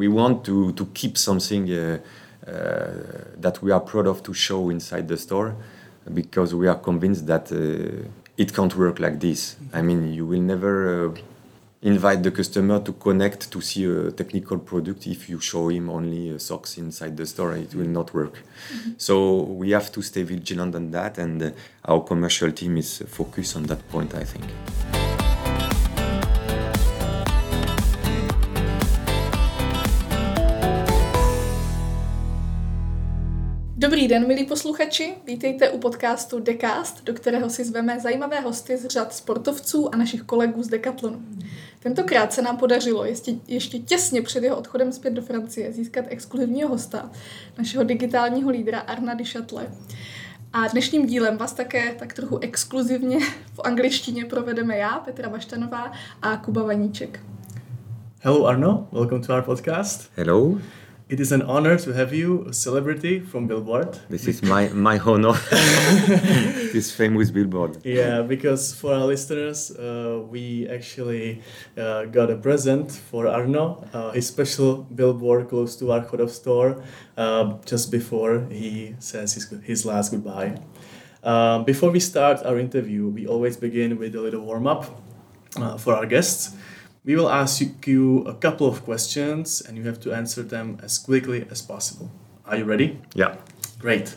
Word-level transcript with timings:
we 0.00 0.08
want 0.08 0.36
to, 0.48 0.72
to 0.72 0.84
keep 1.00 1.14
something 1.18 1.64
uh, 1.70 1.98
uh, 2.46 2.52
that 3.44 3.56
we 3.62 3.70
are 3.70 3.80
proud 3.80 4.06
of 4.06 4.22
to 4.22 4.32
show 4.32 4.70
inside 4.70 5.06
the 5.06 5.18
store 5.26 5.54
because 6.14 6.54
we 6.54 6.66
are 6.72 6.80
convinced 6.88 7.26
that 7.26 7.52
uh, 7.52 8.08
it 8.42 8.48
can't 8.56 8.74
work 8.76 8.98
like 8.98 9.20
this. 9.20 9.56
I 9.74 9.82
mean, 9.82 10.00
you 10.14 10.24
will 10.30 10.40
never 10.54 10.74
uh, 10.88 11.14
invite 11.82 12.22
the 12.22 12.30
customer 12.30 12.80
to 12.80 12.92
connect 12.94 13.50
to 13.50 13.60
see 13.60 13.84
a 13.84 14.10
technical 14.10 14.58
product 14.58 15.06
if 15.06 15.28
you 15.28 15.38
show 15.38 15.68
him 15.68 15.90
only 15.90 16.34
uh, 16.34 16.38
socks 16.38 16.78
inside 16.78 17.14
the 17.18 17.26
store. 17.26 17.52
It 17.56 17.74
will 17.74 17.92
not 17.98 18.14
work. 18.14 18.34
So 18.96 19.42
we 19.60 19.72
have 19.72 19.92
to 19.92 20.00
stay 20.00 20.22
vigilant 20.22 20.74
on 20.74 20.90
that 20.92 21.18
and 21.18 21.42
uh, 21.42 21.50
our 21.84 22.00
commercial 22.00 22.50
team 22.52 22.78
is 22.78 23.02
focused 23.06 23.54
on 23.56 23.64
that 23.64 23.86
point 23.90 24.14
i 24.14 24.24
think 24.24 25.09
Dobrý 33.80 34.08
den, 34.08 34.26
milí 34.26 34.46
posluchači. 34.46 35.14
Vítejte 35.26 35.70
u 35.70 35.78
podcastu 35.78 36.40
Decast, 36.40 37.04
do 37.04 37.14
kterého 37.14 37.50
si 37.50 37.64
zveme 37.64 38.00
zajímavé 38.00 38.40
hosty 38.40 38.76
z 38.76 38.86
řad 38.86 39.14
sportovců 39.14 39.94
a 39.94 39.96
našich 39.96 40.22
kolegů 40.22 40.62
z 40.62 40.68
Decathlonu. 40.68 41.22
Tentokrát 41.82 42.32
se 42.32 42.42
nám 42.42 42.56
podařilo 42.56 43.04
ještě, 43.04 43.32
ještě 43.48 43.78
těsně 43.78 44.22
před 44.22 44.44
jeho 44.44 44.56
odchodem 44.56 44.92
zpět 44.92 45.10
do 45.10 45.22
Francie 45.22 45.72
získat 45.72 46.04
exkluzivního 46.08 46.68
hosta, 46.68 47.10
našeho 47.58 47.84
digitálního 47.84 48.50
lídra 48.50 48.80
Arna 48.80 49.14
Dichatle. 49.14 49.66
A 50.52 50.68
dnešním 50.68 51.06
dílem 51.06 51.36
vás 51.36 51.52
také 51.52 51.94
tak 51.98 52.12
trochu 52.12 52.38
exkluzivně 52.38 53.18
v 53.54 53.60
angličtině 53.64 54.24
provedeme 54.24 54.78
já, 54.78 54.98
Petra 54.98 55.28
Baštanová 55.28 55.92
a 56.22 56.36
Kuba 56.36 56.62
Vaníček. 56.62 57.20
Hello, 58.20 58.46
Arno. 58.46 58.88
Welcome 58.92 59.26
to 59.26 59.34
our 59.34 59.42
podcast. 59.42 60.10
hello 60.16 60.58
It 61.10 61.18
is 61.18 61.32
an 61.32 61.42
honor 61.42 61.76
to 61.76 61.92
have 61.92 62.14
you, 62.14 62.44
a 62.46 62.52
celebrity 62.52 63.18
from 63.18 63.48
Billboard. 63.48 63.98
this 64.08 64.28
is 64.28 64.44
my 64.44 64.68
my 64.68 64.96
honor 64.96 65.32
this 66.74 66.92
famous 66.92 67.32
billboard 67.32 67.72
Yeah, 67.84 68.22
because 68.22 68.72
for 68.80 68.94
our 68.94 69.06
listeners, 69.06 69.72
uh, 69.72 70.22
we 70.34 70.68
actually 70.68 71.42
uh, 71.76 72.04
got 72.04 72.30
a 72.30 72.36
present 72.36 72.92
for 72.92 73.26
Arno, 73.26 73.82
uh, 73.92 74.12
a 74.14 74.22
special 74.22 74.86
billboard 74.94 75.48
close 75.48 75.74
to 75.80 75.90
our 75.90 76.02
Chodov 76.08 76.30
store, 76.30 76.80
uh, 77.16 77.58
just 77.66 77.90
before 77.90 78.46
he 78.48 78.94
says 79.00 79.34
his, 79.34 79.50
his 79.64 79.84
last 79.84 80.12
goodbye. 80.12 80.62
Um, 81.24 81.64
before 81.64 81.90
we 81.90 81.98
start 81.98 82.46
our 82.46 82.56
interview, 82.56 83.08
we 83.08 83.26
always 83.26 83.56
begin 83.56 83.98
with 83.98 84.14
a 84.14 84.20
little 84.20 84.42
warm 84.42 84.68
up 84.68 84.84
uh, 85.56 85.76
for 85.76 85.94
our 85.96 86.06
guests. 86.06 86.54
We 87.04 87.14
will 87.16 87.30
ask 87.30 87.62
you 87.86 88.24
a 88.26 88.34
couple 88.34 88.66
of 88.66 88.84
questions 88.84 89.62
and 89.66 89.76
you 89.78 89.84
have 89.84 89.98
to 90.00 90.12
answer 90.12 90.42
them 90.42 90.78
as 90.82 90.98
quickly 90.98 91.46
as 91.50 91.62
possible. 91.62 92.10
Are 92.46 92.56
you 92.58 92.64
ready? 92.64 92.98
yeah 93.14 93.36
Great. 93.78 94.14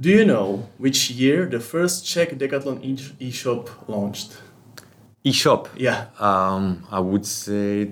Do 0.00 0.08
you 0.10 0.24
know 0.24 0.66
which 0.78 1.10
year 1.10 1.46
the 1.48 1.60
first 1.60 2.04
Czech 2.04 2.36
Decathlon 2.38 2.80
e- 2.82 3.14
e-shop 3.20 3.70
launched? 3.88 4.32
e-shop 5.24 5.68
Yeah. 5.76 6.06
um 6.20 6.84
i 6.90 6.98
would 7.00 7.24
say 7.26 7.90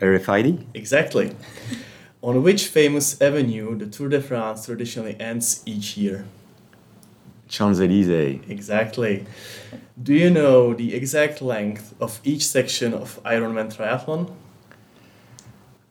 rfid 0.00 0.64
Exactly. 0.74 1.36
on 2.20 2.42
which 2.42 2.66
famous 2.66 3.22
avenue 3.22 3.78
the 3.78 3.86
Tour 3.86 4.08
de 4.08 4.20
France 4.20 4.66
traditionally 4.66 5.16
ends 5.20 5.62
each 5.64 5.96
year? 5.96 6.24
champs-elysees 7.46 8.40
Exactly. 8.48 9.24
Do 10.02 10.14
you 10.14 10.30
know 10.30 10.74
the 10.74 10.96
exact 10.96 11.40
length 11.40 11.94
of 12.00 12.20
each 12.24 12.44
section 12.44 12.92
of 12.92 13.22
Ironman 13.22 13.72
triathlon? 13.72 14.32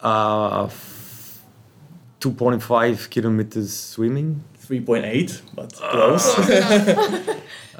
Uh, 0.01 0.66
f- 0.66 0.97
2.5 2.31 3.09
kilometers 3.09 3.73
swimming, 3.73 4.43
3.8, 4.67 5.41
but 5.55 5.73
close. 5.73 6.38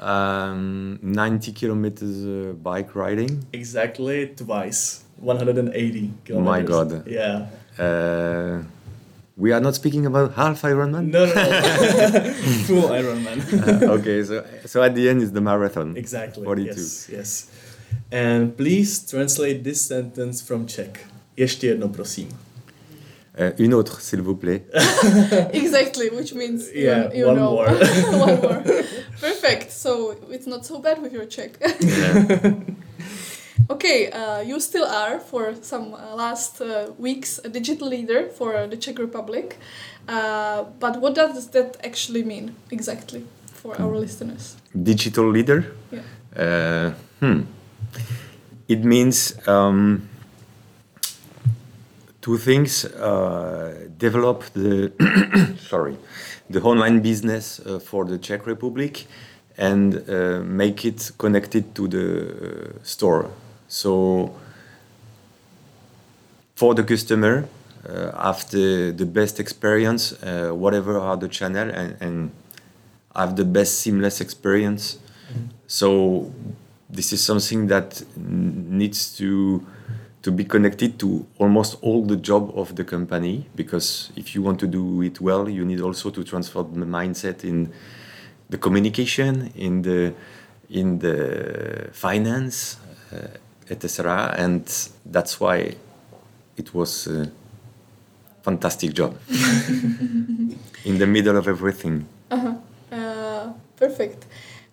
um, 0.00 0.98
90 1.02 1.52
kilometers 1.52 2.24
uh, 2.24 2.52
bike 2.54 2.94
riding. 2.94 3.44
exactly 3.52 4.28
twice. 4.28 5.04
180 5.20 6.10
kilometers. 6.24 6.46
my 6.46 6.62
God. 6.62 7.06
Yeah. 7.06 7.46
Uh, 7.78 8.62
we 9.36 9.52
are 9.52 9.60
not 9.60 9.74
speaking 9.74 10.06
about 10.06 10.34
half 10.34 10.62
Ironman. 10.62 11.10
No, 11.10 11.26
no, 11.26 11.34
no. 11.34 12.32
Full 12.66 12.88
Ironman. 12.90 13.38
Uh, 13.52 13.92
okay, 13.98 14.24
so 14.24 14.44
so 14.66 14.82
at 14.82 14.94
the 14.94 15.08
end 15.08 15.22
is 15.22 15.32
the 15.32 15.40
marathon. 15.40 15.96
exactly. 15.96 16.44
42. 16.44 16.70
Yes, 16.70 17.08
yes. 17.12 17.50
And 18.10 18.56
please 18.56 19.00
translate 19.10 19.62
this 19.64 19.80
sentence 19.86 20.40
from 20.42 20.66
Czech. 20.66 21.00
Ještě 21.36 21.66
jedno, 21.66 21.88
prosím. 21.88 22.28
Uh, 23.38 23.52
une 23.58 23.72
autre, 23.74 24.00
s'il 24.00 24.20
vous 24.20 24.34
plaît. 24.34 24.64
exactly, 25.52 26.10
which 26.10 26.34
means 26.34 26.66
you- 26.74 26.82
Yeah, 26.86 27.12
you, 27.14 27.26
one 27.26 27.36
know. 27.36 27.50
more. 27.52 27.68
one 28.18 28.40
more. 28.40 28.62
Perfect. 29.20 29.70
So 29.70 30.16
it's 30.30 30.46
not 30.46 30.64
so 30.66 30.78
bad 30.80 31.00
with 31.00 31.12
your 31.12 31.26
Czech. 31.26 31.52
Yeah. 31.80 32.54
Okay, 33.70 34.10
uh, 34.10 34.40
you 34.40 34.58
still 34.60 34.84
are 34.86 35.18
for 35.20 35.54
some 35.62 35.92
uh, 35.94 36.14
last 36.16 36.60
uh, 36.60 36.90
weeks 36.98 37.38
a 37.44 37.48
digital 37.48 37.88
leader 37.88 38.28
for 38.28 38.66
the 38.66 38.76
Czech 38.76 38.98
Republic. 38.98 39.56
Uh, 40.08 40.64
but 40.80 41.00
what 41.00 41.14
does 41.14 41.48
that 41.50 41.76
actually 41.84 42.22
mean 42.24 42.54
exactly 42.70 43.24
for 43.52 43.74
our 43.80 43.94
listeners? 43.98 44.56
Digital 44.74 45.30
leader. 45.30 45.64
Yeah. 45.92 46.00
Uh, 46.36 46.92
hmm. 47.20 47.40
It 48.68 48.84
means 48.84 49.34
um, 49.46 50.08
two 52.20 52.36
things: 52.38 52.84
uh, 52.84 53.88
develop 53.96 54.44
the 54.54 54.92
sorry, 55.58 55.96
the 56.50 56.60
online 56.62 57.00
business 57.00 57.60
uh, 57.60 57.78
for 57.78 58.04
the 58.04 58.18
Czech 58.18 58.46
Republic, 58.46 59.06
and 59.56 60.08
uh, 60.08 60.40
make 60.44 60.84
it 60.84 61.10
connected 61.18 61.74
to 61.74 61.88
the 61.88 62.06
uh, 62.06 62.78
store. 62.82 63.30
So 63.68 64.34
for 66.54 66.74
the 66.74 66.82
customer, 66.82 67.48
uh, 67.88 68.10
after 68.14 68.92
the 68.92 69.06
best 69.06 69.38
experience, 69.38 70.12
uh, 70.22 70.50
whatever 70.52 70.98
are 70.98 71.16
the 71.16 71.28
channel, 71.28 71.70
and, 71.70 71.96
and 72.00 72.30
have 73.14 73.36
the 73.36 73.44
best 73.44 73.78
seamless 73.78 74.20
experience. 74.20 74.98
So 75.66 76.32
this 76.88 77.12
is 77.12 77.22
something 77.22 77.66
that 77.68 78.02
needs 78.16 79.16
to 79.18 79.64
to 80.22 80.32
be 80.32 80.44
connected 80.44 80.98
to 80.98 81.26
almost 81.38 81.76
all 81.80 82.04
the 82.04 82.16
job 82.16 82.50
of 82.54 82.74
the 82.74 82.84
company 82.84 83.46
because 83.54 84.10
if 84.16 84.34
you 84.34 84.42
want 84.42 84.58
to 84.60 84.66
do 84.66 85.02
it 85.02 85.20
well, 85.20 85.48
you 85.48 85.64
need 85.64 85.80
also 85.80 86.10
to 86.10 86.24
transfer 86.24 86.62
the 86.62 86.86
mindset 86.86 87.44
in 87.44 87.72
the 88.50 88.58
communication, 88.58 89.52
in 89.54 89.82
the 89.82 90.14
in 90.70 90.98
the 90.98 91.88
finance, 91.92 92.78
uh, 93.12 93.28
etc. 93.70 94.34
And 94.36 94.66
that's 95.06 95.40
why 95.40 95.74
it 96.56 96.74
was 96.74 97.06
a 97.06 97.30
fantastic 98.42 98.92
job 98.92 99.16
in 100.84 100.98
the 100.98 101.06
middle 101.06 101.36
of 101.36 101.48
everything. 101.48 102.06
Uh-huh. 102.30 102.54
Uh, 102.92 103.52
perfect. 103.76 104.26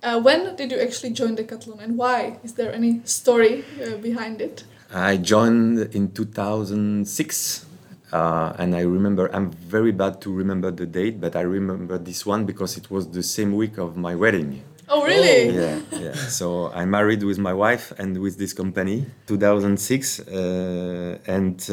Uh, 0.03 0.19
when 0.19 0.55
did 0.55 0.71
you 0.71 0.79
actually 0.79 1.11
join 1.11 1.35
Decathlon 1.35 1.79
and 1.81 1.97
why? 1.97 2.37
Is 2.43 2.53
there 2.53 2.73
any 2.73 3.01
story 3.05 3.63
uh, 3.83 3.97
behind 3.97 4.41
it? 4.41 4.63
I 4.93 5.17
joined 5.17 5.79
in 5.95 6.11
2006, 6.11 7.65
uh, 8.13 8.53
and 8.57 8.75
I 8.75 8.81
remember 8.81 9.29
I'm 9.33 9.51
very 9.51 9.91
bad 9.91 10.21
to 10.21 10.31
remember 10.31 10.71
the 10.71 10.85
date, 10.85 11.19
but 11.19 11.35
I 11.35 11.41
remember 11.41 11.97
this 11.97 12.25
one 12.25 12.45
because 12.45 12.77
it 12.77 12.91
was 12.91 13.09
the 13.09 13.23
same 13.23 13.53
week 13.53 13.77
of 13.77 13.97
my 13.97 14.15
wedding. 14.15 14.63
Oh, 14.87 15.03
really? 15.03 15.49
Yeah, 15.49 15.79
yeah. 15.91 16.13
So 16.13 16.71
I 16.71 16.85
married 16.85 17.23
with 17.23 17.39
my 17.39 17.53
wife 17.53 17.91
and 17.97 18.17
with 18.19 18.37
this 18.37 18.53
company, 18.53 19.07
2006, 19.25 20.19
uh, 20.19 21.17
and 21.25 21.69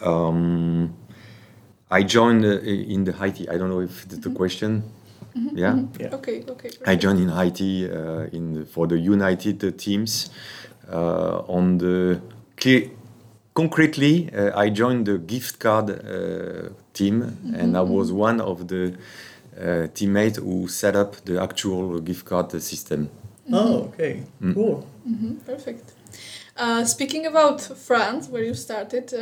uh, 0.00 0.08
um, 0.08 0.94
I 1.90 2.02
joined 2.02 2.44
uh, 2.44 2.60
in 2.60 3.04
the 3.04 3.12
IT. 3.22 3.50
I 3.50 3.58
don't 3.58 3.68
know 3.68 3.80
if 3.80 4.08
that's 4.08 4.22
the 4.24 4.30
question. 4.30 4.84
Yeah. 5.34 5.82
Yeah. 5.98 6.14
Okay, 6.14 6.44
okay. 6.48 6.70
I 6.86 6.96
joined 6.96 7.20
in 7.20 7.28
IT 7.30 7.60
uh, 7.60 8.36
in 8.36 8.54
the, 8.54 8.66
for 8.66 8.86
the 8.86 8.98
United 8.98 9.62
uh, 9.64 9.70
teams 9.76 10.30
on 10.96 11.78
the 11.78 12.20
clear, 12.56 12.90
concretely 13.54 14.30
uh, 14.32 14.58
I 14.58 14.70
joined 14.70 15.06
the 15.06 15.18
gift 15.18 15.58
card 15.58 15.90
uh, 15.90 16.70
team 16.92 17.22
and 17.54 17.76
I 17.76 17.80
was 17.82 18.12
one 18.12 18.40
of 18.40 18.68
the 18.68 18.94
uh, 19.60 19.86
teammates 19.94 20.38
who 20.38 20.68
set 20.68 20.96
up 20.96 21.16
the 21.24 21.40
actual 21.42 22.00
gift 22.00 22.24
card 22.24 22.50
system. 22.62 23.10
Oh, 23.52 23.90
okay. 23.92 24.22
Mm. 24.40 24.54
Cool. 24.54 24.86
hmm 25.04 25.34
perfect. 25.46 25.92
Uh, 26.56 26.84
speaking 26.84 27.26
about 27.26 27.60
France, 27.60 28.28
where 28.28 28.44
you 28.44 28.54
started, 28.54 29.12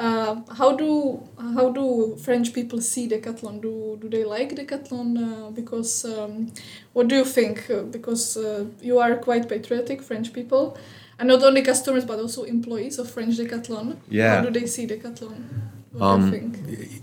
uh, 0.00 0.34
how 0.58 0.72
do 0.76 1.22
how 1.54 1.70
do 1.70 2.16
French 2.16 2.52
people 2.54 2.80
see 2.80 3.08
Decathlon? 3.08 3.60
Do 3.60 3.98
do 4.00 4.08
they 4.08 4.24
like 4.24 4.54
Decathlon? 4.56 5.08
Uh, 5.18 5.50
because 5.50 6.04
um, 6.04 6.50
what 6.94 7.08
do 7.08 7.16
you 7.16 7.24
think? 7.24 7.70
Uh, 7.70 7.82
because 7.82 8.36
uh, 8.36 8.64
you 8.80 8.98
are 8.98 9.16
quite 9.16 9.48
patriotic 9.48 10.02
French 10.02 10.32
people, 10.32 10.76
and 11.18 11.28
not 11.28 11.42
only 11.42 11.62
customers 11.62 12.04
but 12.04 12.18
also 12.18 12.44
employees 12.44 12.98
of 12.98 13.10
French 13.10 13.36
Decathlon. 13.36 13.96
Yeah. 14.08 14.36
How 14.36 14.42
do 14.48 14.50
they 14.60 14.66
see 14.66 14.86
Decathlon? 14.86 15.44
What 15.92 16.02
Um, 16.02 16.20
do 16.20 16.26
you 16.26 16.32
think? 16.40 17.02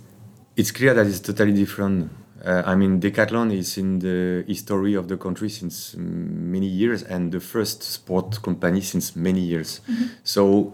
It's 0.55 0.71
clear 0.71 0.93
that 0.95 1.05
it's 1.05 1.19
totally 1.19 1.53
different. 1.53 2.09
Uh, 2.43 2.63
I 2.65 2.75
mean, 2.75 2.99
Decathlon 2.99 3.51
is 3.51 3.77
in 3.77 3.99
the 3.99 4.43
history 4.47 4.95
of 4.95 5.07
the 5.07 5.17
country 5.17 5.49
since 5.49 5.95
many 5.97 6.67
years, 6.67 7.03
and 7.03 7.31
the 7.31 7.39
first 7.39 7.83
sport 7.83 8.41
company 8.41 8.81
since 8.81 9.15
many 9.15 9.41
years. 9.41 9.81
So, 10.23 10.73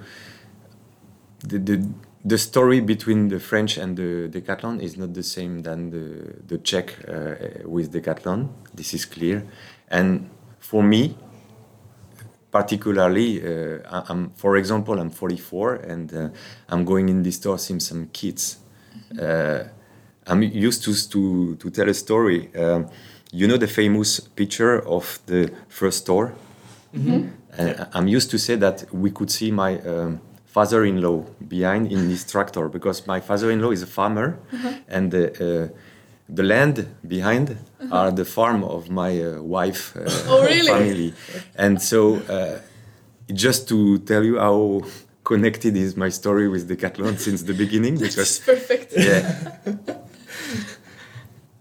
the, 1.47 1.59
the 1.59 1.77
the 2.25 2.37
story 2.37 2.79
between 2.79 3.27
the 3.27 3.39
French 3.39 3.77
and 3.77 3.97
the 3.97 4.29
Decathlon 4.29 4.81
is 4.81 4.97
not 4.97 5.13
the 5.13 5.23
same 5.23 5.61
than 5.61 5.89
the 5.89 6.33
the 6.47 6.57
Czech 6.57 6.97
uh, 7.07 7.67
with 7.69 7.91
Decathlon. 7.91 8.49
This 8.73 8.93
is 8.93 9.05
clear, 9.05 9.43
and 9.89 10.29
for 10.59 10.81
me, 10.83 11.15
particularly, 12.53 13.41
uh, 13.41 14.03
I'm, 14.07 14.29
for 14.35 14.55
example, 14.57 14.99
I'm 14.99 15.09
44 15.09 15.75
and 15.75 16.13
uh, 16.13 16.29
I'm 16.69 16.85
going 16.85 17.09
in 17.09 17.23
this 17.23 17.35
store 17.35 17.57
seeing 17.57 17.79
some 17.79 18.07
kids. 18.13 18.59
Uh, 19.19 19.63
I'm 20.27 20.43
used 20.43 20.83
to, 20.83 20.93
to, 21.09 21.55
to 21.55 21.69
tell 21.71 21.89
a 21.89 21.93
story. 21.93 22.55
Um, 22.55 22.87
you 23.31 23.47
know 23.47 23.57
the 23.57 23.67
famous 23.67 24.19
picture 24.19 24.87
of 24.87 25.19
the 25.25 25.51
first 25.67 26.03
store? 26.03 26.33
Uh, 27.57 27.85
I'm 27.91 28.07
used 28.07 28.29
to 28.31 28.37
say 28.37 28.55
that 28.55 28.85
we 28.93 29.09
could 29.09 29.31
see 29.31 29.51
my 29.51 29.79
um, 29.81 30.21
father-in-law 30.53 31.17
behind 31.47 31.91
in 31.95 32.01
this 32.11 32.23
tractor 32.33 32.65
because 32.77 32.97
my 33.13 33.19
father-in-law 33.29 33.71
is 33.77 33.81
a 33.81 33.87
farmer 33.99 34.27
and 34.95 35.11
the, 35.15 35.23
uh, 35.47 35.67
the 36.39 36.43
land 36.53 36.75
behind 37.15 37.57
are 37.91 38.11
the 38.11 38.25
farm 38.37 38.63
of 38.63 38.81
my 39.01 39.11
uh, 39.21 39.41
wife 39.41 39.95
uh, 39.95 40.01
Oh, 40.31 40.41
really? 40.53 40.67
family. 40.75 41.13
And 41.63 41.81
so 41.81 41.99
uh, 42.35 42.59
just 43.45 43.67
to 43.69 43.97
tell 44.09 44.23
you 44.23 44.37
how 44.47 44.83
connected 45.23 45.73
is 45.75 45.95
my 45.97 46.09
story 46.09 46.47
with 46.53 46.63
Decathlon 46.69 47.17
since 47.27 47.43
the 47.43 47.53
beginning 47.63 47.95
because 47.97 48.39
perfect. 48.39 48.93
yeah, 48.95 49.23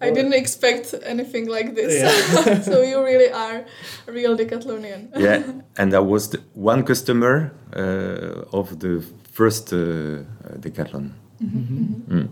I 0.02 0.10
didn't 0.10 0.34
expect 0.34 0.94
anything 1.04 1.46
like 1.48 1.74
this. 1.74 1.92
Yeah. 1.94 2.60
so 2.70 2.82
you 2.82 3.02
really 3.02 3.30
are 3.30 3.64
a 4.08 4.12
real 4.12 4.36
Decathlonian. 4.36 5.10
yeah, 5.16 5.42
and 5.78 5.94
I 5.94 6.00
was 6.00 6.30
the 6.30 6.40
one 6.54 6.82
customer 6.82 7.52
uh, 7.74 8.58
of 8.58 8.78
the 8.78 9.04
first 9.32 9.72
uh, 9.72 10.24
Decathlon. 10.58 11.12
Mm. 11.42 12.28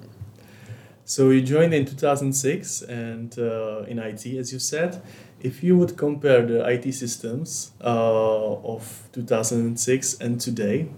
So 1.05 1.31
you 1.31 1.43
joined 1.43 1.75
in 1.75 1.87
2006 1.87 2.83
and 2.83 3.37
uh, 3.37 3.83
in 3.89 3.99
IT, 3.99 4.27
as 4.27 4.53
you 4.53 4.61
said. 4.61 5.03
If 5.41 5.63
you 5.63 5.77
would 5.77 5.97
compare 5.97 6.47
the 6.47 6.65
IT 6.69 6.93
systems 6.93 7.73
uh, 7.83 8.75
of 8.75 9.09
2006 9.13 10.21
and 10.21 10.41
today, 10.41 10.89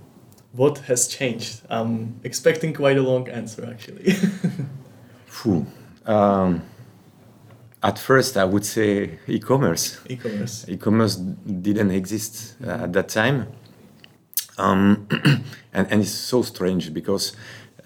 what 0.52 0.78
has 0.78 1.08
changed? 1.08 1.62
I'm 1.70 2.20
expecting 2.24 2.74
quite 2.74 2.98
a 2.98 3.02
long 3.02 3.28
answer 3.28 3.64
actually. 3.64 4.16
Um, 6.06 6.62
at 7.82 7.98
first, 7.98 8.36
I 8.36 8.44
would 8.44 8.64
say 8.64 9.18
e-commerce. 9.26 10.00
E-commerce. 10.08 10.66
E-commerce 10.68 11.16
didn't 11.16 11.90
exist 11.90 12.56
uh, 12.64 12.84
at 12.84 12.92
that 12.92 13.08
time, 13.08 13.48
um, 14.58 15.08
and 15.72 15.86
and 15.90 16.02
it's 16.02 16.10
so 16.10 16.42
strange 16.42 16.92
because 16.92 17.32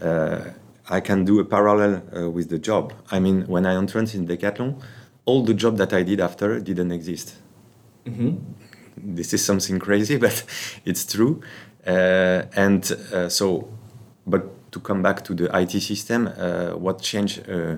uh, 0.02 0.40
I 0.88 1.00
can 1.00 1.24
do 1.24 1.40
a 1.40 1.44
parallel 1.44 2.02
uh, 2.14 2.30
with 2.30 2.48
the 2.50 2.58
job. 2.58 2.92
I 3.10 3.20
mean, 3.20 3.46
when 3.46 3.64
I 3.64 3.74
entered 3.74 4.14
in 4.14 4.26
Decathlon, 4.26 4.80
all 5.24 5.42
the 5.44 5.54
job 5.54 5.76
that 5.78 5.92
I 5.92 6.02
did 6.02 6.20
after 6.20 6.60
didn't 6.60 6.92
exist. 6.92 7.36
hmm 8.04 8.36
this 8.96 9.32
is 9.32 9.44
something 9.44 9.78
crazy, 9.78 10.16
but 10.26 10.44
it's 10.84 11.04
true. 11.04 11.40
Uh, 11.86 12.42
and 12.56 12.90
uh, 13.12 13.28
so, 13.28 13.68
but 14.26 14.72
to 14.72 14.80
come 14.80 15.02
back 15.02 15.24
to 15.24 15.34
the 15.34 15.44
IT 15.56 15.80
system, 15.80 16.26
uh, 16.26 16.70
what 16.70 17.00
changed 17.00 17.48
uh, 17.48 17.76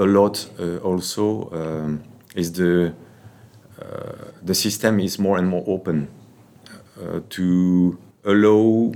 a 0.00 0.04
lot 0.04 0.48
uh, 0.58 0.78
also 0.78 1.50
um, 1.52 2.02
is 2.34 2.52
the 2.52 2.92
uh, 3.80 4.12
the 4.42 4.54
system 4.54 4.98
is 5.00 5.18
more 5.18 5.38
and 5.38 5.46
more 5.46 5.64
open 5.66 6.08
uh, 7.00 7.20
to 7.28 7.98
allow 8.24 8.92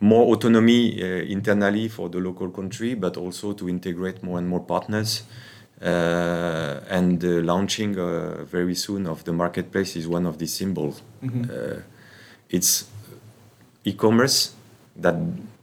more 0.00 0.34
autonomy 0.34 1.02
uh, 1.02 1.06
internally 1.24 1.88
for 1.88 2.08
the 2.08 2.18
local 2.18 2.50
country, 2.50 2.94
but 2.94 3.16
also 3.16 3.52
to 3.52 3.68
integrate 3.68 4.22
more 4.22 4.38
and 4.38 4.48
more 4.48 4.60
partners. 4.60 5.22
Uh, 5.80 6.80
and 6.90 7.20
the 7.20 7.42
launching 7.42 7.98
uh, 7.98 8.44
very 8.44 8.74
soon 8.74 9.06
of 9.06 9.24
the 9.24 9.32
marketplace 9.32 9.96
is 9.96 10.06
one 10.06 10.26
of 10.26 10.38
these 10.38 10.52
symbols. 10.52 11.02
Uh, 11.22 11.80
it's 12.50 12.86
e-commerce 13.84 14.54
that 14.96 15.16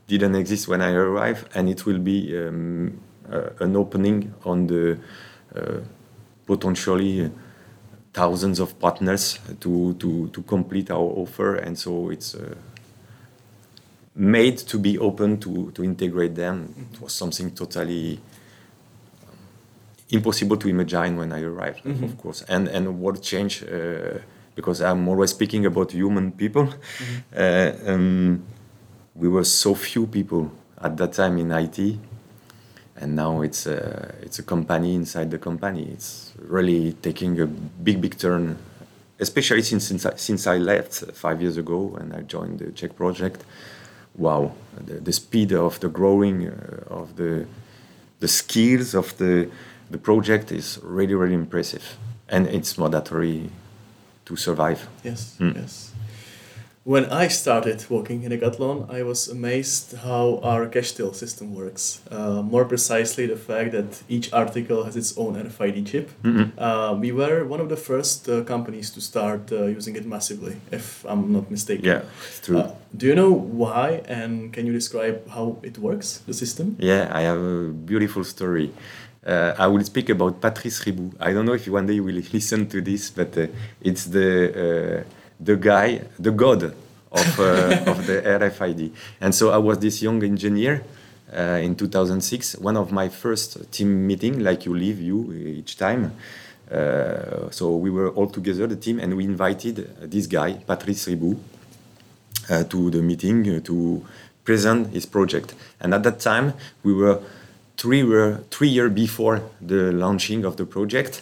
didn't 0.08 0.36
exist 0.36 0.68
when 0.68 0.82
I 0.82 0.92
arrived, 0.92 1.48
and 1.56 1.70
it 1.70 1.86
will 1.86 2.00
be 2.00 2.36
um, 2.38 3.00
an 3.60 3.76
opening 3.76 4.34
on 4.46 4.68
the 4.68 4.98
uh, 5.56 5.80
potentially 6.46 7.30
thousands 8.14 8.60
of 8.60 8.78
partners 8.80 9.40
to, 9.60 9.94
to, 9.96 10.28
to 10.30 10.42
complete 10.44 10.90
our 10.92 11.14
offer, 11.18 11.56
and 11.56 11.78
so 11.78 12.10
it's 12.10 12.36
uh, 12.36 12.56
made 14.16 14.58
to 14.58 14.78
be 14.80 14.98
open 14.98 15.38
to, 15.40 15.72
to 15.72 15.84
integrate 15.84 16.36
them. 16.36 16.74
It 16.94 17.02
was 17.02 17.14
something 17.14 17.52
totally 17.52 18.20
impossible 20.12 20.58
to 20.58 20.68
imagine 20.68 21.18
when 21.18 21.32
I 21.32 21.42
arrived, 21.44 21.84
Mhm. 21.86 22.04
of 22.04 22.18
course. 22.18 22.44
And 22.48 22.68
and 22.68 23.00
what 23.00 23.22
changed 23.22 23.64
uh, 23.64 24.20
because 24.56 24.82
I'm 24.82 25.08
always 25.08 25.30
speaking 25.32 25.66
about 25.66 25.92
human 25.92 26.32
people. 26.32 26.68
Uh, 27.38 27.72
um, 27.88 28.42
we 29.16 29.28
were 29.30 29.44
so 29.46 29.76
few 29.76 30.08
people 30.08 30.52
at 30.82 30.98
that 30.98 31.14
time 31.14 31.38
in 31.38 31.52
IT, 31.52 31.98
and 33.00 33.16
now 33.16 33.42
it's 33.42 33.66
a, 33.66 34.14
it's 34.22 34.40
a 34.40 34.44
company 34.44 34.94
inside 34.96 35.32
the 35.32 35.38
company. 35.38 35.90
It's 35.94 36.34
really 36.38 36.94
taking 37.02 37.40
a 37.42 37.48
big 37.48 38.02
big 38.02 38.18
turn, 38.18 38.58
especially 39.20 39.62
since 39.64 39.88
since 39.88 40.06
I, 40.06 40.16
since 40.18 40.48
I 40.48 40.58
left 40.58 40.94
five 41.14 41.42
years 41.42 41.58
ago 41.58 41.98
and 42.00 42.14
I 42.14 42.22
joined 42.22 42.60
the 42.60 42.72
Czech 42.72 42.96
project. 42.96 43.44
Wow, 44.16 44.52
the, 44.86 44.96
the 44.96 45.14
speed 45.14 45.54
of 45.54 45.80
the 45.80 45.88
growing 45.90 46.48
uh, 46.48 46.94
of 47.00 47.16
the 47.16 47.46
the 48.20 48.28
skills 48.28 48.94
of 48.96 49.16
the 49.18 49.48
the 49.92 49.98
project 49.98 50.52
is 50.52 50.80
really 50.84 51.16
really 51.16 51.36
impressive, 51.36 51.84
and 52.28 52.48
it's 52.48 52.78
mandatory 52.78 53.50
to 54.26 54.36
survive. 54.36 54.88
Yes, 55.04 55.36
Mm. 55.40 55.56
yes. 55.56 55.92
When 56.86 57.06
I 57.12 57.28
started 57.28 57.86
working 57.90 58.24
in 58.24 58.32
Decathlon, 58.32 58.90
I 58.90 59.04
was 59.04 59.28
amazed 59.28 59.98
how 59.98 60.40
our 60.42 60.66
cash 60.66 60.94
till 60.94 61.14
system 61.14 61.54
works. 61.54 62.02
Uh, 62.10 62.42
more 62.42 62.64
precisely, 62.64 63.26
the 63.28 63.36
fact 63.36 63.74
that 63.74 64.02
each 64.08 64.32
article 64.32 64.86
has 64.86 64.96
its 64.96 65.18
own 65.18 65.36
RFID 65.36 65.86
chip. 65.86 66.10
Mm-mm. 66.24 66.52
Uh, 66.58 66.96
we 66.96 67.12
were 67.12 67.44
one 67.44 67.60
of 67.60 67.68
the 67.68 67.76
first 67.76 68.30
uh, 68.30 68.44
companies 68.44 68.92
to 68.92 69.02
start 69.02 69.52
uh, 69.52 69.66
using 69.66 69.98
it 69.98 70.06
massively, 70.06 70.56
if 70.72 71.06
I'm 71.06 71.34
not 71.34 71.52
mistaken. 71.52 71.84
Yeah, 71.84 72.02
it's 72.28 72.40
true. 72.40 72.60
Uh, 72.60 72.72
do 72.96 73.08
you 73.08 73.16
know 73.16 73.32
why, 73.32 74.02
and 74.08 74.54
can 74.54 74.66
you 74.66 74.72
describe 74.72 75.28
how 75.30 75.58
it 75.62 75.78
works, 75.78 76.20
the 76.28 76.34
system? 76.34 76.78
Yeah, 76.80 77.12
I 77.12 77.22
have 77.22 77.42
a 77.42 77.72
beautiful 77.72 78.24
story. 78.24 78.72
Uh, 79.26 79.54
I 79.58 79.68
will 79.68 79.84
speak 79.84 80.08
about 80.10 80.40
Patrice 80.40 80.84
Ribou. 80.86 81.14
I 81.20 81.34
don't 81.34 81.46
know 81.46 81.54
if 81.54 81.68
one 81.68 81.86
day 81.86 81.96
you 81.96 82.06
will 82.06 82.22
listen 82.34 82.68
to 82.70 82.80
this, 82.82 83.10
but 83.10 83.38
uh, 83.38 83.48
it's 83.82 84.06
the 84.06 85.04
uh, 85.04 85.19
the 85.40 85.56
guy, 85.56 86.02
the 86.20 86.32
god 86.32 86.64
of 87.12 87.40
uh, 87.40 87.84
of 87.88 88.06
the 88.06 88.22
RFID. 88.22 88.92
And 89.22 89.34
so 89.34 89.52
I 89.52 89.58
was 89.58 89.80
this 89.80 90.02
young 90.02 90.24
engineer 90.24 90.84
uh, 91.36 91.60
in 91.62 91.76
2006. 91.76 92.58
One 92.58 92.78
of 92.78 92.92
my 92.92 93.10
first 93.10 93.72
team 93.72 94.06
meeting, 94.06 94.40
like 94.40 94.66
you 94.66 94.76
leave 94.76 95.00
you 95.00 95.32
each 95.34 95.78
time. 95.78 96.14
Uh, 96.72 97.50
so 97.50 97.76
we 97.76 97.90
were 97.90 98.10
all 98.10 98.28
together, 98.28 98.68
the 98.68 98.76
team, 98.76 99.00
and 99.00 99.18
we 99.18 99.26
invited 99.26 100.12
this 100.12 100.28
guy, 100.28 100.54
Patrice 100.54 101.08
Ribou, 101.08 101.36
uh, 102.50 102.64
to 102.66 102.92
the 102.92 103.02
meeting 103.02 103.56
uh, 103.56 103.60
to 103.62 104.06
present 104.44 104.94
his 104.94 105.06
project. 105.06 105.56
And 105.80 105.94
at 105.96 106.04
that 106.04 106.20
time, 106.20 106.54
we 106.84 106.94
were 106.94 107.22
three 107.78 108.04
were 108.04 108.44
three 108.52 108.68
years 108.68 108.92
before 108.92 109.42
the 109.62 109.92
launching 109.92 110.46
of 110.46 110.58
the 110.58 110.66
project, 110.66 111.22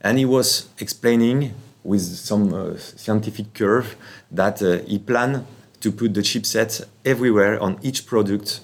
and 0.00 0.18
he 0.18 0.24
was 0.24 0.68
explaining 0.78 1.52
with 1.86 2.02
some 2.02 2.52
uh, 2.52 2.76
scientific 2.76 3.54
curve 3.54 3.96
that 4.30 4.60
uh, 4.62 4.78
he 4.86 4.98
planned 4.98 5.44
to 5.80 5.92
put 5.92 6.14
the 6.14 6.22
chipset 6.22 6.84
everywhere 7.04 7.60
on 7.60 7.78
each 7.82 8.06
product 8.06 8.60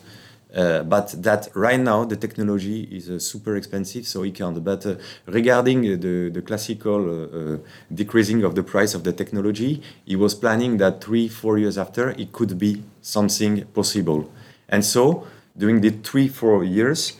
Uh, 0.54 0.82
but 0.82 1.14
that 1.22 1.48
right 1.54 1.80
now 1.80 2.04
the 2.04 2.16
technology 2.16 2.86
is 2.92 3.08
uh, 3.08 3.18
super 3.18 3.56
expensive, 3.56 4.06
so 4.06 4.22
he 4.22 4.30
can't. 4.30 4.62
But 4.62 4.84
uh, 4.84 4.96
regarding 5.26 5.80
the, 5.98 6.28
the 6.28 6.42
classical 6.42 7.00
uh, 7.08 7.56
decreasing 7.88 8.44
of 8.44 8.54
the 8.54 8.62
price 8.62 8.94
of 8.94 9.02
the 9.02 9.12
technology, 9.12 9.80
he 10.04 10.14
was 10.14 10.34
planning 10.34 10.76
that 10.76 11.02
three, 11.02 11.28
four 11.28 11.56
years 11.58 11.78
after 11.78 12.10
it 12.10 12.32
could 12.32 12.58
be 12.58 12.82
something 13.00 13.64
possible. 13.72 14.30
And 14.68 14.84
so 14.84 15.26
during 15.56 15.80
the 15.80 15.90
three, 15.90 16.28
four 16.28 16.64
years, 16.64 17.16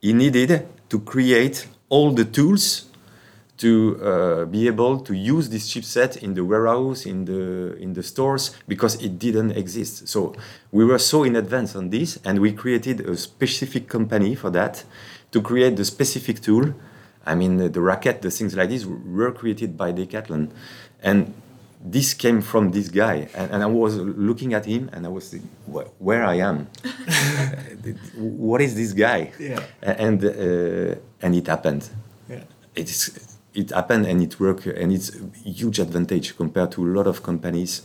he 0.00 0.12
needed 0.12 0.64
to 0.88 1.00
create 1.00 1.66
all 1.88 2.12
the 2.12 2.24
tools 2.24 2.86
to 3.58 3.98
uh, 4.02 4.44
be 4.46 4.66
able 4.68 5.00
to 5.00 5.14
use 5.14 5.48
this 5.48 5.68
chipset 5.72 6.16
in 6.22 6.34
the 6.34 6.44
warehouse, 6.44 7.06
in 7.06 7.24
the 7.24 7.76
in 7.78 7.92
the 7.92 8.02
stores, 8.02 8.56
because 8.68 8.94
it 9.02 9.18
didn't 9.18 9.52
exist. 9.52 10.08
So 10.08 10.34
we 10.72 10.84
were 10.84 10.98
so 10.98 11.24
in 11.24 11.36
advance 11.36 11.74
on 11.76 11.90
this, 11.90 12.18
and 12.24 12.38
we 12.40 12.52
created 12.52 13.00
a 13.00 13.16
specific 13.16 13.88
company 13.88 14.34
for 14.34 14.50
that 14.50 14.84
to 15.32 15.42
create 15.42 15.76
the 15.76 15.84
specific 15.84 16.40
tool. 16.40 16.72
I 17.26 17.34
mean, 17.34 17.56
the 17.72 17.80
racket, 17.80 18.22
the 18.22 18.30
things 18.30 18.54
like 18.56 18.68
this 18.70 18.86
were 18.86 19.32
created 19.32 19.76
by 19.76 19.92
Decathlon, 19.92 20.48
and 21.02 21.34
this 21.84 22.14
came 22.14 22.40
from 22.40 22.70
this 22.70 22.88
guy. 22.88 23.28
And, 23.34 23.50
and 23.52 23.62
I 23.62 23.66
was 23.66 23.96
looking 23.96 24.54
at 24.54 24.64
him, 24.66 24.88
and 24.92 25.04
I 25.04 25.08
was 25.10 25.28
thinking, 25.30 25.50
"Wh- 25.72 25.90
where 26.00 26.24
I 26.24 26.36
am. 26.36 26.66
what 28.16 28.60
is 28.60 28.74
this 28.74 28.92
guy? 28.92 29.32
Yeah. 29.38 29.62
And 29.82 30.24
uh, 30.24 30.94
and 31.22 31.34
it 31.34 31.46
happened 31.46 31.88
Yeah. 32.30 32.42
it 32.74 32.88
is 32.90 33.37
it 33.58 33.70
happened 33.70 34.06
and 34.06 34.22
it 34.22 34.38
worked 34.38 34.66
and 34.66 34.92
it's 34.92 35.10
a 35.16 35.48
huge 35.48 35.80
advantage 35.80 36.36
compared 36.36 36.70
to 36.72 36.84
a 36.84 36.90
lot 36.96 37.06
of 37.06 37.22
companies 37.22 37.82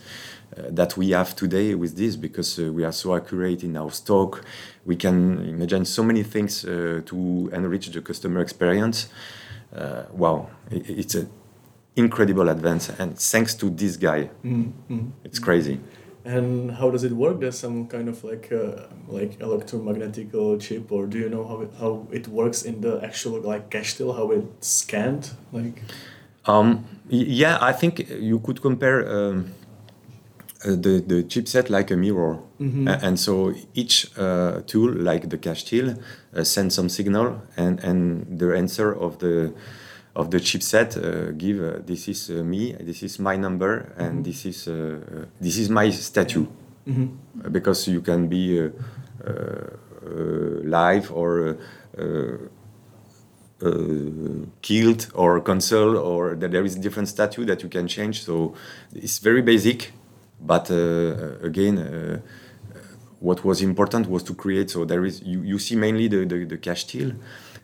uh, 0.56 0.64
that 0.70 0.96
we 0.96 1.10
have 1.10 1.36
today 1.36 1.74
with 1.74 1.98
this 1.98 2.16
because 2.16 2.60
uh, 2.60 2.72
we 2.72 2.84
are 2.84 2.92
so 2.92 3.16
accurate 3.16 3.64
in 3.64 3.76
our 3.76 3.92
stock. 3.92 4.44
We 4.86 4.96
can 4.96 5.40
imagine 5.48 5.86
so 5.86 6.04
many 6.04 6.22
things 6.24 6.64
uh, 6.64 7.02
to 7.06 7.50
enrich 7.52 7.88
the 7.88 8.02
customer 8.02 8.42
experience. 8.42 9.10
Uh, 9.76 10.04
wow 10.12 10.48
it, 10.70 10.88
it's 10.88 11.16
an 11.16 11.28
incredible 11.96 12.48
advance 12.50 12.90
and 13.00 13.18
thanks 13.18 13.56
to 13.56 13.72
this 13.72 13.98
guy. 13.98 14.30
Mm-hmm. 14.46 15.10
it's 15.24 15.40
crazy 15.40 15.80
And 16.26 16.72
how 16.72 16.90
does 16.90 17.04
it 17.04 17.12
work? 17.12 17.40
There's 17.42 17.60
some 17.60 17.88
kind 17.88 18.08
of 18.08 18.24
like 18.24 18.50
uh, 18.52 18.88
like 19.10 19.38
electromagnetical 19.40 20.62
chip, 20.62 20.90
or 20.92 21.06
do 21.06 21.18
you 21.18 21.28
know 21.30 21.46
how 21.46 21.62
it, 21.62 21.72
how 21.80 22.08
it 22.12 22.28
works 22.30 22.64
in 22.64 22.80
the 22.82 23.02
actual 23.04 23.42
like 23.42 23.70
cash 23.70 23.96
till, 23.96 24.14
how 24.14 24.32
it's 24.32 24.68
scanned? 24.68 25.32
Like, 25.52 25.82
Um, 26.46 26.86
yeah, 27.10 27.58
I 27.62 27.74
think 27.74 28.00
you 28.10 28.40
could 28.40 28.62
compare 28.62 29.00
um, 29.08 29.46
uh, 30.66 30.76
the 30.82 31.04
the 31.08 31.24
chipset 31.24 31.70
like 31.70 31.92
a 31.94 31.98
mirror, 31.98 32.38
A- 32.88 33.00
and 33.06 33.20
so 33.20 33.54
each 33.74 34.08
uh, 34.18 34.62
tool, 34.66 34.92
like 34.94 35.28
the 35.30 35.38
cash 35.38 35.64
till, 35.66 35.90
uh, 35.90 36.44
sends 36.44 36.76
some 36.76 36.90
signal, 36.90 37.42
and 37.58 37.80
and 37.84 38.40
the 38.40 38.56
answer 38.58 38.94
of 38.96 39.18
the 39.20 39.52
of 40.16 40.30
the 40.30 40.40
chipset 40.40 40.96
uh, 40.98 41.32
give 41.38 41.60
uh, 41.60 41.80
this 41.86 42.08
is 42.08 42.30
uh, 42.30 42.44
me, 42.44 42.74
this 42.80 43.04
is 43.04 43.20
my 43.20 43.36
number, 43.38 43.94
and 43.98 44.24
this 44.24 44.46
is 44.46 44.68
uh, 44.68 44.74
uh, 44.74 45.26
this 45.42 45.58
is 45.58 45.70
my 45.70 45.90
statue, 45.92 46.46
Uh, 47.44 47.50
because 47.50 47.88
you 47.92 48.02
can 48.02 48.28
be 48.28 48.60
uh, 48.60 48.70
uh, 49.26 49.32
uh, 50.06 50.64
live 50.64 51.12
or. 51.12 51.58
Uh, 51.98 52.04
uh, 53.64 54.46
killed 54.62 55.08
or 55.14 55.40
cancelled 55.42 55.96
or 55.96 56.36
that 56.36 56.52
there 56.52 56.66
is 56.66 56.76
different 56.76 57.08
statue 57.08 57.46
that 57.46 57.64
you 57.64 57.70
can 57.70 57.88
change. 57.88 58.22
So 58.24 58.54
it's 58.94 59.20
very 59.20 59.42
basic 59.42 59.94
but 60.42 60.70
uh, 60.70 61.40
again 61.42 61.78
uh, 61.78 62.20
what 63.22 63.46
was 63.46 63.62
important 63.62 64.10
was 64.10 64.24
to 64.24 64.34
create. 64.34 64.70
So 64.70 64.84
there 64.86 65.06
is 65.06 65.22
you, 65.22 65.42
you 65.44 65.60
see 65.60 65.78
mainly 65.78 66.10
the, 66.10 66.26
the, 66.26 66.44
the 66.46 66.58
cash 66.58 66.84
till 66.86 67.14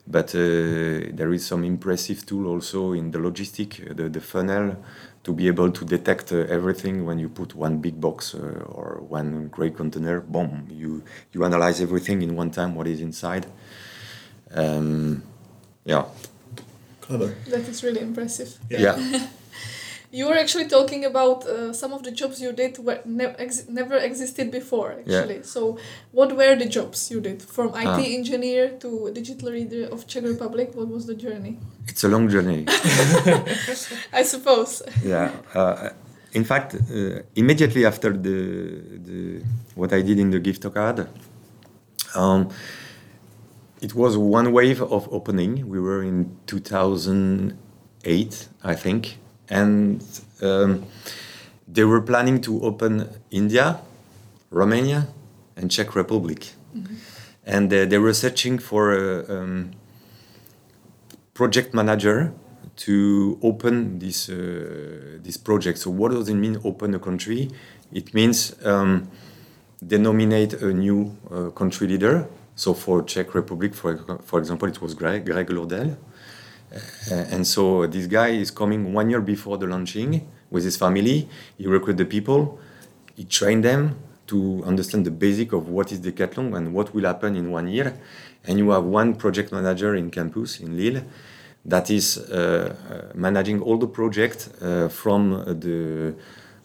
but 0.10 0.34
uh, 0.36 0.40
there 1.14 1.32
is 1.34 1.46
some 1.46 1.64
impressive 1.64 2.26
tool 2.26 2.48
also 2.48 2.94
in 2.94 3.12
the 3.12 3.20
logistic 3.20 3.90
uh, 3.90 3.94
the, 3.94 4.10
the 4.10 4.22
funnel 4.22 4.76
to 5.24 5.34
be 5.34 5.48
able 5.48 5.72
to 5.72 5.86
detect 5.86 6.32
uh, 6.32 6.38
everything 6.50 7.06
when 7.06 7.20
you 7.20 7.30
put 7.30 7.54
one 7.56 7.78
big 7.78 8.00
box 8.02 8.34
uh, 8.34 8.40
or 8.70 9.02
one 9.08 9.48
great 9.50 9.76
container 9.78 10.20
boom 10.22 10.68
you 10.70 11.04
you 11.32 11.46
analyze 11.46 11.80
everything 11.82 12.22
in 12.22 12.36
one 12.36 12.50
time 12.50 12.76
what 12.76 12.88
is 12.88 13.02
inside 13.02 13.46
um, 14.56 15.22
yeah 15.86 16.06
clever. 17.10 17.36
That 17.48 17.68
is 17.68 17.84
really 17.84 18.02
impressive. 18.02 18.58
yeah, 18.70 18.96
You 20.12 20.26
were 20.28 20.36
actually 20.38 20.68
talking 20.68 21.06
about 21.06 21.46
uh, 21.46 21.72
some 21.72 21.94
of 21.94 22.02
the 22.02 22.10
jobs 22.12 22.42
you 22.42 22.52
did 22.52 22.80
were 22.80 23.00
ne- 23.06 23.36
ex- 23.38 23.68
never 23.70 23.96
existed 23.98 24.50
before, 24.52 24.96
Yeah. 25.06 25.20
actually. 25.20 25.44
So, 25.44 25.78
what 26.12 26.36
were 26.36 26.56
the 26.56 26.66
jobs 26.66 27.12
you 27.12 27.22
did? 27.22 27.44
From 27.44 27.68
IT 27.76 27.86
Ah. 27.88 28.02
engineer 28.20 28.70
to 28.80 29.12
digital 29.14 29.52
reader 29.52 29.86
of 29.94 30.08
Czech 30.08 30.24
Republic, 30.24 30.72
what 30.74 30.88
was 30.88 31.06
the 31.06 31.14
journey? 31.16 31.58
it's 31.88 32.04
a 32.04 32.08
long 32.08 32.28
journey 32.30 32.66
I 34.14 34.24
suppose. 34.24 34.82
yeah. 35.04 35.32
Uh, 35.56 35.90
in 36.34 36.44
fact, 36.44 36.76
uh, 36.76 37.22
immediately 37.36 37.86
after 37.86 38.12
the, 38.26 38.40
the 39.08 39.42
what 39.76 39.92
I 39.94 40.02
did 40.02 40.18
in 40.20 40.30
the 40.32 40.40
gift 40.40 40.64
card, 40.74 41.08
um, 42.16 42.50
it 43.82 43.94
was 43.96 44.18
one 44.18 44.52
wave 44.52 44.82
of 44.82 45.08
opening. 45.12 45.68
We 45.70 45.80
were 45.80 46.04
in 46.04 46.36
2008, 46.48 48.48
I 48.64 48.76
think, 48.76 49.18
and 49.50 50.04
um, 50.42 50.86
they 51.68 51.84
were 51.84 52.02
planning 52.02 52.42
to 52.42 52.62
open 52.64 53.10
India, 53.32 53.80
Romania, 54.52 55.08
and 55.56 55.70
Czech 55.70 55.96
Republic, 55.96 56.54
and 57.46 57.74
uh, 57.74 57.86
they 57.86 57.98
were 57.98 58.14
searching 58.14 58.60
for 58.60 58.94
a 58.94 59.42
um, 59.42 59.72
project 61.34 61.74
manager 61.74 62.34
to 62.76 63.38
open 63.42 64.00
this 64.00 64.30
uh, 64.30 65.20
this 65.22 65.38
project. 65.38 65.78
So 65.80 65.92
what 65.92 66.12
does 66.12 66.30
it 66.30 66.36
mean? 66.36 66.58
Open 66.64 66.96
a 66.96 67.00
country? 67.00 67.50
It 67.92 68.14
means 68.14 68.56
um, 68.66 69.10
they 69.82 69.98
nominate 69.98 70.54
a 70.62 70.74
new 70.74 71.18
uh, 71.32 71.50
country 71.50 71.88
leader. 71.88 72.28
So 72.56 72.74
for 72.74 73.04
Czech 73.04 73.34
Republic, 73.36 73.74
for 73.74 73.98
for 74.24 74.40
example, 74.40 74.68
it 74.68 74.82
was 74.82 74.94
Greg, 74.94 75.26
Greg 75.26 75.48
Lordel. 75.50 75.98
Uh, 76.72 77.14
and 77.32 77.46
so 77.46 77.88
this 77.88 78.08
guy 78.08 78.30
is 78.30 78.52
coming 78.52 78.94
one 78.94 79.10
year 79.10 79.22
before 79.22 79.58
the 79.58 79.68
launching 79.68 80.28
with 80.50 80.64
his 80.64 80.78
family. 80.78 81.28
He 81.58 81.68
recruit 81.68 81.98
the 81.98 82.06
people, 82.06 82.60
he 83.16 83.24
trained 83.26 83.64
them 83.64 84.00
to 84.28 84.64
understand 84.64 85.06
the 85.06 85.12
basic 85.12 85.54
of 85.54 85.70
what 85.70 85.92
is 85.92 86.00
Decathlon 86.00 86.56
and 86.56 86.74
what 86.74 86.94
will 86.94 87.06
happen 87.06 87.36
in 87.36 87.50
one 87.50 87.68
year. 87.68 88.00
And 88.46 88.60
you 88.60 88.70
have 88.70 88.84
one 88.84 89.16
project 89.16 89.52
manager 89.52 89.96
in 89.96 90.12
campus 90.12 90.60
in 90.60 90.78
Lille 90.78 91.04
that 91.66 91.90
is 91.90 92.18
uh, 92.18 92.76
uh, 92.90 93.12
managing 93.16 93.62
all 93.62 93.78
the 93.78 93.88
project 93.88 94.50
uh, 94.62 94.88
from 94.88 95.32
the 95.60 96.16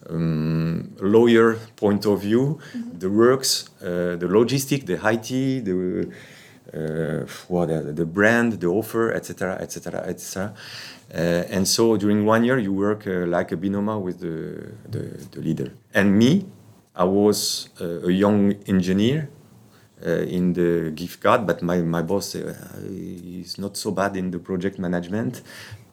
um, 0.08 0.94
lawyer 1.00 1.54
point 1.76 2.06
of 2.06 2.20
view, 2.22 2.58
the 2.98 3.10
works, 3.10 3.70
uh, 3.80 4.16
the 4.16 4.26
logistic, 4.26 4.86
the 4.86 4.94
IT, 4.94 5.64
the 5.64 6.08
what 7.48 7.70
uh, 7.70 7.82
the 7.92 8.06
brand, 8.06 8.60
the 8.60 8.66
offer, 8.66 9.12
etc., 9.12 9.56
etc., 9.60 10.00
etc. 10.06 10.54
And 11.10 11.68
so 11.68 11.96
during 11.96 12.24
one 12.24 12.44
year, 12.44 12.58
you 12.58 12.72
work 12.72 13.06
uh, 13.06 13.26
like 13.26 13.52
a 13.52 13.56
binoma 13.56 14.00
with 14.00 14.20
the, 14.20 14.72
the, 14.88 15.00
the 15.30 15.40
leader. 15.40 15.72
And 15.92 16.18
me, 16.18 16.46
I 16.94 17.04
was 17.04 17.68
uh, 17.80 18.06
a 18.06 18.10
young 18.10 18.54
engineer 18.66 19.28
uh, 20.04 20.10
in 20.10 20.52
the 20.52 20.90
gift 20.90 21.20
card, 21.20 21.46
but 21.46 21.62
my, 21.62 21.78
my 21.82 22.02
boss 22.02 22.34
uh, 22.34 22.54
he's 22.88 23.58
not 23.58 23.76
so 23.76 23.90
bad 23.90 24.16
in 24.16 24.30
the 24.30 24.38
project 24.38 24.78
management. 24.78 25.42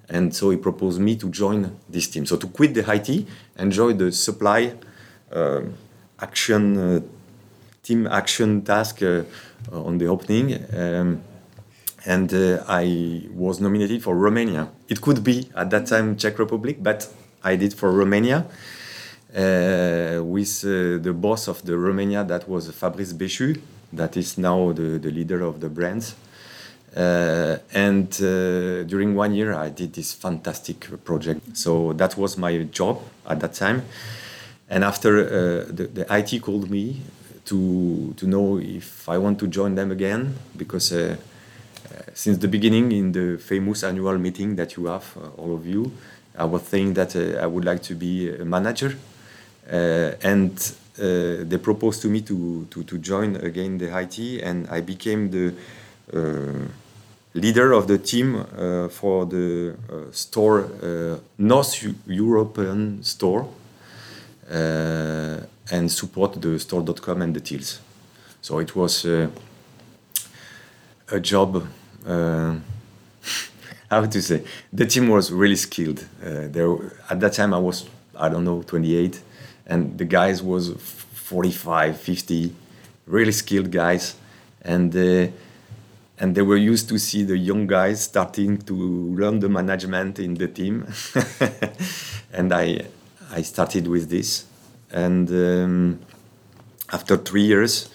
And 0.10 0.36
so 0.36 0.50
he 0.50 0.58
proposed 0.58 1.00
me 1.00 1.16
to 1.18 1.30
join 1.30 1.78
this 1.88 2.08
team. 2.08 2.25
So 2.25 2.36
to 2.38 2.48
quit 2.48 2.74
the 2.74 2.92
IT 2.92 3.25
and 3.58 3.72
join 3.72 3.98
the 3.98 4.12
supply 4.12 4.74
um 5.32 5.75
action 6.22 6.78
uh, 6.78 7.00
team 7.92 8.08
action 8.08 8.62
task 8.62 9.04
uh, 9.04 9.24
on 9.72 9.98
the 9.98 10.08
opening. 10.08 10.48
Um, 10.74 11.22
and 12.06 12.34
uh, 12.34 12.64
I 12.68 13.28
was 13.36 13.60
nominated 13.60 14.02
for 14.02 14.16
Romania. 14.16 14.70
It 14.90 15.02
could 15.02 15.24
be 15.24 15.50
at 15.56 15.70
that 15.70 15.86
time 15.88 16.16
Czech 16.18 16.40
Republic, 16.40 16.78
but 16.82 17.08
I 17.44 17.58
did 17.58 17.74
for 17.74 17.92
Romania 17.92 18.46
uh, 19.36 20.24
with 20.24 20.64
uh, 20.66 20.98
the 21.08 21.14
boss 21.14 21.48
of 21.48 21.64
the 21.64 21.78
Romania 21.78 22.24
that 22.24 22.48
was 22.50 22.72
Fabrice 22.72 23.14
Béchu, 23.14 23.60
that 23.94 24.18
is 24.18 24.38
now 24.38 24.74
the, 24.74 25.00
the 25.00 25.12
leader 25.12 25.42
of 25.42 25.60
the 25.60 25.70
brands. 25.70 26.16
Uh, 26.96 27.58
and 27.74 28.08
uh, 28.22 28.84
during 28.84 29.16
one 29.16 29.34
year, 29.34 29.54
I 29.54 29.70
did 29.70 29.94
this 29.94 30.14
fantastic 30.14 30.80
project. 31.06 31.56
So 31.56 31.94
that 31.94 32.18
was 32.18 32.38
my 32.38 32.64
job 32.64 33.02
at 33.28 33.40
that 33.40 33.54
time. 33.54 33.84
And 34.70 34.84
after 34.84 35.12
uh, 35.20 35.30
the, 35.78 35.86
the 35.94 36.06
IT 36.10 36.42
called 36.42 36.70
me 36.70 37.02
to 37.51 38.13
to 38.15 38.25
know 38.27 38.58
if 38.58 39.10
I 39.10 39.17
want 39.17 39.38
to 39.39 39.48
join 39.48 39.75
them 39.75 39.91
again 39.91 40.34
because 40.55 40.91
uh, 40.93 41.17
uh, 41.91 42.01
since 42.13 42.38
the 42.38 42.48
beginning 42.48 42.91
in 42.91 43.12
the 43.12 43.38
famous 43.38 43.84
annual 43.84 44.17
meeting 44.17 44.55
that 44.55 44.77
you 44.77 44.86
have, 44.86 45.05
uh, 45.17 45.41
all 45.41 45.53
of 45.53 45.65
you, 45.67 45.91
I 46.38 46.46
was 46.46 46.62
saying 46.63 46.93
that 46.93 47.15
uh, 47.15 47.43
I 47.43 47.48
would 47.48 47.65
like 47.65 47.81
to 47.84 47.96
be 47.96 48.34
a 48.34 48.46
manager. 48.46 48.96
Uh, 49.70 50.15
and 50.24 50.51
uh, 50.98 51.43
they 51.50 51.58
proposed 51.62 52.01
to 52.01 52.08
me 52.08 52.22
to, 52.22 52.65
to, 52.72 52.84
to 52.84 52.98
join 52.98 53.36
again 53.38 53.77
the 53.77 53.88
IT, 53.98 54.41
and 54.41 54.67
I 54.70 54.81
became 54.81 55.29
the 55.29 55.53
leader 57.34 57.72
of 57.72 57.88
the 57.88 57.98
team 57.98 58.43
for 58.89 59.25
the 59.25 59.75
store, 60.12 60.67
North 61.38 61.84
Eu- 61.84 61.96
European 62.08 63.03
store, 63.03 63.48
uh, 64.51 65.38
and 65.70 65.91
support 65.91 66.41
the 66.41 66.60
store.com 66.60 67.22
and 67.22 67.36
the 67.36 67.39
tills. 67.39 67.80
So 68.41 68.60
it 68.60 68.75
was 68.75 69.06
uh, 69.06 69.30
a 71.12 71.20
job. 71.20 71.68
Uh, 72.06 72.56
how 73.89 74.06
to 74.06 74.22
say? 74.22 74.44
The 74.74 74.86
team 74.86 75.10
was 75.10 75.32
really 75.32 75.56
skilled. 75.56 76.06
Uh, 76.24 76.48
there 76.48 76.75
at 77.10 77.20
that 77.20 77.34
time 77.34 77.53
I 77.53 77.60
was 77.60 77.88
I 78.18 78.30
don't 78.30 78.44
know 78.44 78.63
28, 78.63 79.22
and 79.68 79.98
the 79.98 80.06
guys 80.06 80.41
was 80.41 80.70
45, 81.13 81.98
50, 82.00 82.56
really 83.06 83.32
skilled 83.32 83.72
guys, 83.72 84.15
and. 84.62 84.96
Uh, 84.96 85.27
and 86.22 86.36
they 86.36 86.44
were 86.44 86.58
used 86.58 86.88
to 86.88 87.00
see 87.00 87.24
the 87.24 87.36
young 87.36 87.65
guys 87.65 88.03
starting 88.03 88.56
to 88.60 88.75
learn 88.75 89.39
the 89.39 89.50
management 89.50 90.20
in 90.20 90.36
the 90.36 90.48
team 90.48 90.86
and 92.32 92.53
i 92.53 92.80
i 93.32 93.41
started 93.41 93.88
with 93.88 94.08
this 94.08 94.46
and 94.94 95.30
um, 95.30 96.00
after 96.92 97.18
three 97.18 97.44
years 97.44 97.90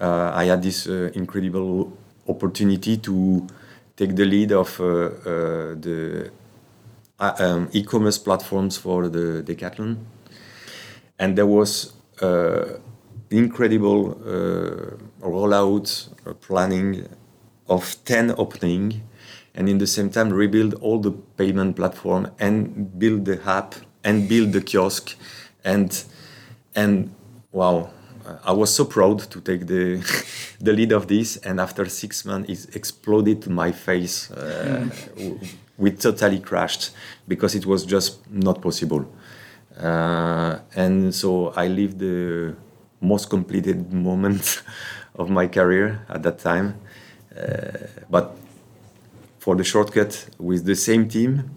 uh, 0.00 0.32
i 0.34 0.44
had 0.44 0.62
this 0.62 0.86
uh, 0.86 1.10
incredible 1.14 1.92
opportunity 2.28 2.96
to 2.96 3.46
take 3.96 4.16
the 4.16 4.24
lead 4.24 4.52
of 4.52 4.80
uh, 4.80 4.84
uh, 4.84 5.10
the 5.80 6.30
uh, 7.20 7.34
um, 7.38 7.68
e-commerce 7.72 8.18
platforms 8.18 8.76
for 8.76 9.08
the 9.08 9.42
decathlon. 9.42 9.96
And 11.18 11.36
there 11.36 11.46
was 11.46 11.92
incredible 13.30 14.14
rollout 15.20 16.08
planning 16.40 17.08
of 17.68 17.96
10 18.04 18.34
opening 18.38 19.02
and 19.54 19.68
in 19.68 19.78
the 19.78 19.86
same 19.86 20.10
time 20.10 20.30
rebuild 20.30 20.74
all 20.74 20.98
the 20.98 21.10
payment 21.10 21.76
platform 21.76 22.30
and 22.38 22.98
build 22.98 23.24
the 23.24 23.40
app 23.48 23.74
and 24.04 24.28
build 24.28 24.52
the 24.52 24.60
kiosk 24.60 25.16
and 25.64 26.04
and 26.74 27.14
wow 27.52 27.90
i 28.44 28.52
was 28.52 28.74
so 28.74 28.84
proud 28.84 29.18
to 29.30 29.40
take 29.40 29.66
the 29.66 30.00
the 30.60 30.72
lead 30.72 30.92
of 30.92 31.08
this. 31.08 31.36
And 31.38 31.60
after 31.60 31.86
six 31.88 32.24
months 32.24 32.48
it 32.66 32.76
exploded 32.76 33.42
to 33.42 33.50
my 33.50 33.72
face 33.72 34.30
uh, 34.30 34.88
w- 35.16 35.38
we 35.76 35.90
totally 35.90 36.38
crashed 36.38 36.92
because 37.26 37.54
it 37.56 37.66
was 37.66 37.84
just 37.84 38.30
not 38.30 38.60
possible. 38.62 39.04
Uh, 39.80 40.58
and 40.76 41.14
so 41.14 41.52
i 41.56 41.66
lived 41.66 41.98
the 41.98 42.54
most 43.00 43.30
completed 43.30 43.92
moment 44.08 44.62
of 45.16 45.28
my 45.30 45.46
career 45.46 46.06
at 46.08 46.22
that 46.22 46.38
time. 46.38 46.74
Uh, 47.36 47.88
but 48.10 48.36
for 49.38 49.56
the 49.56 49.64
shortcut 49.64 50.26
with 50.38 50.64
the 50.64 50.76
same 50.76 51.08
team 51.08 51.50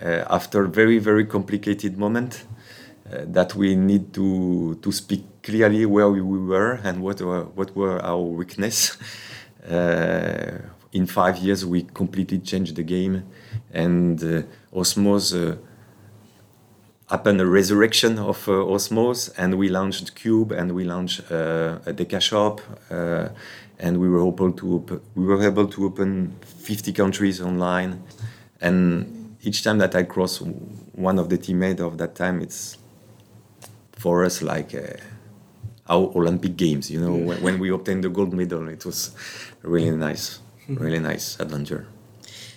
uh, 0.00 0.24
after 0.30 0.64
very 0.66 0.98
very 0.98 1.24
complicated 1.24 1.98
moment 1.98 2.44
that 3.26 3.54
we 3.54 3.74
need 3.74 4.12
to 4.14 4.76
to 4.82 4.92
speak 4.92 5.24
clearly 5.42 5.86
where 5.86 6.08
we 6.10 6.20
were 6.20 6.80
and 6.84 7.02
what 7.02 7.20
were, 7.20 7.44
what 7.54 7.74
were 7.76 8.00
our 8.02 8.22
weakness. 8.22 8.96
Uh, 9.70 10.58
in 10.92 11.06
five 11.06 11.38
years 11.38 11.64
we 11.64 11.84
completely 11.94 12.36
changed 12.40 12.74
the 12.74 12.82
game 12.82 13.22
and 13.72 14.20
uh, 14.24 14.42
osmos 14.74 15.32
uh, 15.32 15.56
happened 17.08 17.40
a 17.40 17.46
resurrection 17.46 18.18
of 18.18 18.48
uh, 18.48 18.52
osmos 18.52 19.30
and 19.38 19.54
we 19.56 19.68
launched 19.68 20.16
cube 20.16 20.50
and 20.50 20.72
we 20.72 20.82
launched 20.82 21.20
uh, 21.30 21.78
a 21.86 21.92
deca 21.92 22.20
shop 22.20 22.60
uh, 22.90 23.28
and 23.78 23.98
we 23.98 24.08
were 24.08 24.26
able 24.26 24.52
to 24.52 24.74
op- 24.76 25.02
we 25.14 25.24
were 25.24 25.42
able 25.42 25.66
to 25.66 25.84
open 25.84 26.34
50 26.40 26.92
countries 26.92 27.40
online. 27.40 28.02
And 28.60 29.36
each 29.42 29.64
time 29.64 29.78
that 29.78 29.94
i 29.94 30.04
cross 30.04 30.40
one 30.92 31.18
of 31.18 31.28
the 31.28 31.36
teammates 31.36 31.80
of 31.80 31.98
that 31.98 32.14
time 32.14 32.40
it's 32.40 32.78
for 34.02 34.24
us 34.24 34.42
like 34.42 34.70
uh, 34.74 34.96
our 35.94 36.06
olympic 36.20 36.54
games 36.56 36.90
you 36.90 37.00
know 37.04 37.14
when, 37.28 37.38
when 37.46 37.56
we 37.62 37.68
obtained 37.70 38.02
the 38.04 38.12
gold 38.18 38.32
medal 38.40 38.68
it 38.68 38.84
was 38.84 38.98
really 39.76 39.96
nice 40.08 40.24
really 40.84 41.02
nice 41.10 41.26
adventure 41.44 41.84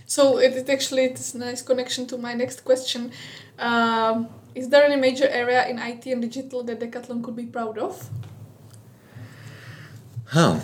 So 0.06 0.38
it, 0.38 0.54
it 0.56 0.70
actually 0.70 1.06
it's 1.06 1.34
a 1.34 1.40
nice 1.40 1.62
connection 1.62 2.06
to 2.08 2.18
my 2.18 2.34
next 2.34 2.64
question. 2.64 3.12
Um, 3.58 4.28
is 4.54 4.70
there 4.70 4.84
any 4.86 4.96
major 4.96 5.28
area 5.28 5.68
in 5.68 5.80
IT 5.80 6.06
and 6.06 6.22
digital 6.22 6.64
that 6.64 6.80
Decathlon 6.80 7.24
could 7.24 7.36
be 7.36 7.46
proud 7.46 7.78
of? 7.78 8.10
Huh. 10.28 10.60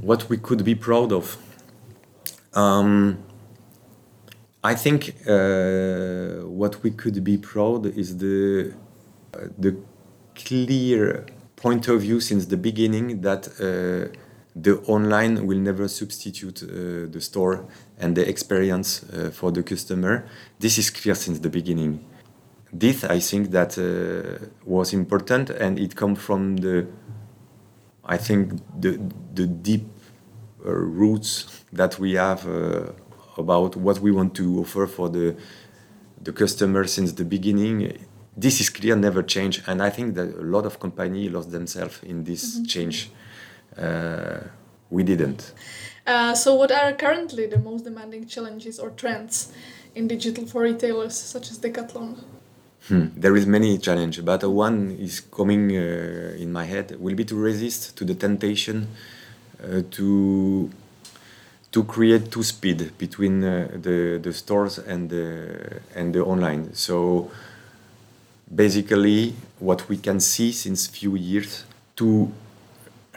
What 0.00 0.28
we 0.28 0.36
could 0.36 0.64
be 0.64 0.74
proud 0.74 1.12
of. 1.12 1.36
Um, 2.52 3.18
I 4.62 4.74
think 4.74 5.14
uh, 5.26 6.46
what 6.46 6.82
we 6.82 6.90
could 6.90 7.24
be 7.24 7.38
proud 7.38 7.86
is 7.86 8.18
the 8.18 8.74
the 9.58 9.76
clear 10.34 11.26
point 11.56 11.88
of 11.88 12.00
view 12.00 12.20
since 12.20 12.46
the 12.46 12.56
beginning 12.56 13.20
that 13.20 13.48
uh, 13.60 14.16
the 14.54 14.78
online 14.86 15.46
will 15.46 15.58
never 15.58 15.88
substitute 15.88 16.62
uh, 16.62 17.10
the 17.10 17.20
store 17.20 17.64
and 17.98 18.16
the 18.16 18.28
experience 18.28 19.02
uh, 19.04 19.30
for 19.30 19.50
the 19.50 19.62
customer. 19.62 20.26
This 20.58 20.78
is 20.78 20.90
clear 20.90 21.14
since 21.14 21.38
the 21.38 21.48
beginning. 21.48 22.04
This 22.72 23.04
I 23.04 23.20
think 23.20 23.50
that 23.50 23.78
uh, 23.78 24.46
was 24.64 24.92
important 24.92 25.50
and 25.50 25.78
it 25.78 25.94
comes 25.94 26.18
from 26.18 26.56
the 26.56 26.86
I 28.04 28.16
think 28.16 28.60
the 28.78 28.98
the 29.34 29.46
deep 29.46 29.86
uh, 30.64 30.72
roots 30.72 31.64
that 31.72 31.98
we 31.98 32.14
have 32.14 32.46
uh, 32.46 32.92
about 33.36 33.76
what 33.76 34.00
we 34.00 34.10
want 34.10 34.34
to 34.34 34.60
offer 34.60 34.86
for 34.86 35.08
the 35.08 35.36
the 36.20 36.32
customer 36.32 36.86
since 36.86 37.12
the 37.12 37.24
beginning. 37.24 37.98
This 38.36 38.60
is 38.60 38.70
clear, 38.70 38.96
never 38.96 39.22
change, 39.22 39.62
and 39.66 39.82
I 39.82 39.90
think 39.90 40.14
that 40.14 40.34
a 40.38 40.42
lot 40.42 40.64
of 40.64 40.80
company 40.80 41.28
lost 41.28 41.50
themselves 41.50 42.00
in 42.02 42.24
this 42.24 42.60
change. 42.66 43.10
Uh, 43.76 44.40
we 44.90 45.02
didn't. 45.02 45.52
Uh, 46.06 46.34
so 46.34 46.54
what 46.54 46.72
are 46.72 46.92
currently 46.94 47.46
the 47.46 47.58
most 47.58 47.84
demanding 47.84 48.26
challenges 48.26 48.78
or 48.78 48.90
trends 48.90 49.52
in 49.94 50.08
digital 50.08 50.46
for 50.46 50.62
retailers 50.62 51.14
such 51.14 51.50
as 51.50 51.58
Decathlon? 51.58 52.16
Hmm. 52.88 53.06
There 53.16 53.36
is 53.36 53.46
many 53.46 53.78
challenge, 53.78 54.24
but 54.24 54.42
one 54.50 54.96
is 54.98 55.20
coming 55.20 55.76
uh, 55.76 56.34
in 56.36 56.50
my 56.52 56.64
head 56.64 56.96
will 56.98 57.14
be 57.14 57.24
to 57.26 57.36
resist 57.36 57.96
to 57.96 58.04
the 58.04 58.14
temptation 58.14 58.88
uh, 59.62 59.82
to 59.92 60.70
to 61.70 61.84
create 61.84 62.30
two 62.30 62.42
speed 62.42 62.98
between 62.98 63.44
uh, 63.44 63.68
the 63.80 64.18
the 64.20 64.32
stores 64.32 64.78
and 64.78 65.10
the 65.10 65.80
and 65.94 66.12
the 66.12 66.24
online. 66.24 66.74
So 66.74 67.30
basically, 68.54 69.34
what 69.58 69.88
we 69.88 69.96
can 69.96 70.20
see 70.20 70.52
since 70.52 70.86
few 70.86 71.16
years 71.16 71.64
to 71.96 72.30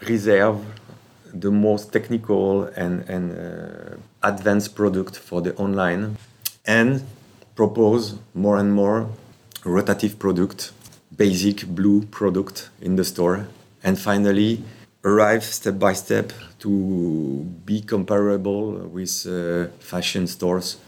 reserve 0.08 0.58
the 1.32 1.50
most 1.50 1.92
technical 1.92 2.64
and 2.76 3.04
and 3.08 3.32
uh, 3.32 3.96
advanced 4.22 4.74
product 4.74 5.16
for 5.16 5.40
the 5.42 5.54
online 5.56 6.16
and 6.66 7.02
propose 7.54 8.16
more 8.34 8.58
and 8.58 8.72
more 8.72 9.08
rotative 9.62 10.18
product, 10.18 10.72
basic 11.16 11.66
blue 11.66 12.02
product 12.02 12.70
in 12.80 12.96
the 12.96 13.04
store, 13.04 13.48
and 13.82 13.98
finally 13.98 14.62
arrive 15.04 15.44
step 15.44 15.78
by 15.78 15.92
step 15.92 16.32
to 16.58 17.46
be 17.64 17.80
comparable 17.80 18.72
with 18.72 19.26
uh, 19.26 19.66
fashion 19.78 20.26
stores 20.26 20.78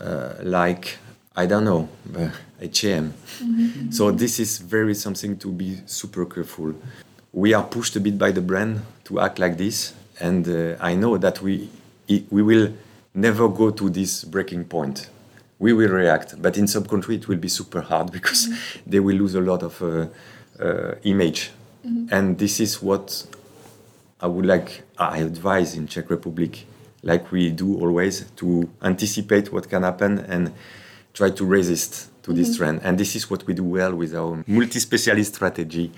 uh, 0.00 0.34
like 0.42 0.98
I 1.36 1.46
don't 1.46 1.64
know 1.64 1.88
uh, 2.16 2.30
H&M. 2.60 3.12
So 3.90 4.10
this 4.10 4.38
is 4.38 4.58
very 4.58 4.94
something 4.94 5.36
to 5.38 5.50
be 5.50 5.80
super 5.86 6.24
careful. 6.26 6.74
We 7.32 7.54
are 7.54 7.64
pushed 7.64 7.96
a 7.96 8.00
bit 8.00 8.16
by 8.18 8.30
the 8.30 8.40
brand 8.40 8.82
to 9.04 9.20
act 9.20 9.38
like 9.38 9.58
this, 9.58 9.94
and 10.20 10.48
uh, 10.48 10.76
I 10.80 10.94
know 10.94 11.18
that 11.18 11.42
we 11.42 11.68
we 12.30 12.42
will 12.42 12.72
never 13.14 13.48
go 13.48 13.70
to 13.70 13.90
this 13.90 14.24
breaking 14.24 14.64
point 14.66 15.08
we 15.58 15.72
will 15.72 15.88
react. 15.88 16.40
But 16.40 16.56
in 16.58 16.66
some 16.66 16.84
country, 16.84 17.16
it 17.16 17.28
will 17.28 17.38
be 17.38 17.48
super 17.48 17.80
hard 17.80 18.12
because 18.18 18.48
they 18.86 19.00
will 19.00 19.16
lose 19.16 19.34
a 19.34 19.40
lot 19.40 19.62
of 19.62 19.82
uh, 19.82 20.06
uh, 20.62 20.94
image. 21.04 21.50
And 22.10 22.38
this 22.38 22.60
is 22.60 22.82
what 22.82 23.26
I 24.20 24.26
would 24.26 24.46
like, 24.46 24.82
I 24.96 25.18
advise 25.18 25.74
in 25.74 25.86
Czech 25.86 26.08
Republic, 26.08 26.64
like 27.02 27.30
we 27.30 27.50
do 27.50 27.78
always, 27.78 28.24
to 28.36 28.70
anticipate 28.82 29.52
what 29.52 29.68
can 29.68 29.82
happen 29.82 30.20
and 30.20 30.52
try 31.14 31.30
to 31.30 31.46
resist 31.46 32.10
to 32.24 32.32
this 32.32 32.56
trend. 32.56 32.80
And 32.82 32.98
this 32.98 33.14
is 33.16 33.30
what 33.30 33.46
we 33.46 33.54
do 33.54 33.64
well 33.64 33.94
with 33.94 34.14
our 34.14 34.42
multi-specialist 34.46 35.34
strategy, 35.34 35.92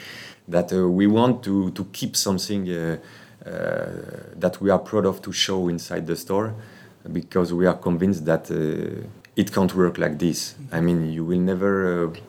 that 0.47 0.73
uh, 0.73 0.89
we 0.89 1.07
want 1.07 1.43
to, 1.45 1.71
to 1.73 1.85
keep 1.87 2.17
something 2.17 2.69
uh, 2.71 2.99
uh, 3.45 3.51
that 4.37 4.61
we 4.61 4.71
are 4.71 4.79
proud 4.79 5.07
of 5.07 5.23
to 5.23 5.33
show 5.33 5.69
inside 5.69 6.07
the 6.07 6.17
store 6.17 6.55
because 7.13 7.53
we 7.55 7.67
are 7.67 7.75
convinced 7.75 8.25
that 8.25 8.51
uh, 8.51 9.07
it 9.37 9.53
can't 9.53 9.75
work 9.75 9.99
like 9.99 10.19
this. 10.19 10.55
I 10.73 10.81
mean, 10.81 11.13
you 11.13 11.25
will 11.25 11.41
never 11.41 12.07
uh, 12.09 12.21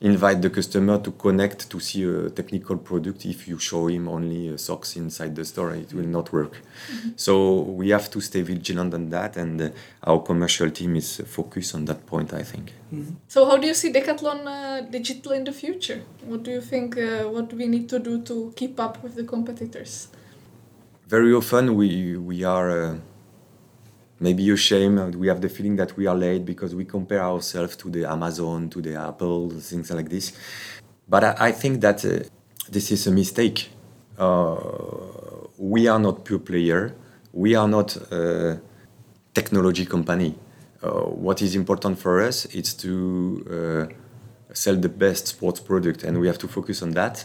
invite 0.00 0.42
the 0.42 0.50
customer 0.50 0.98
to 0.98 1.10
connect 1.12 1.70
to 1.70 1.80
see 1.80 2.04
a 2.04 2.28
technical 2.28 2.76
product 2.76 3.24
if 3.24 3.48
you 3.48 3.58
show 3.58 3.86
him 3.86 4.08
only 4.08 4.52
uh, 4.52 4.56
socks 4.56 4.94
inside 4.96 5.34
the 5.34 5.44
store 5.44 5.74
it 5.74 5.92
will 5.94 6.06
not 6.06 6.30
work 6.34 6.52
mm-hmm. 6.52 7.10
so 7.16 7.60
we 7.60 7.88
have 7.88 8.10
to 8.10 8.20
stay 8.20 8.42
vigilant 8.42 8.92
on 8.92 9.08
that 9.08 9.38
and 9.38 9.60
uh, 9.60 9.70
our 10.04 10.20
commercial 10.20 10.70
team 10.70 10.96
is 10.96 11.22
focused 11.26 11.74
on 11.74 11.86
that 11.86 12.04
point 12.04 12.34
i 12.34 12.42
think 12.42 12.72
mm-hmm. 12.92 13.14
so 13.26 13.46
how 13.46 13.56
do 13.56 13.66
you 13.66 13.72
see 13.72 13.90
decathlon 13.90 14.46
uh, 14.46 14.82
digital 14.90 15.32
in 15.32 15.44
the 15.44 15.52
future 15.52 16.02
what 16.26 16.42
do 16.42 16.50
you 16.50 16.60
think 16.60 16.98
uh, 16.98 17.22
what 17.24 17.48
do 17.48 17.56
we 17.56 17.66
need 17.66 17.88
to 17.88 17.98
do 17.98 18.20
to 18.20 18.52
keep 18.54 18.78
up 18.78 19.02
with 19.02 19.14
the 19.14 19.24
competitors 19.24 20.08
very 21.08 21.32
often 21.32 21.74
we 21.74 22.18
we 22.18 22.44
are 22.44 22.70
uh, 22.70 22.96
maybe 24.20 24.50
a 24.50 24.56
shame. 24.56 25.12
We 25.12 25.28
have 25.28 25.40
the 25.40 25.48
feeling 25.48 25.76
that 25.76 25.96
we 25.96 26.06
are 26.06 26.14
late 26.14 26.44
because 26.44 26.74
we 26.74 26.84
compare 26.84 27.22
ourselves 27.22 27.76
to 27.76 27.90
the 27.90 28.04
Amazon, 28.04 28.70
to 28.70 28.80
the 28.80 28.96
Apple, 28.96 29.50
things 29.50 29.90
like 29.90 30.08
this. 30.08 30.32
But 31.08 31.24
I, 31.24 31.36
I 31.48 31.52
think 31.52 31.80
that 31.82 32.04
uh, 32.04 32.20
this 32.70 32.90
is 32.90 33.06
a 33.06 33.12
mistake. 33.12 33.70
Uh, 34.18 34.56
we 35.58 35.86
are 35.88 35.98
not 35.98 36.24
pure 36.24 36.38
player. 36.38 36.94
We 37.32 37.54
are 37.54 37.68
not 37.68 37.96
a 38.12 38.60
technology 39.34 39.84
company. 39.84 40.34
Uh, 40.82 40.90
what 41.02 41.42
is 41.42 41.54
important 41.54 41.98
for 41.98 42.22
us 42.22 42.46
is 42.46 42.74
to 42.74 43.88
uh, 43.90 44.54
sell 44.54 44.76
the 44.76 44.88
best 44.88 45.28
sports 45.28 45.60
product, 45.60 46.02
and 46.02 46.18
we 46.20 46.26
have 46.26 46.38
to 46.38 46.48
focus 46.48 46.82
on 46.82 46.90
that. 46.92 47.24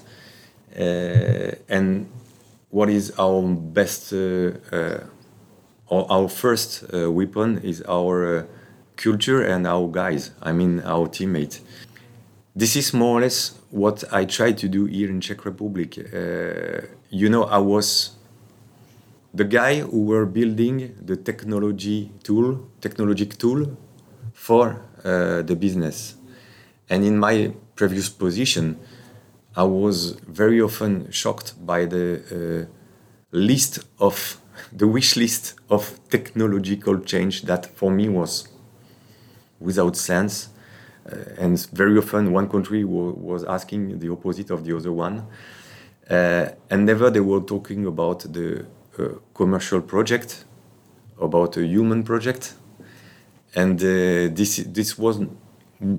Uh, 0.77 1.51
and 1.69 2.09
what 2.69 2.89
is 2.89 3.13
our 3.19 3.41
best 3.41 4.13
uh, 4.13 4.51
our 5.91 6.29
first 6.29 6.83
uh, 6.93 7.11
weapon 7.11 7.59
is 7.63 7.83
our 7.87 8.37
uh, 8.37 8.43
culture 8.95 9.43
and 9.43 9.67
our 9.67 9.87
guys. 9.87 10.31
I 10.41 10.51
mean, 10.53 10.81
our 10.81 11.07
teammates. 11.07 11.61
This 12.55 12.75
is 12.75 12.93
more 12.93 13.19
or 13.19 13.21
less 13.21 13.57
what 13.69 14.03
I 14.11 14.25
try 14.25 14.51
to 14.53 14.67
do 14.67 14.85
here 14.85 15.09
in 15.09 15.21
Czech 15.21 15.45
Republic. 15.45 15.97
Uh, 15.97 16.87
you 17.09 17.29
know, 17.29 17.43
I 17.43 17.57
was 17.57 18.11
the 19.33 19.45
guy 19.45 19.79
who 19.79 20.03
were 20.03 20.25
building 20.25 20.95
the 21.01 21.15
technology 21.15 22.11
tool, 22.23 22.59
technologic 22.81 23.37
tool 23.37 23.77
for 24.33 24.81
uh, 25.03 25.41
the 25.41 25.55
business. 25.55 26.15
And 26.89 27.05
in 27.05 27.17
my 27.17 27.53
previous 27.75 28.09
position, 28.09 28.77
I 29.55 29.63
was 29.63 30.11
very 30.27 30.61
often 30.61 31.09
shocked 31.11 31.65
by 31.65 31.85
the 31.85 32.21
uh, 32.31 32.65
list 33.31 33.79
of 33.99 34.40
the 34.71 34.87
wish 34.87 35.15
list 35.15 35.55
of 35.69 35.99
technological 36.09 36.99
change 36.99 37.43
that 37.43 37.65
for 37.65 37.91
me 37.91 38.09
was 38.09 38.47
without 39.59 39.95
sense. 39.95 40.49
Uh, 41.05 41.15
and 41.37 41.67
very 41.71 41.97
often 41.97 42.31
one 42.31 42.47
country 42.47 42.83
was 42.83 43.43
asking 43.43 43.99
the 43.99 44.09
opposite 44.09 44.51
of 44.51 44.63
the 44.63 44.75
other 44.75 44.91
one. 44.91 45.25
Uh, 46.09 46.49
and 46.69 46.85
never 46.85 47.09
they 47.09 47.19
were 47.19 47.41
talking 47.41 47.85
about 47.85 48.19
the 48.33 48.65
uh, 48.99 49.07
commercial 49.33 49.81
project, 49.81 50.45
about 51.19 51.57
a 51.57 51.65
human 51.65 52.03
project. 52.03 52.53
And 53.55 53.79
uh, 53.81 54.33
this, 54.33 54.57
this 54.67 54.97
was 54.97 55.19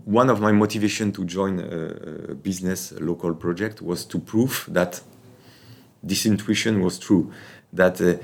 one 0.04 0.30
of 0.30 0.40
my 0.40 0.52
motivation 0.52 1.12
to 1.12 1.24
join 1.24 1.58
a, 1.58 2.32
a 2.32 2.34
business 2.34 2.92
local 3.00 3.34
project 3.34 3.82
was 3.82 4.04
to 4.04 4.18
prove 4.18 4.66
that 4.68 5.00
this 6.02 6.26
intuition 6.26 6.80
was 6.80 6.98
true, 6.98 7.32
that 7.72 8.00
uh, 8.00 8.14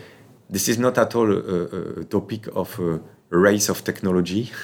this 0.51 0.69
is 0.69 0.79
not 0.79 0.99
at 0.99 1.15
all 1.15 1.31
a, 1.31 2.01
a 2.01 2.05
topic 2.05 2.47
of 2.55 2.79
a 2.79 3.01
race 3.31 3.69
of 3.69 3.85
technology. 3.85 4.51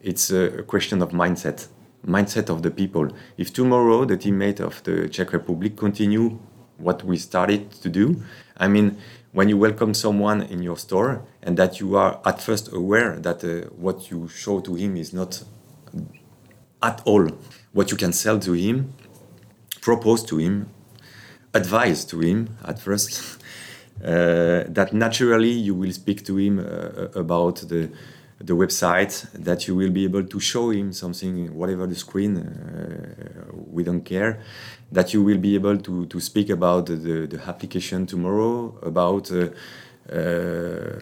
It's 0.00 0.30
a 0.30 0.62
question 0.62 1.02
of 1.02 1.10
mindset, 1.10 1.66
mindset 2.06 2.50
of 2.50 2.62
the 2.62 2.70
people. 2.70 3.08
If 3.36 3.52
tomorrow 3.52 4.04
the 4.04 4.16
teammate 4.16 4.60
of 4.60 4.80
the 4.84 5.08
Czech 5.08 5.32
Republic 5.32 5.76
continue 5.76 6.38
what 6.76 7.02
we 7.02 7.16
started 7.16 7.72
to 7.82 7.88
do, 7.88 8.22
I 8.56 8.68
mean, 8.68 8.96
when 9.32 9.48
you 9.48 9.58
welcome 9.58 9.94
someone 9.94 10.42
in 10.42 10.62
your 10.62 10.76
store 10.76 11.24
and 11.42 11.56
that 11.56 11.80
you 11.80 11.96
are 11.96 12.20
at 12.24 12.40
first 12.40 12.72
aware 12.72 13.18
that 13.18 13.42
uh, 13.42 13.68
what 13.74 14.08
you 14.10 14.28
show 14.28 14.60
to 14.60 14.76
him 14.76 14.96
is 14.96 15.12
not 15.12 15.42
at 16.80 17.02
all 17.04 17.28
what 17.72 17.90
you 17.90 17.96
can 17.96 18.12
sell 18.12 18.38
to 18.38 18.52
him, 18.52 18.92
propose 19.80 20.22
to 20.24 20.38
him, 20.38 20.68
advise 21.54 22.04
to 22.04 22.20
him 22.20 22.56
at 22.64 22.78
first. 22.78 23.37
Uh, 24.04 24.62
that 24.68 24.92
naturally 24.92 25.50
you 25.50 25.74
will 25.74 25.90
speak 25.92 26.24
to 26.24 26.36
him 26.36 26.60
uh, 26.60 27.08
about 27.18 27.56
the 27.68 27.90
the 28.40 28.52
website 28.52 29.28
that 29.32 29.66
you 29.66 29.74
will 29.74 29.90
be 29.90 30.04
able 30.04 30.22
to 30.22 30.38
show 30.38 30.70
him 30.70 30.92
something 30.92 31.52
whatever 31.52 31.84
the 31.88 31.96
screen 31.96 32.36
uh, 32.36 33.52
we 33.72 33.82
don't 33.82 34.04
care 34.04 34.40
that 34.92 35.12
you 35.12 35.22
will 35.24 35.38
be 35.38 35.56
able 35.56 35.76
to, 35.76 36.06
to 36.06 36.20
speak 36.20 36.48
about 36.48 36.86
the, 36.86 37.26
the 37.26 37.40
application 37.48 38.06
tomorrow 38.06 38.78
about 38.82 39.32
uh, 39.32 39.48
uh, 40.12 41.00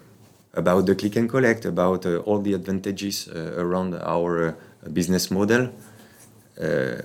about 0.55 0.87
the 0.87 0.95
click 0.95 1.17
and 1.17 1.29
collect 1.29 1.67
about 1.67 2.07
uh, 2.07 2.17
all 2.21 2.39
the 2.39 2.55
advantages 2.55 3.29
around 3.29 3.95
our 3.97 4.57
business 4.91 5.31
model. 5.31 5.71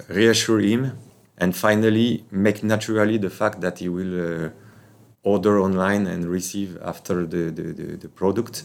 Reassure 0.07 0.61
him 0.61 0.97
and 1.37 1.53
finally 1.53 2.23
make 2.31 2.63
naturally 2.63 3.17
the 3.17 3.29
fact 3.29 3.59
that 3.59 3.79
he 3.79 3.89
will 3.89 4.51
order 5.23 5.59
online 5.59 6.07
and 6.07 6.25
receive 6.25 6.77
after 6.83 7.25
the, 7.25 7.51
the, 7.51 7.73
the, 7.73 7.97
the 7.97 8.09
product. 8.09 8.63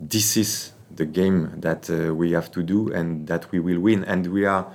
This 0.00 0.36
is 0.36 0.72
the 0.94 1.04
game 1.04 1.52
that 1.60 1.90
uh, 1.90 2.14
we 2.14 2.32
have 2.32 2.50
to 2.52 2.62
do 2.62 2.92
and 2.92 3.26
that 3.26 3.50
we 3.52 3.60
will 3.60 3.80
win. 3.80 4.04
And 4.04 4.26
we 4.28 4.46
are 4.46 4.66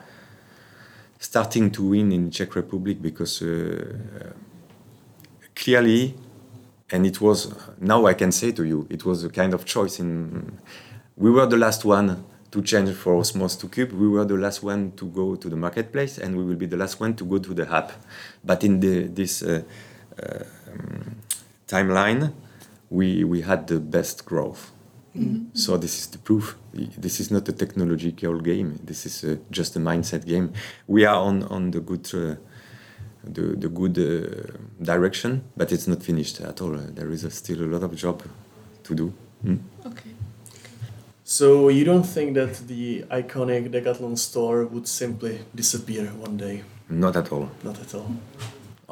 starting 1.20 1.72
to 1.72 1.90
win 1.90 2.12
in 2.12 2.30
Czech 2.30 2.56
Republic 2.56 3.02
because 3.02 3.42
uh, 3.42 4.34
clearly, 5.56 6.16
and 6.92 7.06
it 7.06 7.20
was 7.22 7.54
now 7.80 8.06
I 8.06 8.14
can 8.14 8.32
say 8.32 8.52
to 8.52 8.64
you, 8.64 8.88
it 8.90 9.06
was 9.06 9.24
a 9.24 9.30
kind 9.30 9.54
of 9.54 9.66
choice. 9.66 10.00
In 10.00 10.60
we 11.16 11.32
were 11.32 11.46
the 11.46 11.58
last 11.58 11.86
one 11.86 12.24
to 12.52 12.62
change 12.62 12.92
for 12.92 13.14
Osmos 13.14 13.60
to 13.60 13.68
Cube. 13.68 13.94
We 13.94 14.08
were 14.08 14.26
the 14.26 14.36
last 14.36 14.64
one 14.64 14.92
to 14.98 15.06
go 15.06 15.36
to 15.36 15.50
the 15.50 15.56
marketplace, 15.56 16.18
and 16.18 16.36
we 16.36 16.44
will 16.44 16.56
be 16.56 16.66
the 16.66 16.78
last 16.78 17.00
one 17.00 17.16
to 17.16 17.26
go 17.26 17.40
to 17.40 17.54
the 17.54 17.72
app. 17.72 17.92
But 18.44 18.64
in 18.64 18.80
the, 18.80 19.08
this 19.08 19.42
uh, 19.42 19.64
um, 20.22 21.16
timeline, 21.74 22.34
we, 22.90 23.24
we 23.24 23.42
had 23.42 23.68
the 23.68 23.80
best 23.80 24.26
growth. 24.26 24.72
Mm-hmm. 25.16 25.56
So 25.56 25.78
this 25.78 26.00
is 26.00 26.08
the 26.08 26.18
proof. 26.18 26.56
This 26.74 27.20
is 27.20 27.30
not 27.30 27.48
a 27.48 27.52
technological 27.54 28.40
game. 28.40 28.80
This 28.84 29.06
is 29.06 29.24
uh, 29.24 29.38
just 29.52 29.76
a 29.76 29.80
mindset 29.80 30.26
game. 30.26 30.54
We 30.88 31.06
are 31.06 31.20
on 31.30 31.44
on 31.44 31.72
the 31.72 31.82
good 31.82 32.06
uh, 32.14 32.36
the 33.24 33.56
the 33.64 33.70
good 33.70 33.98
uh, 34.00 34.58
direction, 34.82 35.44
but 35.56 35.72
it's 35.72 35.88
not 35.88 36.02
finished 36.02 36.42
at 36.42 36.62
all. 36.62 36.76
there 36.96 37.12
is 37.12 37.24
a, 37.24 37.30
still 37.30 37.62
a 37.62 37.70
lot 37.74 37.84
of 37.84 37.96
job 37.96 38.24
to 38.84 38.96
do. 38.96 39.14
Mm. 39.46 39.60
Okay. 39.86 40.14
So 41.24 41.70
you 41.70 41.86
don't 41.86 42.08
think 42.16 42.34
that 42.34 42.68
the 42.68 43.06
iconic 43.12 43.70
Decathlon 43.70 44.18
store 44.18 44.66
would 44.66 44.88
simply 44.88 45.40
disappear 45.56 46.06
one 46.26 46.38
day? 46.38 46.64
Not 46.90 47.16
at 47.16 47.32
all. 47.32 47.50
Not 47.64 47.80
at 47.80 47.94
all 47.96 48.10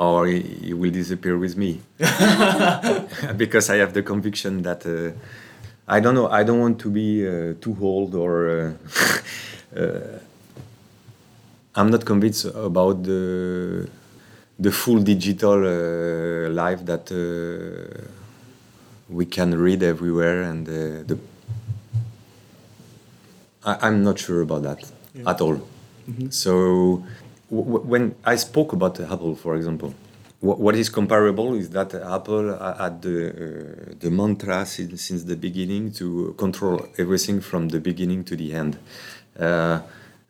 or 0.02 0.26
he, 0.26 0.74
will 0.74 0.90
disappear 0.92 1.38
with 1.38 1.56
me 1.56 1.80
because 3.38 3.70
I 3.70 3.78
have 3.78 3.94
the 3.94 4.02
conviction 4.02 4.64
that 4.64 4.84
uh, 4.86 5.12
I 5.88 6.00
don't 6.00 6.16
know 6.16 6.28
I 6.28 6.44
don't 6.44 6.60
want 6.60 6.80
to 6.80 6.90
be 6.90 7.28
uh, 7.28 7.54
too 7.62 7.78
old 7.80 8.16
or 8.16 8.34
uh, 8.50 9.80
uh 9.80 10.20
I'm 11.76 11.90
not 11.90 12.04
convinced 12.04 12.46
about 12.46 13.04
the 13.04 13.88
the 14.60 14.72
full 14.72 15.00
digital 15.00 15.60
uh, 15.66 16.50
life 16.50 16.84
that 16.86 17.06
uh, 17.12 18.02
we 19.08 19.26
can 19.26 19.58
read 19.58 19.84
everywhere 19.84 20.42
and 20.44 20.66
the 20.66 21.18
I, 23.64 23.88
am 23.88 24.04
not 24.04 24.18
sure 24.18 24.42
about 24.42 24.64
that 24.64 24.92
yeah. 25.14 25.30
at 25.30 25.40
all. 25.42 25.58
Mm 26.08 26.16
-hmm. 26.18 26.32
So 26.32 26.52
when 27.52 28.16
I 28.24 28.38
spoke 28.38 28.72
about 28.72 29.00
Apple, 29.00 29.36
for 29.36 29.56
example, 29.56 29.94
what 30.40 30.76
is 30.76 30.90
comparable 30.90 31.54
is 31.54 31.70
that 31.70 31.94
Apple 31.94 32.58
had 32.58 33.02
the, 33.02 33.30
uh, 33.30 33.94
the 34.00 34.10
mantra 34.10 34.66
since, 34.66 35.04
since, 35.04 35.24
the 35.24 35.36
beginning 35.36 35.92
to 35.92 36.34
control 36.36 36.88
everything 36.98 37.42
from 37.42 37.70
the 37.70 37.80
beginning 37.80 38.24
to 38.24 38.36
the 38.36 38.54
end. 38.54 38.80
Uh, 39.38 39.82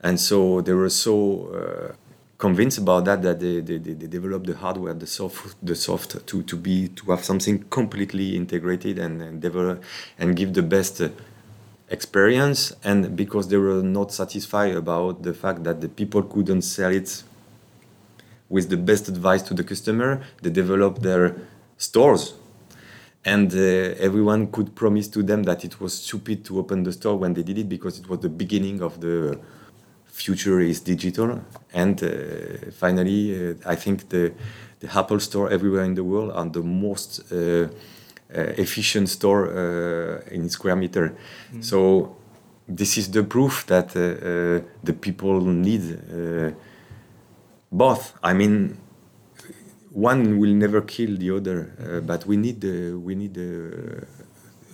and 0.02 0.20
so 0.20 0.60
they 0.62 0.74
were 0.74 0.90
so 0.90 1.48
uh, 1.54 1.94
convinced 2.38 2.80
about 2.80 3.06
that 3.06 3.22
that 3.22 3.40
they, 3.40 3.62
they, 3.62 3.78
they 3.78 4.08
developed 4.08 4.48
the 4.48 4.58
hardware, 4.58 4.94
the 4.94 5.08
soft, 5.08 5.56
the 5.64 5.76
soft 5.76 6.28
to, 6.28 6.44
to 6.44 6.58
be 6.58 6.90
to 6.90 7.12
have 7.12 7.24
something 7.24 7.64
completely 7.70 8.36
integrated 8.36 9.00
and, 9.00 9.22
and 9.22 9.42
develop 9.42 9.82
and 10.20 10.36
give 10.36 10.54
the 10.54 10.64
best 10.64 11.02
experience 11.92 12.74
and 12.84 13.16
because 13.16 13.48
they 13.50 13.58
were 13.58 13.84
not 13.84 14.12
satisfied 14.12 14.76
about 14.76 15.24
the 15.24 15.34
fact 15.34 15.64
that 15.64 15.82
the 15.82 15.90
people 15.90 16.24
couldn't 16.24 16.64
sell 16.64 16.92
it 16.92 17.24
with 18.50 18.70
the 18.70 18.78
best 18.78 19.08
advice 19.10 19.42
to 19.42 19.54
the 19.54 19.64
customer 19.64 20.22
they 20.42 20.50
developed 20.50 21.02
their 21.02 21.36
stores 21.78 22.34
and 23.24 23.54
uh, 23.54 23.58
everyone 24.08 24.52
could 24.52 24.74
promise 24.74 25.08
to 25.08 25.22
them 25.22 25.44
that 25.44 25.64
it 25.64 25.80
was 25.80 25.94
stupid 25.94 26.44
to 26.46 26.58
open 26.58 26.84
the 26.84 26.92
store 26.92 27.18
when 27.18 27.34
they 27.34 27.44
did 27.44 27.58
it 27.60 27.70
because 27.70 28.00
it 28.00 28.10
was 28.10 28.20
the 28.20 28.30
beginning 28.30 28.82
of 28.82 29.00
the 29.00 29.40
future 30.06 30.60
is 30.60 30.80
digital. 30.82 31.42
And 31.74 32.02
uh, 32.04 32.72
finally, 32.72 33.52
uh, 33.52 33.54
I 33.66 33.76
think 33.76 34.10
the 34.10 34.34
the 34.80 34.98
Apple 34.98 35.20
Store 35.20 35.52
everywhere 35.52 35.84
in 35.84 35.94
the 35.94 36.04
world 36.04 36.32
are 36.32 36.46
the 36.50 36.64
most 36.64 37.32
uh, 37.32 37.68
efficient 38.34 39.10
store 39.10 39.48
uh, 39.48 40.34
in 40.34 40.50
square 40.50 40.76
meter. 40.76 41.14
So 41.62 42.16
this 42.68 42.98
is 42.98 43.10
the 43.12 43.24
proof 43.24 43.66
that 43.68 43.96
uh, 43.96 44.00
uh, 44.00 44.62
the 44.84 44.94
people 44.94 45.42
need 45.42 45.82
uh, 45.92 46.52
both. 47.72 48.14
I 48.24 48.34
mean, 48.34 48.78
one 49.94 50.38
will 50.40 50.54
never 50.54 50.82
kill 50.82 51.18
the 51.18 51.32
other, 51.32 51.74
uh, 51.80 52.00
but 52.00 52.26
we 52.26 52.38
need 52.38 52.64
uh, 52.64 52.98
we 52.98 53.16
need 53.16 53.38
uh, 53.38 53.42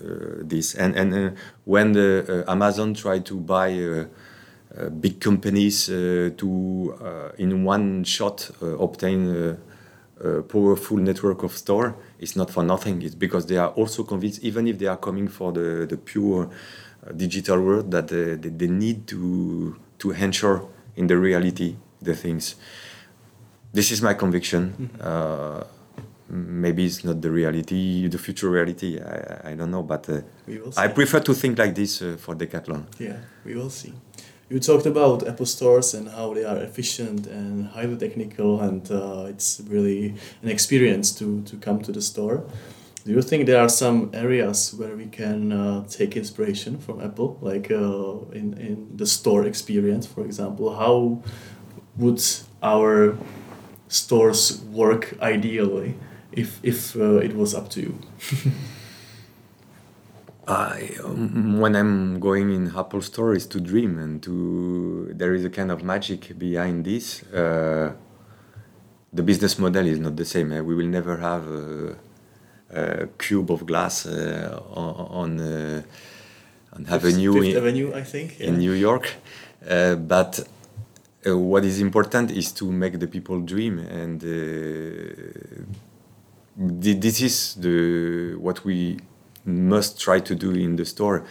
uh, 0.05 0.43
this. 0.43 0.75
And 0.75 0.95
and 0.95 1.13
uh, 1.13 1.29
when 1.65 1.93
the, 1.93 2.43
uh, 2.47 2.51
Amazon 2.51 2.93
tried 2.93 3.25
to 3.25 3.35
buy 3.35 3.73
uh, 3.73 4.05
uh, 4.77 4.89
big 4.89 5.19
companies 5.19 5.89
uh, 5.89 6.29
to 6.37 6.95
uh, 7.01 7.31
in 7.37 7.63
one 7.63 8.03
shot 8.03 8.51
uh, 8.61 8.77
obtain 8.77 9.27
a, 9.27 9.57
a 10.23 10.43
powerful 10.43 10.97
network 10.97 11.43
of 11.43 11.51
store, 11.53 11.95
it's 12.19 12.35
not 12.35 12.49
for 12.49 12.63
nothing. 12.63 13.01
It's 13.01 13.15
because 13.15 13.45
they 13.45 13.57
are 13.57 13.69
also 13.69 14.03
convinced, 14.03 14.43
even 14.43 14.67
if 14.67 14.77
they 14.79 14.87
are 14.87 14.97
coming 14.97 15.27
for 15.27 15.51
the 15.51 15.85
the 15.87 15.97
pure 15.97 16.49
uh, 16.49 17.11
digital 17.11 17.61
world, 17.61 17.91
that 17.91 18.05
uh, 18.11 18.35
they, 18.41 18.49
they 18.49 18.67
need 18.67 19.07
to 19.07 19.75
to 19.99 20.11
ensure 20.11 20.67
in 20.95 21.07
the 21.07 21.17
reality 21.17 21.75
the 22.01 22.15
things. 22.15 22.55
This 23.73 23.91
is 23.91 24.01
my 24.01 24.13
conviction. 24.13 24.89
Uh, 24.99 25.63
maybe 26.29 26.85
it's 26.85 27.03
not 27.03 27.21
the 27.21 27.29
reality, 27.31 28.07
the 28.07 28.17
future 28.17 28.49
reality. 28.49 28.99
I, 28.99 29.51
I 29.51 29.55
don't 29.55 29.71
know, 29.71 29.83
but 29.83 30.09
uh, 30.09 30.21
We 30.47 30.57
will 30.59 30.73
I 30.77 30.87
prefer 30.87 31.19
to 31.19 31.33
think 31.33 31.57
like 31.57 31.73
this 31.75 32.01
uh, 32.01 32.17
for 32.17 32.35
Decathlon. 32.35 32.85
Yeah, 32.99 33.17
we 33.45 33.55
will 33.55 33.69
see. 33.69 33.93
You 34.49 34.61
talked 34.61 34.85
about 34.85 35.27
Apple 35.27 35.45
stores 35.45 35.93
and 35.93 36.07
how 36.07 36.33
they 36.33 36.45
are 36.45 36.57
efficient 36.57 37.27
and 37.27 37.67
highly 37.67 37.97
technical, 37.97 38.61
and 38.61 38.89
uh, 38.89 39.25
it's 39.27 39.61
really 39.67 40.15
an 40.41 40.47
experience 40.47 41.11
to, 41.19 41.41
to 41.43 41.57
come 41.57 41.81
to 41.81 41.91
the 41.91 42.01
store. 42.01 42.45
Do 43.03 43.11
you 43.11 43.21
think 43.21 43.45
there 43.45 43.61
are 43.61 43.67
some 43.67 44.09
areas 44.13 44.73
where 44.73 44.95
we 44.95 45.07
can 45.07 45.51
uh, 45.51 45.83
take 45.89 46.15
inspiration 46.15 46.77
from 46.77 47.01
Apple, 47.01 47.37
like 47.41 47.69
uh, 47.69 48.19
in, 48.31 48.53
in 48.57 48.89
the 48.95 49.05
store 49.05 49.45
experience, 49.45 50.07
for 50.07 50.23
example? 50.23 50.73
How 50.75 51.21
would 51.97 52.23
our 52.63 53.17
stores 53.89 54.61
work 54.71 55.17
ideally 55.21 55.95
if, 56.31 56.59
if 56.63 56.95
uh, 56.95 57.17
it 57.17 57.35
was 57.35 57.53
up 57.53 57.69
to 57.71 57.81
you? 57.81 57.99
I, 60.47 60.91
um, 61.03 61.59
when 61.59 61.75
I'm 61.75 62.19
going 62.19 62.53
in 62.53 62.71
Apple 62.75 63.01
Store 63.01 63.33
is 63.33 63.45
to 63.47 63.59
dream 63.59 63.99
and 63.99 64.23
to 64.23 65.11
there 65.13 65.33
is 65.33 65.43
a 65.43 65.49
kind 65.49 65.71
of 65.71 65.83
magic 65.83 66.37
behind 66.39 66.85
this. 66.85 67.23
Uh, 67.33 67.91
the 69.11 69.23
business 69.23 69.59
model 69.59 69.85
is 69.87 69.99
not 69.99 70.15
the 70.15 70.25
same. 70.25 70.51
eh? 70.53 70.61
We 70.61 70.75
will 70.75 70.87
never 70.87 71.17
have 71.17 71.47
a, 71.47 71.95
a 72.71 73.07
cube 73.17 73.51
of 73.51 73.65
glass 73.65 74.05
uh, 74.05 74.61
on 74.73 74.93
on, 75.21 75.39
uh, 75.39 75.81
on 76.73 76.85
Avenue 76.87 77.33
Fifth 77.33 77.45
in, 77.45 77.57
Avenue, 77.57 77.93
I 77.93 78.03
think. 78.03 78.39
in 78.39 78.57
New 78.57 78.73
York. 78.73 79.15
Uh, 79.69 79.95
but 79.95 80.39
uh, 81.25 81.37
what 81.37 81.65
is 81.65 81.81
important 81.81 82.31
is 82.31 82.51
to 82.53 82.71
make 82.71 82.99
the 82.99 83.07
people 83.07 83.39
dream, 83.41 83.79
and 83.79 84.23
uh, 84.23 84.27
this 86.55 87.21
is 87.21 87.55
the 87.55 88.35
what 88.39 88.63
we 88.63 88.97
must 89.47 89.99
try 89.99 90.19
to 90.19 90.35
do 90.35 90.51
in 90.51 90.75
the 90.75 90.85
store. 90.85 91.23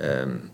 Um, 0.00 0.50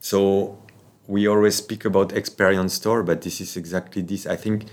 so 0.00 0.58
we 1.06 1.26
always 1.28 1.56
speak 1.56 1.84
about 1.84 2.12
experience 2.12 2.74
store, 2.74 3.02
but 3.02 3.22
this 3.22 3.40
is 3.40 3.56
exactly 3.56 4.02
this. 4.02 4.26
I 4.26 4.36
think 4.36 4.64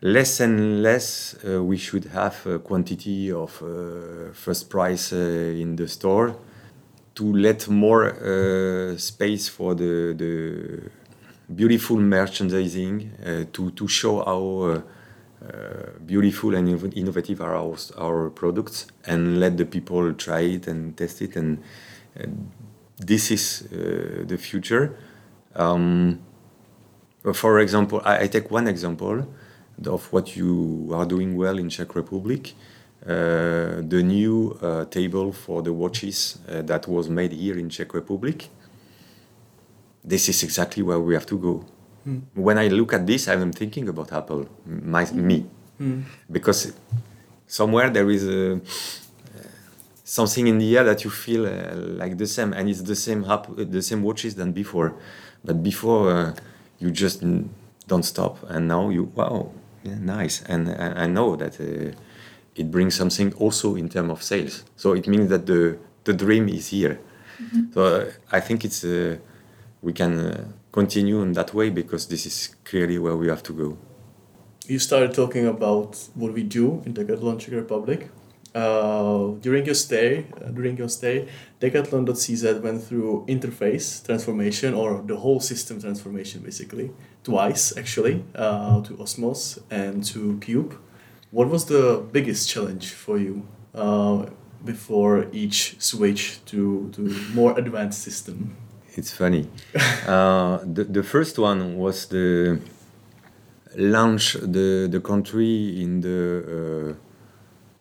less 0.00 0.40
and 0.40 0.82
less 0.82 1.36
uh, 1.46 1.62
we 1.62 1.76
should 1.76 2.06
have 2.06 2.46
a 2.46 2.58
quantity 2.58 3.30
of 3.30 3.62
uh, 3.62 4.32
first 4.32 4.70
price 4.70 5.12
uh, 5.12 5.16
in 5.16 5.76
the 5.76 5.88
store 5.88 6.36
to 7.14 7.32
let 7.32 7.68
more 7.68 8.10
uh, 8.10 8.96
space 8.96 9.48
for 9.48 9.74
the, 9.74 10.14
the 10.16 10.90
beautiful 11.54 11.96
merchandising 11.96 13.10
uh, 13.24 13.44
to, 13.52 13.70
to 13.72 13.86
show 13.86 14.24
how 14.24 14.72
uh, 14.72 14.82
beautiful 16.06 16.54
and 16.54 16.68
innovative 16.94 17.40
are 17.40 17.54
our, 17.54 17.76
our 17.98 18.30
products 18.30 18.86
and 19.06 19.40
let 19.40 19.56
the 19.56 19.64
people 19.64 20.12
try 20.14 20.40
it 20.40 20.66
and 20.66 20.96
test 20.96 21.22
it 21.22 21.36
and 21.36 21.62
uh, 22.18 22.26
this 22.98 23.30
is 23.30 23.68
uh, 23.72 24.24
the 24.26 24.38
future. 24.38 24.96
Um, 25.54 26.20
for 27.32 27.58
example 27.60 28.00
I, 28.04 28.22
I 28.22 28.26
take 28.28 28.50
one 28.50 28.68
example 28.68 29.26
of 29.86 30.12
what 30.12 30.36
you 30.36 30.90
are 30.94 31.06
doing 31.06 31.36
well 31.36 31.58
in 31.58 31.68
czech 31.68 31.94
republic 31.94 32.54
uh, 33.06 33.82
the 33.82 34.02
new 34.02 34.58
uh, 34.62 34.84
table 34.86 35.32
for 35.32 35.62
the 35.62 35.72
watches 35.72 36.38
uh, 36.48 36.62
that 36.62 36.88
was 36.88 37.08
made 37.08 37.32
here 37.32 37.58
in 37.58 37.68
czech 37.68 37.92
republic. 37.92 38.48
This 40.02 40.28
is 40.28 40.42
exactly 40.42 40.82
where 40.82 41.00
we 41.00 41.14
have 41.14 41.26
to 41.26 41.38
go 41.38 41.64
when 42.34 42.58
i 42.58 42.68
look 42.68 42.92
at 42.92 43.06
this 43.06 43.28
i'm 43.28 43.52
thinking 43.52 43.88
about 43.88 44.12
apple 44.12 44.46
my, 44.66 45.04
me. 45.12 45.46
Because 46.30 46.72
somewhere 47.46 47.90
there 47.90 48.08
is 48.10 48.24
a, 48.28 48.60
something 50.04 50.46
in 50.46 50.58
the 50.58 50.76
air 50.76 50.84
that 50.84 51.04
you 51.04 51.10
feel 51.10 51.46
uh, 51.46 51.74
like 51.74 52.16
the 52.18 52.26
same 52.26 52.52
and 52.52 52.68
it's 52.68 52.82
the 52.82 52.94
same 52.96 53.24
hap- 53.24 53.48
the 53.56 53.82
same 53.82 54.02
watches 54.02 54.34
than 54.34 54.52
before. 54.52 54.94
But 55.44 55.62
before 55.62 56.10
uh, 56.10 56.34
you 56.78 56.90
just 56.90 57.22
n- 57.22 57.50
don't 57.86 58.02
stop. 58.04 58.38
And 58.48 58.68
now 58.68 58.90
you 58.90 59.04
wow 59.14 59.50
yeah, 59.82 59.96
nice. 59.98 60.42
And 60.48 60.68
I, 60.70 61.04
I 61.04 61.06
know 61.06 61.36
that 61.36 61.60
uh, 61.60 61.92
it 62.56 62.70
brings 62.70 62.94
something 62.94 63.32
also 63.34 63.74
in 63.76 63.88
terms 63.88 64.10
of 64.10 64.22
sales. 64.22 64.64
So 64.76 64.92
it 64.94 65.06
means 65.08 65.28
that 65.30 65.46
the 65.46 65.78
the 66.04 66.12
dream 66.12 66.48
is 66.48 66.68
here. 66.68 67.00
So 67.74 67.80
uh, 67.84 68.10
i 68.30 68.40
think 68.40 68.64
it's 68.64 68.84
uh, 68.84 69.16
we 69.82 69.92
can 69.92 70.12
uh, 70.18 70.44
continue 70.78 71.18
in 71.26 71.30
that 71.38 71.50
way 71.58 71.68
because 71.80 72.02
this 72.12 72.22
is 72.30 72.36
clearly 72.68 72.98
where 73.04 73.16
we 73.22 73.26
have 73.34 73.42
to 73.42 73.52
go 73.62 73.68
you 74.66 74.78
started 74.78 75.12
talking 75.12 75.46
about 75.46 76.08
what 76.14 76.32
we 76.32 76.42
do 76.42 76.82
in 76.86 76.94
Decathlon 76.94 77.38
Czech 77.38 77.54
Republic. 77.54 78.10
Uh, 78.54 79.32
during 79.40 79.66
your 79.66 79.74
stay, 79.74 80.26
uh, 80.40 80.48
during 80.50 80.76
your 80.76 80.88
stay, 80.88 81.28
Decathlon.cz 81.60 82.62
went 82.62 82.82
through 82.82 83.26
interface 83.26 84.04
transformation 84.06 84.74
or 84.74 85.02
the 85.02 85.16
whole 85.16 85.40
system 85.40 85.80
transformation 85.80 86.40
basically 86.40 86.92
twice 87.24 87.76
actually 87.76 88.24
uh, 88.36 88.80
to 88.82 88.94
Osmos 88.94 89.58
and 89.70 90.04
to 90.04 90.38
Cube. 90.38 90.78
What 91.32 91.48
was 91.48 91.64
the 91.64 92.06
biggest 92.12 92.48
challenge 92.48 92.92
for 92.92 93.18
you 93.18 93.46
uh, 93.74 94.26
before 94.64 95.26
each 95.32 95.76
switch 95.80 96.42
to 96.46 96.90
to 96.92 97.00
more 97.34 97.58
advanced 97.58 98.02
system? 98.02 98.56
It's 98.96 99.12
funny. 99.12 99.48
uh, 100.06 100.58
the, 100.64 100.84
the 100.84 101.02
first 101.02 101.38
one 101.38 101.76
was 101.78 102.06
the 102.06 102.60
launch 103.76 104.34
the, 104.34 104.88
the 104.90 105.00
country 105.00 105.82
in 105.82 106.00
the 106.00 106.92
uh, 106.92 106.94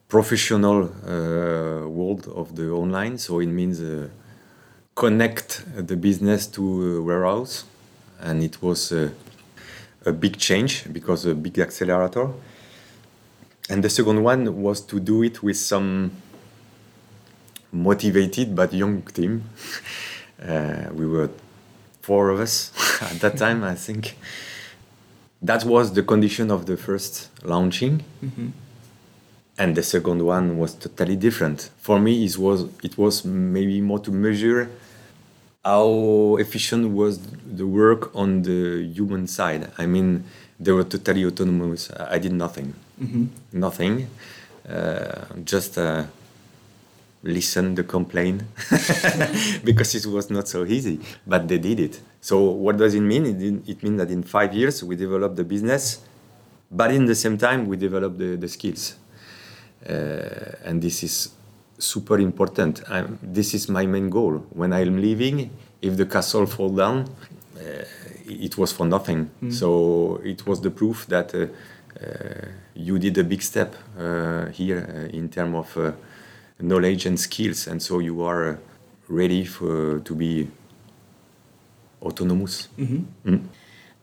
professional 0.08 0.86
uh, 0.86 1.88
world 1.88 2.28
of 2.36 2.56
the 2.56 2.72
online. 2.72 3.20
So 3.20 3.40
it 3.40 3.48
means 3.48 3.80
uh, 3.80 4.08
connect 4.96 5.64
the 5.76 5.96
business 5.96 6.48
to 6.48 6.98
a 6.98 7.02
warehouse. 7.02 7.66
And 8.20 8.42
it 8.42 8.62
was 8.62 8.92
uh, 8.92 9.10
a 10.06 10.12
big 10.12 10.38
change 10.38 10.92
because 10.92 11.26
a 11.28 11.36
big 11.36 11.60
accelerator. 11.60 12.30
And 13.70 13.84
the 13.84 13.90
second 13.90 14.24
one 14.24 14.62
was 14.64 14.82
to 14.82 15.00
do 15.00 15.22
it 15.22 15.44
with 15.44 15.58
some 15.58 16.12
motivated 17.72 18.56
but 18.56 18.74
young 18.74 19.04
team. 19.04 19.44
Uh, 20.46 20.90
we 20.94 21.06
were 21.06 21.30
four 22.02 22.30
of 22.30 22.40
us 22.40 22.72
at 23.02 23.20
that 23.22 23.38
time, 23.38 23.64
I 23.64 23.76
think. 23.76 24.18
That 25.42 25.64
was 25.66 25.94
the 25.94 26.04
condition 26.04 26.52
of 26.52 26.66
the 26.66 26.78
first 26.78 27.30
launching, 27.44 28.04
and 29.58 29.76
the 29.76 29.84
second 29.84 30.24
one 30.24 30.58
was 30.58 30.74
totally 30.76 31.16
different. 31.18 31.70
For 31.80 32.00
me, 32.00 32.24
it 32.26 32.38
was 32.38 32.66
it 32.82 32.98
was 32.98 33.26
maybe 33.26 33.82
more 33.82 34.00
to 34.00 34.12
measure 34.12 34.70
how 35.66 36.38
efficient 36.40 36.92
was 36.92 37.20
the 37.60 37.68
work 37.68 38.14
on 38.16 38.44
the 38.44 38.84
human 38.94 39.28
side. 39.28 39.70
I 39.78 39.86
mean, 39.86 40.24
they 40.60 40.72
were 40.72 40.86
totally 40.86 41.26
autonomous. 41.26 41.92
I 41.92 42.20
did 42.20 42.34
nothing, 42.34 42.74
nothing, 43.52 44.08
uh, 44.68 45.26
just. 45.44 45.78
Uh, 45.78 46.06
listen 47.24 47.76
the 47.76 47.84
complaint 47.84 48.44
because 49.64 49.96
it 49.96 50.06
was 50.06 50.30
not 50.30 50.48
so 50.48 50.66
easy 50.66 51.00
but 51.26 51.48
they 51.48 51.58
did 51.58 51.80
it. 51.80 52.02
So 52.22 52.42
what 52.42 52.78
does 52.78 52.94
it 52.94 53.02
mean? 53.02 53.26
It, 53.26 53.70
it 53.70 53.84
means 53.84 53.98
that 53.98 54.12
in 54.12 54.24
five 54.24 54.54
years 54.54 54.84
we 54.84 54.96
developed 54.96 55.36
the 55.36 55.44
business 55.44 56.02
but 56.70 56.92
in 56.92 57.06
the 57.06 57.16
same 57.16 57.38
time 57.38 57.66
we 57.68 57.78
developed 57.78 58.18
the, 58.18 58.36
the 58.36 58.48
skills. 58.48 58.96
Uh, 59.88 59.94
and 60.66 60.82
this 60.82 61.04
is 61.04 61.30
super 61.78 62.20
important. 62.20 62.82
I'm, 62.90 63.20
this 63.22 63.54
is 63.54 63.70
my 63.70 63.86
main 63.86 64.10
goal. 64.10 64.46
When 64.52 64.74
i'm 64.74 65.02
leaving 65.02 65.50
if 65.82 65.98
the 65.98 66.06
castle 66.06 66.46
fall 66.46 66.70
down 66.70 67.10
uh, 67.58 67.84
it 68.26 68.58
was 68.58 68.72
for 68.72 68.86
nothing. 68.86 69.30
So 69.52 70.22
it 70.24 70.46
was 70.48 70.62
the 70.62 70.72
proof 70.72 71.06
that 71.08 71.36
uh, 71.36 71.48
uh, 72.02 72.48
you 72.74 72.98
did 73.00 73.18
a 73.18 73.24
big 73.24 73.42
step 73.42 73.76
uh, 73.98 74.48
here 74.48 74.80
uh, 74.90 75.16
in 75.18 75.30
terms 75.30 75.56
of 75.56 75.78
uh, 75.78 75.92
knowledge 76.64 77.06
and 77.06 77.20
skills, 77.20 77.68
and 77.68 77.82
so 77.82 78.00
you 78.00 78.24
are 78.24 78.50
uh, 78.50 78.58
ready 79.08 79.46
for 79.46 80.00
to 80.00 80.16
be 80.16 80.48
autonomous. 82.02 82.70
Mm. 82.78 83.44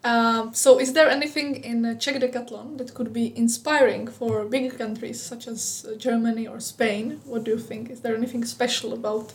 Um, 0.02 0.54
so, 0.54 0.78
is 0.78 0.92
there 0.92 1.10
anything 1.10 1.62
in 1.62 1.84
uh, 1.84 1.94
Czech 1.94 2.20
Decathlon 2.20 2.78
that 2.78 2.94
could 2.94 3.12
be 3.12 3.36
inspiring 3.36 4.06
for 4.06 4.44
bigger 4.44 4.74
countries 4.74 5.20
such 5.20 5.46
as 5.46 5.86
uh, 5.86 5.96
Germany 5.96 6.46
or 6.46 6.60
Spain? 6.60 7.20
What 7.26 7.44
do 7.44 7.50
you 7.50 7.58
think? 7.58 7.90
Is 7.90 8.00
there 8.00 8.16
anything 8.16 8.44
special 8.44 8.92
about 8.92 9.32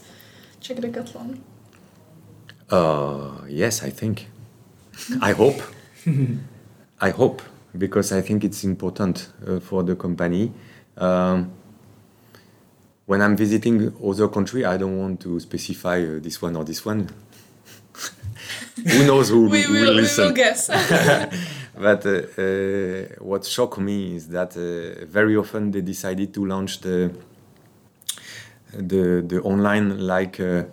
Czech 0.62 0.78
Decathlon? 0.78 1.40
Uh, 2.72 3.46
yes, 3.48 3.84
I 3.84 3.92
think. 3.92 4.28
I 5.22 5.34
hope. 5.34 5.62
I 7.02 7.10
hope 7.12 7.42
because 7.78 8.12
I 8.12 8.22
think 8.22 8.44
it's 8.44 8.64
important 8.64 9.30
uh, 9.46 9.60
for 9.60 9.84
the 9.84 9.96
company. 9.96 10.52
Um, 10.98 11.52
when 13.06 13.22
I'm 13.22 13.36
visiting 13.38 13.94
other 14.04 14.28
country, 14.28 14.66
I 14.66 14.78
don't 14.78 14.98
want 14.98 15.20
to 15.22 15.40
specify 15.40 16.00
uh, 16.02 16.20
this 16.20 16.42
one 16.42 16.56
or 16.56 16.64
this 16.64 16.84
one. 16.86 17.10
who 18.76 19.06
knows 19.06 19.30
who 19.30 19.48
We 19.50 19.66
will, 19.68 19.74
will 19.74 19.96
we 19.96 20.02
listen? 20.02 20.26
will 20.26 20.34
guess. 20.34 20.68
but 21.78 22.06
uh, 22.06 22.10
uh, 22.42 23.24
what 23.24 23.46
shocked 23.46 23.78
me 23.80 24.16
is 24.16 24.28
that 24.30 24.56
uh, 24.58 25.06
very 25.06 25.36
often 25.38 25.72
they 25.72 25.82
decided 25.82 26.34
to 26.34 26.46
launch 26.46 26.82
the 26.82 27.12
the 28.74 29.24
the 29.26 29.42
online 29.42 30.00
like 30.00 30.40
uh, 30.40 30.64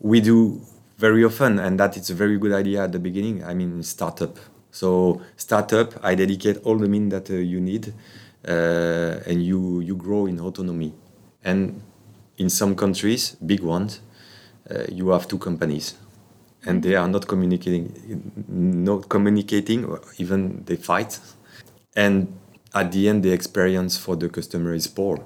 we 0.00 0.20
do 0.20 0.60
very 0.98 1.24
often, 1.24 1.58
and 1.58 1.78
that 1.80 1.96
it's 1.96 2.10
a 2.10 2.14
very 2.14 2.38
good 2.38 2.52
idea 2.52 2.84
at 2.84 2.92
the 2.92 2.98
beginning. 2.98 3.44
I 3.44 3.54
mean, 3.54 3.82
startup. 3.82 4.38
So 4.70 5.20
startup, 5.36 5.94
I 6.02 6.14
dedicate 6.14 6.58
all 6.64 6.78
the 6.78 6.88
means 6.88 7.10
that 7.12 7.30
uh, 7.30 7.34
you 7.34 7.60
need, 7.60 7.92
uh, 8.48 9.20
and 9.26 9.42
you 9.44 9.80
you 9.80 9.94
grow 9.96 10.26
in 10.26 10.40
autonomy. 10.40 10.92
And 11.44 11.82
in 12.38 12.50
some 12.50 12.74
countries, 12.74 13.36
big 13.44 13.62
ones, 13.62 14.00
uh, 14.70 14.84
you 14.88 15.10
have 15.10 15.28
two 15.28 15.38
companies. 15.38 15.94
And 16.64 16.82
they 16.82 16.94
are 16.94 17.08
not 17.08 17.26
communicating 17.26 17.92
not 18.48 19.08
communicating 19.08 19.84
or 19.84 20.00
even 20.18 20.64
they 20.64 20.76
fight. 20.76 21.18
And 21.96 22.32
at 22.74 22.92
the 22.92 23.08
end 23.08 23.22
the 23.24 23.32
experience 23.32 23.96
for 23.96 24.16
the 24.16 24.28
customer 24.28 24.72
is 24.72 24.86
poor. 24.86 25.24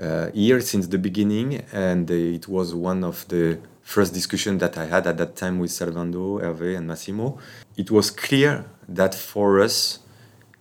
Uh, 0.00 0.30
here 0.32 0.60
since 0.62 0.86
the 0.86 0.96
beginning 0.96 1.62
and 1.72 2.10
it 2.10 2.48
was 2.48 2.74
one 2.74 3.04
of 3.04 3.28
the 3.28 3.58
first 3.82 4.14
discussion 4.14 4.56
that 4.56 4.78
i 4.78 4.86
had 4.86 5.06
at 5.06 5.18
that 5.18 5.36
time 5.36 5.58
with 5.58 5.70
servando 5.70 6.40
hervé 6.40 6.74
and 6.74 6.86
massimo 6.86 7.36
it 7.76 7.90
was 7.90 8.10
clear 8.10 8.64
that 8.88 9.14
for 9.14 9.60
us 9.60 9.98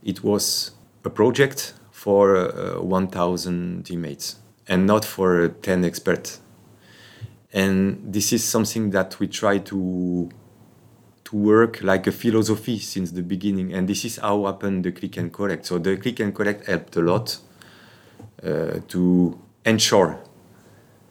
it 0.03 0.25
was 0.25 0.71
a 1.05 1.09
project 1.09 1.73
for 1.89 2.35
uh, 2.35 2.81
1000 2.81 3.85
teammates 3.85 4.35
and 4.67 4.85
not 4.85 5.05
for 5.05 5.47
10 5.47 5.85
experts. 5.85 6.39
And 7.53 8.01
this 8.13 8.33
is 8.33 8.43
something 8.43 8.91
that 8.91 9.19
we 9.19 9.27
try 9.27 9.59
to 9.59 10.29
to 11.23 11.35
work 11.35 11.81
like 11.81 12.07
a 12.07 12.11
philosophy 12.11 12.79
since 12.79 13.11
the 13.11 13.21
beginning. 13.21 13.73
And 13.73 13.85
this 13.87 14.05
is 14.05 14.15
how 14.15 14.45
happened 14.45 14.85
the 14.85 14.93
click 14.93 15.17
and 15.17 15.31
collect. 15.31 15.65
So 15.65 15.77
the 15.77 15.97
click 15.97 16.21
and 16.21 16.33
collect 16.33 16.67
helped 16.67 16.95
a 16.95 17.01
lot 17.01 17.37
uh, 18.41 18.79
to 18.87 19.37
ensure 19.65 20.19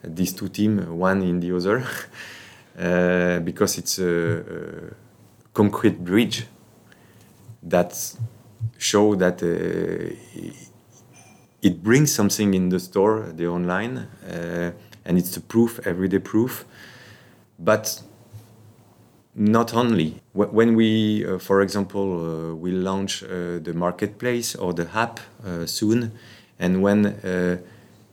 these 0.03 0.33
two 0.33 0.47
teams 0.47 0.87
one 0.87 1.21
in 1.21 1.39
the 1.39 1.55
other 1.55 1.83
uh, 2.79 3.39
because 3.41 3.77
it's 3.77 3.99
a, 3.99 4.39
a 4.39 5.53
concrete 5.53 6.03
bridge 6.03 6.47
that 7.61 7.93
show 8.77 9.15
that 9.15 9.43
uh, 9.43 10.15
it 11.61 11.83
brings 11.83 12.13
something 12.13 12.53
in 12.53 12.69
the 12.69 12.79
store 12.79 13.31
the 13.35 13.47
online 13.47 13.97
uh, 14.29 14.71
and 15.05 15.17
it's 15.17 15.35
a 15.37 15.41
proof, 15.41 15.79
everyday 15.85 16.19
proof. 16.19 16.65
But 17.57 18.01
not 19.33 19.73
only 19.73 20.19
when 20.33 20.75
we, 20.75 21.25
uh, 21.25 21.37
for 21.37 21.61
example, 21.61 22.51
uh, 22.51 22.55
will 22.55 22.75
launch 22.75 23.23
uh, 23.23 23.59
the 23.59 23.73
marketplace 23.73 24.55
or 24.55 24.73
the 24.73 24.89
app 24.93 25.19
uh, 25.45 25.65
soon, 25.65 26.11
and 26.59 26.81
when 26.81 27.05
uh, 27.05 27.57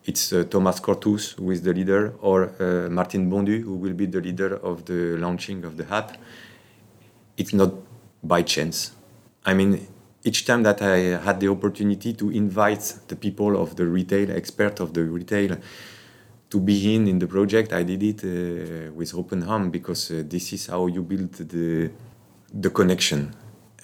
it's 0.04 0.34
Thomas 0.50 0.80
Cortus 0.80 1.32
who 1.32 1.50
is 1.50 1.62
the 1.62 1.72
leader, 1.72 2.12
or 2.20 2.52
Martin 2.90 3.30
Bondu 3.30 3.62
who 3.62 3.74
will 3.74 3.94
be 3.94 4.04
the 4.06 4.20
leader 4.20 4.56
of 4.56 4.84
the 4.84 5.16
launching 5.16 5.64
of 5.64 5.78
the 5.78 5.90
app, 5.92 6.18
it's 7.38 7.54
not 7.54 7.72
by 8.22 8.42
chance. 8.42 8.92
I 9.46 9.54
mean, 9.54 9.86
each 10.24 10.46
time 10.46 10.62
that 10.62 10.80
I 10.82 11.22
had 11.22 11.38
the 11.38 11.48
opportunity 11.48 12.14
to 12.14 12.30
invite 12.30 12.94
the 13.08 13.16
people 13.16 13.60
of 13.60 13.76
the 13.76 13.86
retail, 13.86 14.30
expert 14.30 14.80
of 14.80 14.94
the 14.94 15.04
retail, 15.04 15.58
to 16.50 16.60
be 16.60 16.94
in 16.94 17.08
in 17.08 17.18
the 17.18 17.26
project, 17.26 17.72
I 17.72 17.82
did 17.82 18.02
it 18.02 18.24
uh, 18.24 18.92
with 18.92 19.14
open 19.14 19.42
arm 19.42 19.70
because 19.70 20.10
uh, 20.10 20.22
this 20.26 20.52
is 20.52 20.66
how 20.68 20.86
you 20.86 21.02
build 21.02 21.32
the 21.34 21.90
the 22.52 22.70
connection, 22.70 23.34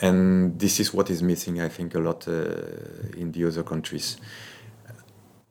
and 0.01 0.59
this 0.59 0.79
is 0.81 0.95
what 0.95 1.11
is 1.11 1.23
missing, 1.23 1.61
I 1.61 1.69
think, 1.69 1.95
a 1.95 1.99
lot 1.99 2.29
uh, 2.29 2.33
in 3.17 3.33
the 3.33 3.45
other 3.47 3.65
countries. 3.65 4.17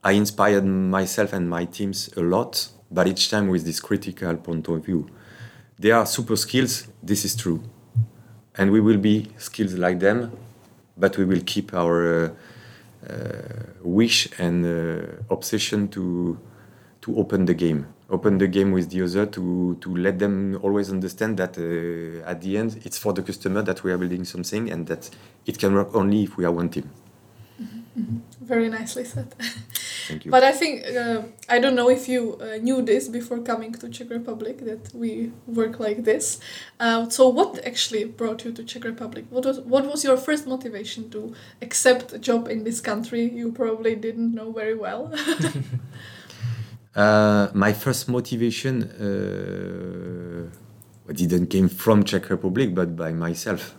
I 0.02 0.14
inspired 0.14 0.64
myself 0.66 1.34
and 1.34 1.50
my 1.50 1.66
teams 1.66 2.10
a 2.16 2.22
lot, 2.22 2.70
but 2.90 3.06
each 3.08 3.30
time 3.30 3.50
with 3.50 3.66
this 3.66 3.82
critical 3.82 4.36
point 4.38 4.68
of 4.70 4.86
view. 4.86 5.10
They 5.78 5.92
are 5.92 6.06
super 6.06 6.36
skills, 6.36 6.88
this 7.04 7.26
is 7.26 7.36
true. 7.36 7.62
And 8.56 8.72
we 8.72 8.80
will 8.80 8.98
be 8.98 9.28
skills 9.38 9.74
like 9.76 10.00
them, 10.00 10.32
but 11.00 11.18
we 11.18 11.26
will 11.26 11.42
keep 11.46 11.74
our 11.74 12.26
uh, 12.26 12.30
uh, 13.10 13.14
wish 13.82 14.30
and 14.40 14.66
uh, 14.66 15.34
obsession 15.34 15.88
to 15.90 16.38
to 17.02 17.18
open 17.18 17.46
the 17.46 17.54
game. 17.54 17.88
Open 18.10 18.38
the 18.40 18.48
game 18.48 18.72
with 18.72 18.90
the 18.90 19.02
other 19.04 19.26
to 19.28 19.78
to 19.82 19.96
let 19.96 20.20
them 20.20 20.60
always 20.62 20.90
understand 20.92 21.38
that 21.38 21.58
uh, 21.58 22.30
at 22.30 22.42
the 22.42 22.58
end 22.58 22.82
it's 22.84 22.98
for 22.98 23.14
the 23.14 23.22
customer 23.22 23.62
that 23.62 23.84
we 23.84 23.92
are 23.92 23.98
building 23.98 24.26
something 24.26 24.70
and 24.70 24.88
that 24.88 25.10
it 25.46 25.58
can 25.58 25.74
work 25.74 25.96
only 25.96 26.24
if 26.24 26.36
we 26.38 26.46
are 26.46 26.52
one 26.52 26.70
team 26.70 26.90
Very 28.42 28.70
nicely 28.70 29.06
said. 29.06 29.34
thank 30.08 30.26
you 30.26 30.32
But 30.32 30.44
I 30.44 30.52
think 30.52 30.86
uh, 30.86 31.24
I 31.48 31.60
don't 31.60 31.76
know 31.76 31.90
if 31.90 32.08
you 32.08 32.38
uh, 32.42 32.58
knew 32.62 32.82
this 32.82 33.08
before 33.08 33.40
coming 33.40 33.74
to 33.74 33.90
Czech 33.90 34.10
Republic 34.10 34.60
that 34.66 34.94
we 34.94 35.32
work 35.48 35.80
like 35.80 36.04
this. 36.04 36.40
Uh, 36.80 37.10
so 37.10 37.30
what 37.30 37.60
actually 37.66 38.06
brought 38.06 38.46
you 38.46 38.52
to 38.52 38.64
Czech 38.64 38.84
Republic? 38.84 39.26
What 39.30 39.46
was 39.46 39.60
what 39.60 39.86
was 39.86 40.04
your 40.04 40.18
first 40.18 40.48
motivation 40.48 41.10
to 41.10 41.34
accept 41.62 42.14
a 42.14 42.20
job 42.20 42.48
in 42.48 42.64
this 42.64 42.82
country 42.82 43.24
you 43.24 43.52
probably 43.52 43.96
didn't 43.96 44.34
know 44.34 44.52
very 44.52 44.76
well? 44.76 45.12
Uh, 46.96 47.50
my 47.54 47.72
first 47.72 48.10
motivation 48.10 48.84
uh, 48.84 50.50
didn't 51.14 51.48
came 51.48 51.70
from 51.70 52.04
Czech 52.04 52.30
Republic, 52.30 52.74
but 52.74 52.96
by 52.96 53.12
myself. 53.12 53.76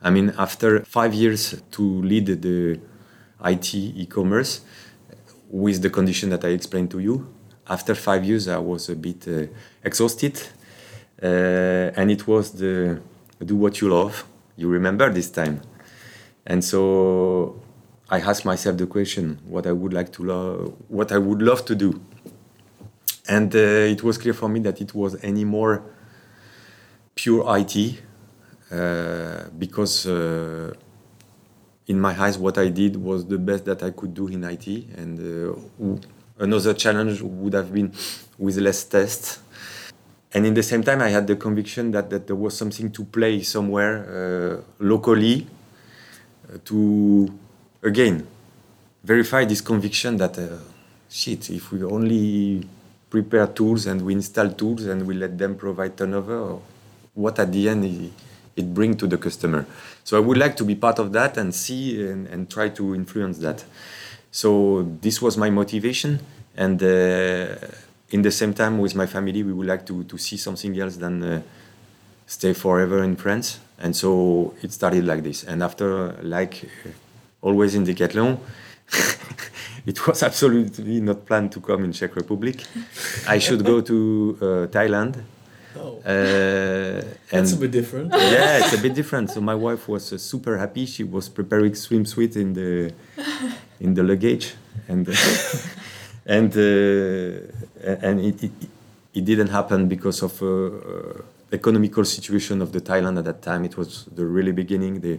I 0.00 0.10
mean, 0.10 0.32
after 0.38 0.84
five 0.84 1.14
years 1.14 1.62
to 1.72 1.82
lead 2.02 2.26
the 2.26 2.80
IT 3.44 3.74
e-commerce, 3.74 4.62
with 5.50 5.82
the 5.82 5.90
condition 5.90 6.30
that 6.30 6.44
I 6.44 6.48
explained 6.48 6.90
to 6.92 6.98
you, 6.98 7.26
after 7.68 7.94
five 7.94 8.24
years 8.24 8.48
I 8.48 8.58
was 8.58 8.88
a 8.88 8.96
bit 8.96 9.26
uh, 9.28 9.46
exhausted, 9.82 10.40
uh, 11.22 11.26
and 11.96 12.10
it 12.10 12.26
was 12.26 12.52
the 12.52 13.00
do 13.44 13.56
what 13.56 13.80
you 13.80 13.88
love. 13.88 14.24
You 14.56 14.68
remember 14.68 15.10
this 15.10 15.30
time, 15.30 15.60
and 16.46 16.64
so 16.64 17.60
I 18.08 18.20
asked 18.20 18.44
myself 18.44 18.76
the 18.76 18.86
question: 18.86 19.38
what 19.46 19.66
I 19.66 19.72
would 19.72 19.92
like 19.92 20.12
to 20.12 20.24
love, 20.24 20.74
what 20.88 21.12
I 21.12 21.18
would 21.18 21.42
love 21.42 21.64
to 21.66 21.74
do 21.74 22.00
and 23.28 23.54
uh, 23.54 23.58
it 23.58 24.02
was 24.02 24.18
clear 24.18 24.34
for 24.34 24.48
me 24.48 24.60
that 24.60 24.80
it 24.80 24.94
was 24.94 25.16
any 25.22 25.44
more 25.44 25.82
pure 27.14 27.44
IT 27.56 28.02
uh, 28.70 29.48
because 29.58 30.06
uh, 30.06 30.72
in 31.86 32.00
my 32.00 32.18
eyes 32.20 32.38
what 32.38 32.58
I 32.58 32.68
did 32.68 32.96
was 32.96 33.26
the 33.26 33.38
best 33.38 33.64
that 33.66 33.82
I 33.82 33.90
could 33.90 34.14
do 34.14 34.28
in 34.28 34.44
IT 34.44 34.66
and 34.96 35.18
uh, 35.20 35.98
another 36.38 36.74
challenge 36.74 37.20
would 37.20 37.52
have 37.52 37.72
been 37.72 37.92
with 38.38 38.56
less 38.58 38.84
tests. 38.84 39.40
And 40.32 40.46
in 40.46 40.54
the 40.54 40.62
same 40.62 40.82
time 40.82 41.00
I 41.00 41.08
had 41.10 41.26
the 41.26 41.36
conviction 41.36 41.90
that, 41.92 42.10
that 42.10 42.26
there 42.26 42.36
was 42.36 42.56
something 42.56 42.90
to 42.90 43.04
play 43.04 43.42
somewhere 43.42 43.94
uh, 44.58 44.84
locally 44.84 45.46
uh, 46.48 46.58
to 46.64 47.32
again 47.82 48.26
verify 49.02 49.44
this 49.44 49.60
conviction 49.60 50.16
that 50.16 50.38
uh, 50.38 50.58
shit 51.08 51.50
if 51.50 51.70
we 51.70 51.84
only 51.84 52.66
prepare 53.10 53.46
tools 53.46 53.86
and 53.86 54.02
we 54.02 54.14
install 54.14 54.50
tools 54.50 54.86
and 54.86 55.06
we 55.06 55.14
let 55.14 55.36
them 55.38 55.54
provide 55.54 55.96
turnover 55.96 56.58
what 57.12 57.38
at 57.38 57.52
the 57.52 57.68
end 57.68 57.84
it, 57.84 58.12
it 58.56 58.72
bring 58.74 58.96
to 58.96 59.06
the 59.06 59.16
customer 59.16 59.66
so 60.04 60.16
i 60.16 60.20
would 60.20 60.38
like 60.38 60.56
to 60.56 60.64
be 60.64 60.74
part 60.74 60.98
of 60.98 61.12
that 61.12 61.36
and 61.36 61.54
see 61.54 62.00
and, 62.06 62.26
and 62.28 62.50
try 62.50 62.68
to 62.68 62.94
influence 62.94 63.38
that 63.38 63.64
so 64.30 64.82
this 65.00 65.20
was 65.22 65.36
my 65.36 65.50
motivation 65.50 66.18
and 66.56 66.82
uh, 66.82 67.46
in 68.10 68.22
the 68.22 68.30
same 68.30 68.54
time 68.54 68.78
with 68.78 68.94
my 68.94 69.06
family 69.06 69.42
we 69.42 69.52
would 69.52 69.66
like 69.66 69.84
to, 69.86 70.04
to 70.04 70.16
see 70.18 70.36
something 70.36 70.78
else 70.78 70.96
than 70.96 71.22
uh, 71.22 71.42
stay 72.26 72.52
forever 72.52 73.02
in 73.02 73.16
France. 73.16 73.60
And 73.78 73.94
so 73.94 74.54
it 74.62 74.72
started 74.72 75.04
like 75.04 75.22
this. 75.22 75.44
And 75.44 75.62
after, 75.62 76.12
like 76.22 76.68
always 77.42 77.74
in 77.74 77.84
Decathlon, 77.84 78.38
it 79.86 80.06
was 80.06 80.22
absolutely 80.22 81.00
not 81.00 81.26
planned 81.26 81.52
to 81.52 81.60
come 81.60 81.84
in 81.84 81.92
Czech 81.92 82.14
Republic. 82.16 82.64
I 83.28 83.38
should 83.38 83.64
go 83.64 83.80
to 83.80 84.38
uh, 84.40 84.44
Thailand. 84.68 85.16
Oh, 85.76 85.98
Uh, 86.04 87.02
that's 87.30 87.52
a 87.52 87.56
bit 87.56 87.70
different. 87.72 88.12
yeah, 88.12 88.58
it's 88.58 88.72
a 88.74 88.78
bit 88.82 88.94
different. 89.00 89.30
So 89.30 89.40
my 89.40 89.54
wife 89.54 89.88
was 89.88 90.12
uh, 90.12 90.18
super 90.18 90.56
happy. 90.58 90.86
She 90.86 91.04
was 91.04 91.28
preparing 91.28 91.72
swimsuit 91.72 92.36
in 92.36 92.52
the 92.54 92.92
in 93.80 93.94
the 93.94 94.02
luggage, 94.02 94.54
and 94.88 95.08
and 96.26 96.54
uh, 96.56 98.02
and 98.06 98.20
it, 98.20 98.42
it 98.44 98.52
it 99.14 99.24
didn't 99.24 99.48
happen 99.50 99.88
because 99.88 100.22
of 100.22 100.40
uh, 100.42 100.46
uh, 100.46 101.22
economical 101.52 102.04
situation 102.04 102.62
of 102.62 102.70
the 102.72 102.80
Thailand 102.80 103.18
at 103.18 103.24
that 103.24 103.42
time. 103.42 103.64
It 103.64 103.76
was 103.76 104.06
the 104.14 104.24
really 104.24 104.52
beginning. 104.52 105.00
They 105.00 105.18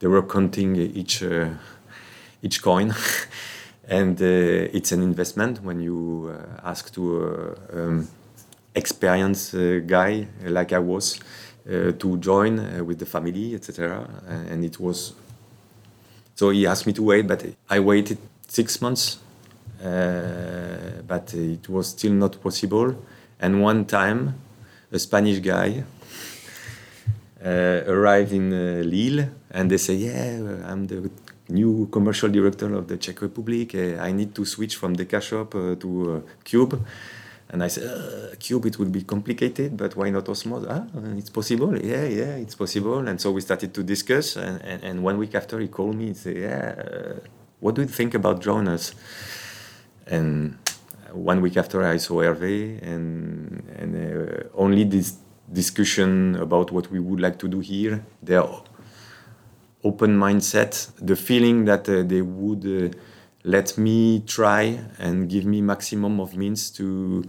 they 0.00 0.08
were 0.08 0.22
counting 0.22 0.76
each 0.76 1.22
uh, 1.22 1.48
each 2.42 2.62
coin. 2.62 2.92
And 3.88 4.20
uh, 4.20 4.26
it's 4.76 4.90
an 4.90 5.00
investment 5.00 5.62
when 5.62 5.78
you 5.78 6.34
uh, 6.34 6.68
ask 6.68 6.92
to 6.94 7.54
uh, 7.72 7.78
um, 7.78 8.08
experienced 8.76 9.54
uh, 9.54 9.80
guy 9.80 10.28
uh, 10.44 10.50
like 10.50 10.72
I 10.72 10.78
was 10.78 11.18
uh, 11.68 11.92
to 11.92 12.18
join 12.18 12.86
with 12.86 12.98
the 12.98 13.06
family, 13.06 13.54
etc. 13.54 14.06
And, 14.28 14.64
it 14.64 14.78
was 14.78 15.14
so 16.34 16.50
he 16.50 16.66
asked 16.66 16.86
me 16.86 16.92
to 16.92 17.02
wait, 17.02 17.26
but 17.26 17.44
I 17.68 17.80
waited 17.80 18.18
six 18.46 18.80
months, 18.82 19.18
but 19.80 21.34
it 21.34 21.68
was 21.68 21.88
still 21.88 22.12
not 22.12 22.40
possible. 22.42 22.94
And 23.40 23.62
one 23.62 23.86
time, 23.86 24.34
a 24.92 24.98
Spanish 24.98 25.40
guy 25.40 25.82
uh, 27.44 27.82
arrived 27.86 28.32
in 28.32 28.52
uh, 28.52 28.82
Lille, 28.84 29.28
and 29.50 29.70
they 29.70 29.78
say, 29.78 29.94
"Yeah, 29.94 30.40
I'm 30.66 30.86
the 30.86 31.10
new 31.48 31.86
commercial 31.90 32.28
director 32.28 32.74
of 32.74 32.86
the 32.86 32.96
Czech 32.96 33.22
Republic. 33.22 33.74
I 33.74 34.12
need 34.12 34.34
to 34.34 34.44
switch 34.44 34.76
from 34.76 34.96
Deca 34.96 35.20
shop 35.22 35.54
uh, 35.54 35.74
to 35.76 36.22
Cube." 36.44 36.80
And 37.48 37.62
I 37.62 37.68
said, 37.68 37.84
uh, 37.84 38.34
Cube, 38.38 38.66
it 38.66 38.78
will 38.78 38.88
be 38.88 39.02
complicated, 39.02 39.76
but 39.76 39.94
why 39.96 40.10
not 40.10 40.24
Osmos? 40.24 40.66
Ah, 40.68 40.84
it's 41.16 41.30
possible. 41.30 41.78
Yeah, 41.78 42.04
yeah, 42.04 42.34
it's 42.36 42.56
possible. 42.56 43.06
And 43.06 43.20
so 43.20 43.30
we 43.30 43.40
started 43.40 43.72
to 43.74 43.82
discuss. 43.84 44.36
And, 44.36 44.60
and, 44.62 44.82
and 44.82 45.04
one 45.04 45.16
week 45.16 45.34
after, 45.34 45.60
he 45.60 45.68
called 45.68 45.94
me 45.94 46.08
and 46.08 46.16
said, 46.16 46.36
Yeah, 46.36 46.74
uh, 46.76 47.20
what 47.60 47.76
do 47.76 47.82
you 47.82 47.88
think 47.88 48.14
about 48.14 48.40
drones? 48.40 48.94
And 50.08 50.58
one 51.12 51.40
week 51.40 51.56
after, 51.56 51.84
I 51.84 51.98
saw 51.98 52.22
Hervé, 52.22 52.82
and, 52.82 53.62
and 53.76 53.94
uh, 53.94 54.48
only 54.54 54.84
this 54.84 55.14
discussion 55.52 56.36
about 56.36 56.72
what 56.72 56.90
we 56.90 56.98
would 56.98 57.20
like 57.20 57.38
to 57.38 57.48
do 57.48 57.60
here, 57.60 58.04
their 58.22 58.44
open 59.84 60.18
mindset, 60.18 60.90
the 60.98 61.14
feeling 61.14 61.64
that 61.66 61.88
uh, 61.88 62.02
they 62.02 62.22
would. 62.22 62.96
Uh, 63.46 63.50
let 63.50 63.78
me 63.78 64.20
try 64.26 64.78
and 64.98 65.28
give 65.28 65.44
me 65.44 65.62
maximum 65.62 66.20
of 66.20 66.36
means 66.36 66.70
to 66.70 67.22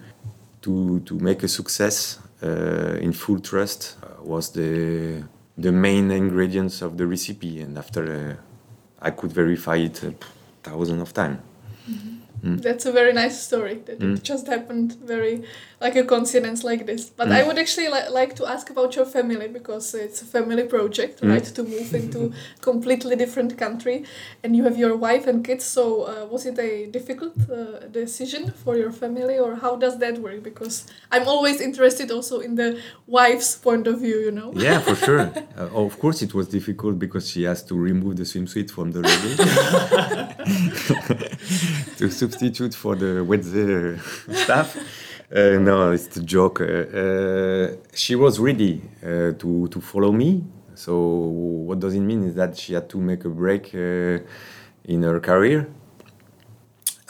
to 0.62 1.00
to 1.06 1.16
make 1.20 1.44
a 1.44 1.48
success 1.48 2.20
uh, 2.44 2.98
in 3.02 3.14
full 3.14 3.40
trust 3.40 3.98
uh, 4.04 4.24
was 4.24 4.52
the 4.52 5.24
the 5.58 5.72
main 5.72 6.12
ingredients 6.12 6.82
of 6.82 6.98
the 6.98 7.06
recipe 7.06 7.62
and 7.62 7.78
after 7.78 8.04
uh, 8.04 9.08
I 9.08 9.12
could 9.12 9.32
verify 9.32 9.78
it 9.78 10.04
a 10.04 10.14
thousand 10.64 11.02
of 11.02 11.14
times. 11.14 11.40
That's 12.44 12.86
a 12.86 12.92
very 12.92 13.14
nice 13.14 13.42
story 13.42 13.82
that 13.86 14.00
Mm. 14.00 14.18
it 14.18 14.24
just 14.24 14.48
happened 14.48 14.94
very 15.08 15.44
like 15.80 15.96
a 15.96 16.04
coincidence 16.04 16.64
like 16.64 16.86
this. 16.86 17.10
But 17.10 17.32
I 17.32 17.44
would 17.44 17.58
actually 17.60 17.88
li- 17.88 18.10
like 18.10 18.36
to 18.38 18.46
ask 18.48 18.70
about 18.70 18.96
your 18.96 19.06
family 19.06 19.48
because 19.48 19.94
it's 19.94 20.22
a 20.22 20.26
family 20.26 20.64
project, 20.64 21.22
Mm. 21.22 21.30
right? 21.34 21.46
To 21.58 21.64
move 21.64 21.94
into 21.94 22.32
completely 22.62 23.16
different 23.16 23.58
country, 23.58 24.04
and 24.44 24.56
you 24.56 24.64
have 24.64 24.78
your 24.78 24.96
wife 24.98 25.28
and 25.28 25.44
kids. 25.46 25.66
So 25.66 26.04
uh, 26.04 26.26
was 26.32 26.46
it 26.46 26.58
a 26.60 26.88
difficult 26.88 27.36
uh, 27.50 27.88
decision 27.92 28.52
for 28.64 28.76
your 28.76 28.92
family, 28.92 29.38
or 29.38 29.56
how 29.56 29.76
does 29.76 29.98
that 30.00 30.18
work? 30.18 30.42
Because 30.44 30.86
I'm 31.12 31.28
always 31.28 31.62
interested 31.62 32.12
also 32.12 32.40
in 32.40 32.56
the 32.56 32.80
wife's 33.06 33.56
point 33.56 33.88
of 33.88 34.00
view. 34.00 34.18
You 34.28 34.32
know. 34.32 34.52
Yeah, 34.56 34.80
for 34.80 34.96
sure. 34.96 35.32
Uh, 35.58 35.86
of 35.88 35.98
course, 36.00 36.22
it 36.22 36.34
was 36.36 36.48
difficult 36.48 37.00
because 37.00 37.28
she 37.32 37.44
has 37.44 37.64
to 37.64 37.76
remove 37.76 38.16
the 38.18 38.24
swimsuit 38.24 38.70
from 38.70 38.92
the 38.92 39.00
luggage 39.02 39.38
to 41.98 42.10
substitute 42.12 42.76
for 42.76 42.96
the 42.96 43.24
wet 43.24 43.44
stuff. 44.36 44.78
Uh, 45.30 45.58
no, 45.60 45.92
it's 45.92 46.16
a 46.16 46.24
joke. 46.24 46.62
Uh, 46.62 46.64
uh, 46.64 47.76
she 47.94 48.16
was 48.16 48.40
ready 48.40 48.82
uh, 49.04 49.34
to 49.34 49.68
to 49.70 49.82
follow 49.82 50.12
me. 50.14 50.42
So 50.74 50.96
what 50.96 51.80
does 51.82 51.96
it 51.96 52.00
mean 52.00 52.24
is 52.24 52.36
that 52.36 52.58
she 52.58 52.74
had 52.74 52.88
to 52.90 52.98
make 52.98 53.26
a 53.26 53.30
break 53.30 53.76
uh, 53.76 54.20
in 54.86 55.04
her 55.04 55.20
career. 55.20 55.68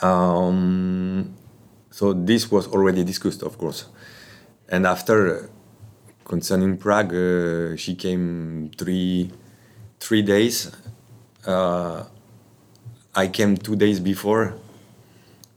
Um, 0.00 1.36
so 1.90 2.12
this 2.12 2.50
was 2.50 2.66
already 2.68 3.04
discussed, 3.04 3.42
of 3.42 3.56
course. 3.56 3.86
And 4.68 4.84
after 4.84 5.48
concerning 6.24 6.76
Prague, 6.76 7.14
she 7.78 7.94
came 7.94 8.72
three 8.76 9.30
three 10.00 10.22
days. 10.22 10.72
I 11.46 13.28
came 13.32 13.56
two 13.56 13.76
days 13.76 14.00
before, 14.00 14.54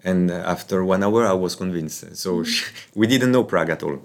and 0.03 0.31
after 0.31 0.83
one 0.83 1.03
hour, 1.03 1.25
I 1.25 1.33
was 1.33 1.55
convinced. 1.55 2.15
So 2.15 2.43
she, 2.43 2.65
we 2.95 3.07
didn't 3.07 3.31
know 3.31 3.43
Prague 3.43 3.69
at 3.69 3.83
all. 3.83 3.99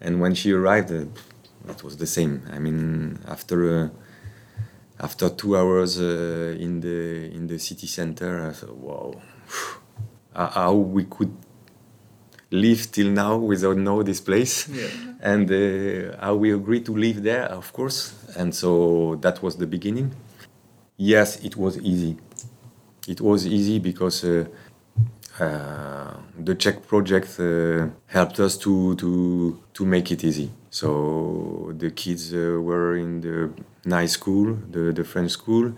And 0.00 0.20
when 0.20 0.34
she 0.34 0.52
arrived, 0.52 0.92
uh, 0.92 1.06
it 1.68 1.82
was 1.82 1.96
the 1.96 2.06
same. 2.06 2.42
I 2.52 2.58
mean, 2.58 3.18
after 3.28 3.84
uh, 3.84 3.88
after 4.98 5.28
two 5.28 5.56
hours 5.56 6.00
uh, 6.00 6.56
in 6.58 6.80
the 6.80 7.30
in 7.34 7.46
the 7.46 7.58
city 7.58 7.86
center, 7.86 8.48
I 8.48 8.52
thought, 8.52 8.76
wow, 8.76 9.14
uh, 10.34 10.50
how 10.50 10.74
we 10.74 11.04
could 11.04 11.34
live 12.50 12.90
till 12.92 13.10
now 13.10 13.36
without 13.36 13.76
know 13.76 14.02
this 14.02 14.20
place 14.20 14.68
Yeah. 14.68 14.86
and 15.20 15.50
uh, 15.50 16.16
how 16.20 16.36
we 16.36 16.52
agreed 16.52 16.86
to 16.86 16.96
live 16.96 17.22
there, 17.22 17.44
of 17.44 17.72
course. 17.72 18.14
And 18.36 18.54
so 18.54 19.16
that 19.20 19.42
was 19.42 19.56
the 19.56 19.66
beginning. 19.66 20.14
Yes, 20.96 21.40
it 21.44 21.56
was 21.56 21.78
easy. 21.78 22.16
It 23.08 23.20
was 23.20 23.46
easy 23.46 23.78
because 23.78 24.24
uh, 24.24 24.28
uh, 24.28 24.44
the 25.38 26.54
Czech 26.58 26.86
project 26.86 27.38
uh, 27.38 27.88
helped 28.06 28.40
us 28.40 28.56
to, 28.58 28.94
to, 28.96 29.58
to 29.74 29.84
make 29.84 30.10
it 30.10 30.24
easy. 30.24 30.50
So 30.70 31.72
the 31.76 31.90
kids 31.90 32.32
uh, 32.32 32.60
were 32.60 32.96
in 32.96 33.20
the 33.20 33.50
nice 33.84 34.12
school, 34.12 34.56
the, 34.70 34.92
the 34.92 35.04
French 35.04 35.30
school. 35.30 35.72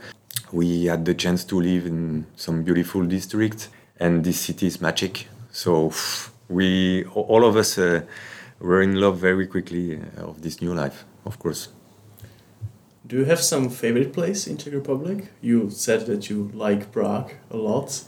We 0.53 0.87
had 0.87 1.05
the 1.05 1.15
chance 1.15 1.45
to 1.45 1.61
live 1.61 1.87
in 1.87 2.27
some 2.37 2.63
beautiful 2.63 3.05
district, 3.05 3.69
and 4.01 4.25
this 4.25 4.41
city 4.41 4.67
is 4.67 4.81
magic. 4.81 5.29
So 5.51 5.93
we, 6.49 7.05
all 7.05 7.45
of 7.45 7.57
us, 7.57 7.79
uh, 7.79 8.03
were 8.61 8.83
in 8.83 8.97
love 8.97 9.19
very 9.19 9.47
quickly 9.47 10.01
uh, 10.19 10.29
of 10.29 10.43
this 10.43 10.61
new 10.61 10.75
life, 10.75 11.05
of 11.25 11.39
course. 11.39 11.69
Do 13.07 13.17
you 13.17 13.25
have 13.25 13.41
some 13.41 13.71
favorite 13.71 14.13
place 14.13 14.47
in 14.47 14.59
Czech 14.59 14.75
Republic? 14.75 15.29
You 15.41 15.71
said 15.71 16.07
that 16.07 16.29
you 16.29 16.51
like 16.53 16.93
Prague 16.93 17.33
a 17.51 17.57
lot, 17.57 18.05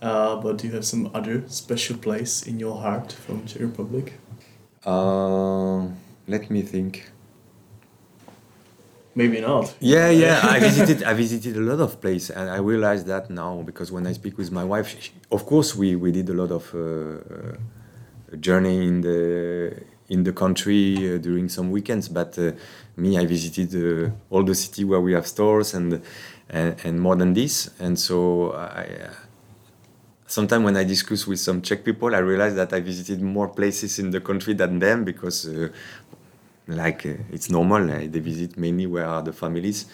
uh, 0.00 0.36
but 0.36 0.58
do 0.58 0.68
you 0.68 0.74
have 0.74 0.84
some 0.84 1.10
other 1.14 1.42
special 1.48 1.96
place 1.96 2.42
in 2.46 2.60
your 2.60 2.76
heart 2.76 3.12
from 3.12 3.46
Czech 3.46 3.60
Republic? 3.62 4.12
Uh, 4.84 5.86
let 6.26 6.50
me 6.50 6.62
think. 6.62 7.10
Maybe 9.14 9.40
not. 9.40 9.74
Yeah, 9.80 10.10
yeah. 10.10 10.40
I 10.54 10.60
visited. 10.60 11.02
I 11.02 11.12
visited 11.14 11.56
a 11.56 11.60
lot 11.60 11.80
of 11.80 12.00
places, 12.00 12.30
and 12.30 12.48
I 12.48 12.58
realize 12.58 13.04
that 13.04 13.30
now 13.30 13.62
because 13.66 13.90
when 13.90 14.06
I 14.06 14.12
speak 14.12 14.38
with 14.38 14.52
my 14.52 14.62
wife, 14.62 14.96
she, 15.00 15.10
of 15.32 15.44
course 15.44 15.74
we, 15.74 15.96
we 15.96 16.12
did 16.12 16.28
a 16.28 16.34
lot 16.34 16.52
of 16.52 16.72
uh, 16.72 16.78
uh, 16.78 18.36
journey 18.36 18.86
in 18.86 19.00
the 19.00 19.74
in 20.08 20.22
the 20.22 20.32
country 20.32 21.14
uh, 21.14 21.18
during 21.18 21.48
some 21.48 21.72
weekends. 21.72 22.08
But 22.08 22.38
uh, 22.38 22.52
me, 22.96 23.18
I 23.18 23.26
visited 23.26 23.74
uh, 23.74 24.10
all 24.30 24.44
the 24.44 24.54
city 24.54 24.84
where 24.84 25.00
we 25.00 25.14
have 25.14 25.26
stores 25.26 25.74
and 25.74 26.00
and, 26.48 26.76
and 26.84 27.00
more 27.00 27.16
than 27.16 27.34
this. 27.34 27.70
And 27.80 27.98
so 27.98 28.52
I. 28.52 29.10
Sometimes 30.28 30.62
when 30.62 30.76
I 30.76 30.84
discuss 30.84 31.26
with 31.26 31.40
some 31.40 31.62
Czech 31.62 31.82
people, 31.82 32.14
I 32.14 32.18
realize 32.18 32.54
that 32.54 32.74
I 32.74 32.80
visited 32.80 33.22
more 33.22 33.48
places 33.48 33.98
in 33.98 34.10
the 34.10 34.20
country 34.20 34.52
than 34.52 34.78
them 34.78 35.02
because 35.02 35.48
uh, 35.48 35.70
like 36.66 37.06
uh, 37.06 37.14
it's 37.32 37.48
normal. 37.48 37.90
Uh, 37.90 38.00
they 38.00 38.20
visit 38.20 38.58
mainly 38.58 38.86
where 38.86 39.06
are 39.06 39.22
the 39.22 39.32
families, 39.32 39.86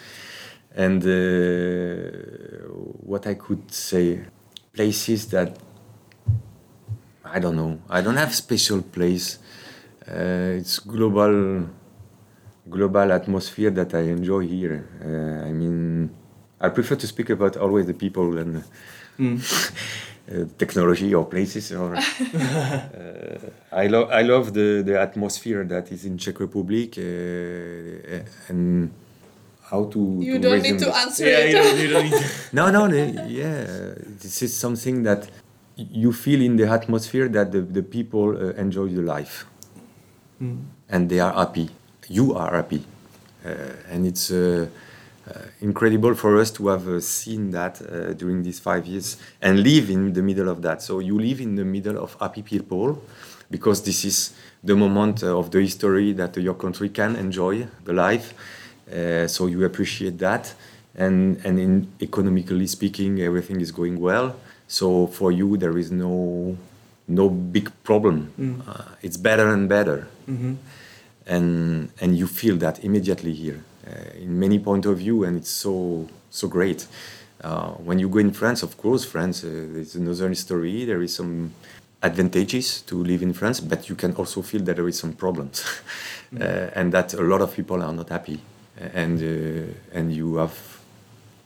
and 0.75 1.01
uh, 1.03 2.67
what 2.99 3.25
I 3.27 3.35
could 3.35 3.71
say, 3.71 4.25
places 4.73 5.27
that 5.27 5.57
I 7.23 7.39
don't 7.39 7.55
know. 7.55 7.79
I 7.89 8.01
don't 8.01 8.17
have 8.17 8.35
special 8.35 8.81
place. 8.81 9.39
Uh, 10.05 10.59
it's 10.59 10.79
global, 10.79 11.69
global 12.69 13.11
atmosphere 13.13 13.71
that 13.71 13.93
I 13.93 14.01
enjoy 14.01 14.41
here. 14.41 14.83
Uh, 15.01 15.47
I 15.47 15.53
mean, 15.53 16.09
I 16.59 16.67
prefer 16.67 16.95
to 16.97 17.07
speak 17.07 17.29
about 17.29 17.55
always 17.55 17.85
the 17.87 17.93
people 17.93 18.37
and. 18.37 18.65
Mm. 19.17 19.39
uh, 20.31 20.45
technology 20.57 21.13
or 21.13 21.25
places. 21.25 21.71
Or 21.71 21.95
uh, 21.95 21.99
I 23.71 23.87
love 23.87 24.09
I 24.11 24.21
love 24.23 24.53
the, 24.53 24.81
the 24.85 24.99
atmosphere 24.99 25.63
that 25.65 25.91
is 25.91 26.05
in 26.05 26.17
Czech 26.17 26.39
Republic 26.39 26.97
uh, 26.97 28.49
and 28.49 28.91
how 29.71 29.85
to. 29.85 29.99
You 30.21 30.33
to 30.39 30.39
don't 30.39 30.61
need 30.61 30.79
to 30.79 30.95
answer 30.95 31.25
Yeah, 31.25 31.39
it. 31.39 31.49
you 31.49 31.57
don't, 31.57 31.77
you 31.79 31.87
don't 31.89 32.03
need 32.03 32.23
No, 32.53 32.69
no, 32.71 32.87
the- 32.87 33.25
yeah. 33.27 33.65
This 34.21 34.41
is 34.41 34.53
something 34.57 35.03
that 35.03 35.27
you 35.77 36.13
feel 36.13 36.41
in 36.41 36.55
the 36.55 36.67
atmosphere 36.69 37.27
that 37.29 37.51
the, 37.51 37.61
the 37.61 37.83
people 37.83 38.29
uh, 38.37 38.53
enjoy 38.61 38.87
the 38.89 39.01
life 39.01 39.45
Mm. 40.41 40.65
and 40.89 41.07
they 41.09 41.21
are 41.21 41.31
happy. 41.33 41.69
You 42.09 42.35
are 42.35 42.55
happy. 42.55 42.83
Uh, 43.45 43.49
and 43.89 44.05
it's 44.05 44.29
incredible 45.61 46.13
for 46.15 46.37
us 46.39 46.51
to 46.51 46.67
have 46.67 46.87
uh, 46.87 46.99
seen 46.99 47.51
that 47.51 47.81
uh, 47.81 48.13
during 48.13 48.43
these 48.43 48.59
five 48.59 48.85
years 48.85 49.17
and 49.41 49.63
live 49.63 49.89
in 49.89 50.13
the 50.13 50.21
middle 50.21 50.49
of 50.49 50.61
that. 50.61 50.81
So 50.81 50.99
you 50.99 51.17
live 51.19 51.41
in 51.41 51.55
the 51.55 51.65
middle 51.65 51.97
of 51.97 52.15
happy 52.19 52.41
people 52.41 53.01
because 53.49 53.81
this 53.83 54.05
is 54.05 54.33
the 54.63 54.75
moment 54.75 55.23
uh, 55.23 55.37
of 55.37 55.49
the 55.51 55.61
history 55.61 56.13
that 56.13 56.35
your 56.37 56.55
country 56.55 56.89
can 56.89 57.15
enjoy 57.15 57.67
the 57.85 57.93
life. 57.93 58.33
Uh, 58.91 59.27
so 59.27 59.47
you 59.47 59.63
appreciate 59.65 60.17
that. 60.19 60.53
And, 60.97 61.41
and 61.45 61.59
in 61.59 61.87
economically 62.01 62.67
speaking, 62.67 63.19
everything 63.21 63.59
is 63.61 63.71
going 63.71 63.99
well. 63.99 64.35
So 64.67 65.07
for 65.07 65.31
you, 65.31 65.57
there 65.57 65.77
is 65.77 65.91
no 65.91 66.57
no 67.07 67.29
big 67.29 67.69
problem. 67.83 68.33
Mm. 68.39 68.67
Uh, 68.67 68.83
it's 69.03 69.17
better 69.17 69.47
and 69.53 69.69
better 69.69 70.07
Mhm. 70.27 70.55
and 71.27 71.89
and 72.01 72.17
you 72.17 72.27
feel 72.27 72.55
that 72.57 72.83
immediately 72.83 73.31
here 73.33 73.59
uh, 73.59 73.74
in 74.15 74.39
many 74.39 74.59
point 74.59 74.85
of 74.85 74.97
view 74.97 75.23
and 75.23 75.37
it's 75.37 75.49
so 75.49 76.07
so 76.29 76.47
great. 76.47 76.87
Uh, 77.43 77.71
when 77.73 77.99
you 77.99 78.09
go 78.09 78.19
in 78.19 78.31
france 78.31 78.63
of 78.63 78.77
course 78.77 79.05
france 79.05 79.43
uh, 79.43 79.47
is 79.47 79.95
another 79.95 80.33
story. 80.35 80.85
There 80.85 81.01
is 81.01 81.13
some 81.15 81.53
advantages 82.01 82.81
to 82.83 83.03
live 83.03 83.21
in 83.21 83.33
france 83.33 83.59
but 83.59 83.89
you 83.89 83.95
can 83.95 84.13
also 84.13 84.41
feel 84.41 84.61
that 84.63 84.75
there 84.75 84.87
is 84.87 84.97
some 84.97 85.13
problems. 85.13 85.63
Uh, 86.35 86.69
and 86.75 86.91
that 86.91 87.13
a 87.13 87.21
lot 87.21 87.39
of 87.39 87.55
people 87.55 87.81
are 87.81 87.93
not 87.93 88.09
happy. 88.09 88.37
And 88.93 89.21
uh, 89.21 89.73
and 89.93 90.13
you 90.13 90.35
have 90.35 90.57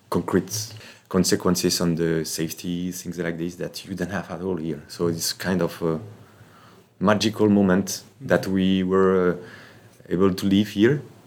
concrete 0.10 0.74
consequences 1.10 1.82
on 1.82 1.96
the 1.96 2.26
safety 2.26 2.92
things 2.92 3.20
like 3.20 3.38
this 3.38 3.56
that 3.56 3.86
you 3.86 3.94
don't 3.94 4.10
have 4.10 4.32
at 4.32 4.42
all 4.42 4.56
here. 4.56 4.82
So 4.88 5.08
it's 5.08 5.34
kind 5.34 5.62
of 5.62 5.80
a 5.82 6.00
magical 7.00 7.50
moment 7.50 8.04
that 8.22 8.48
we 8.48 8.84
were 8.84 9.34
uh, 9.34 10.12
able 10.14 10.34
to 10.34 10.46
live 10.48 10.70
here. 10.70 11.02
uh, 11.02 11.02
uh, 11.02 11.19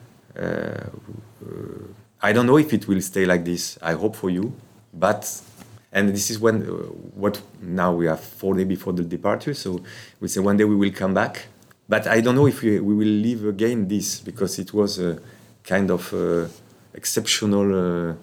i 2.22 2.32
don't 2.32 2.46
know 2.46 2.58
if 2.58 2.72
it 2.72 2.86
will 2.88 3.00
stay 3.00 3.24
like 3.26 3.44
this 3.44 3.78
i 3.82 3.92
hope 3.92 4.16
for 4.16 4.30
you 4.30 4.52
but 4.94 5.42
and 5.92 6.08
this 6.08 6.30
is 6.30 6.38
when 6.38 6.62
uh, 6.62 6.72
what 7.14 7.40
now 7.60 7.92
we 7.92 8.06
have 8.06 8.20
four 8.20 8.54
days 8.54 8.66
before 8.66 8.92
the 8.92 9.02
departure 9.04 9.54
so 9.54 9.80
we 10.20 10.28
say 10.28 10.40
one 10.40 10.56
day 10.56 10.64
we 10.64 10.74
will 10.76 10.92
come 10.92 11.12
back 11.14 11.46
but 11.88 12.06
i 12.06 12.20
don't 12.20 12.34
know 12.34 12.46
if 12.46 12.62
we, 12.62 12.80
we 12.80 12.94
will 12.94 13.06
live 13.06 13.44
again 13.46 13.86
this 13.88 14.20
because 14.20 14.58
it 14.58 14.72
was 14.72 14.98
a 14.98 15.18
kind 15.64 15.90
of 15.90 16.12
uh, 16.14 16.46
exceptional 16.94 18.10
uh, 18.10 18.14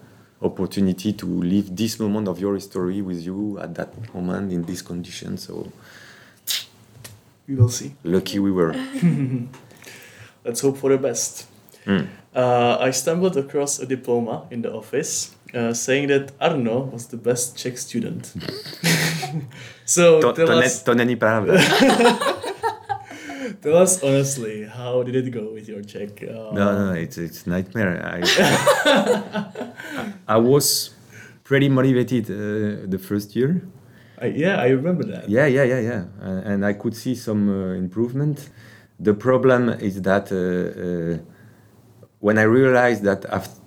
opportunity 0.41 1.13
to 1.13 1.25
live 1.25 1.75
this 1.75 1.99
moment 1.99 2.27
of 2.27 2.39
your 2.39 2.53
history 2.55 3.01
with 3.01 3.21
you 3.21 3.59
at 3.59 3.75
that 3.75 3.89
moment 4.15 4.51
in 4.51 4.63
this 4.63 4.81
condition 4.81 5.37
so 5.37 5.71
We 7.47 7.55
will 7.55 7.69
see. 7.69 7.93
lucky 8.03 8.39
we 8.39 8.51
were 8.51 8.73
Let's 10.45 10.61
hope 10.61 10.77
for 10.77 10.89
the 10.89 10.97
best. 10.97 11.47
Mm. 11.85 12.07
Uh, 12.35 12.77
I 12.79 12.91
stumbled 12.91 13.37
across 13.37 13.79
a 13.79 13.85
diploma 13.85 14.45
in 14.51 14.61
the 14.61 14.71
office 14.71 15.35
uh, 15.53 15.73
saying 15.73 16.07
that 16.09 16.31
Arno 16.39 16.89
was 16.93 17.07
the 17.07 17.17
best 17.17 17.57
Czech 17.57 17.77
student. 17.77 18.33
so 19.85 20.21
to, 20.21 20.33
tell, 20.33 20.47
to, 20.47 20.55
ne, 20.55 20.65
us, 20.65 20.83
to 20.83 20.95
není 20.95 21.15
pravda. 21.15 21.53
tell 23.61 23.77
us 23.77 24.03
honestly, 24.03 24.65
how 24.65 25.03
did 25.03 25.15
it 25.15 25.31
go 25.31 25.51
with 25.53 25.67
your 25.67 25.81
Czech? 25.83 26.23
Uh, 26.23 26.53
No, 26.53 26.85
no, 26.85 26.93
it's 26.93 27.17
it's 27.17 27.47
nightmare. 27.47 28.01
I, 28.05 28.21
I 30.27 30.37
was 30.37 30.91
pretty 31.43 31.69
motivated 31.69 32.29
uh, 32.29 32.87
the 32.89 32.99
first 32.99 33.35
year. 33.35 33.61
I, 34.21 34.27
yeah, 34.27 34.61
I 34.61 34.67
remember 34.69 35.03
that. 35.05 35.29
Yeah, 35.29 35.47
yeah, 35.47 35.63
yeah, 35.63 35.79
yeah, 35.79 36.03
uh, 36.21 36.41
and 36.45 36.65
I 36.65 36.73
could 36.73 36.95
see 36.95 37.15
some 37.15 37.49
uh, 37.49 37.73
improvement. 37.73 38.49
The 38.99 39.13
problem 39.13 39.69
is 39.69 40.01
that 40.01 40.31
uh, 40.31 40.35
uh, 40.35 41.17
when 42.19 42.37
I 42.37 42.43
realized 42.43 43.03
that 43.03 43.25
after, 43.25 43.59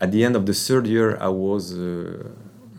at 0.00 0.12
the 0.12 0.24
end 0.24 0.36
of 0.36 0.46
the 0.46 0.54
third 0.54 0.86
year 0.86 1.18
I 1.20 1.28
was 1.28 1.72
uh, 1.72 2.28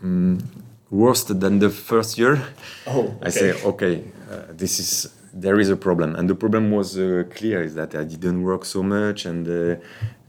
mm, 0.02 0.42
worse 0.90 1.24
than 1.24 1.58
the 1.58 1.70
first 1.70 2.18
year, 2.18 2.42
Oh, 2.86 3.00
okay. 3.00 3.16
I 3.22 3.30
say, 3.30 3.62
okay, 3.64 4.04
uh, 4.30 4.42
this 4.52 4.78
is 4.78 5.12
there 5.32 5.60
is 5.60 5.70
a 5.70 5.76
problem, 5.76 6.16
and 6.16 6.28
the 6.28 6.34
problem 6.34 6.70
was 6.72 6.98
uh, 6.98 7.24
clear: 7.30 7.62
is 7.62 7.74
that 7.74 7.94
I 7.94 8.04
didn't 8.04 8.42
work 8.42 8.64
so 8.64 8.82
much, 8.82 9.26
and 9.26 9.46
uh, 9.46 9.76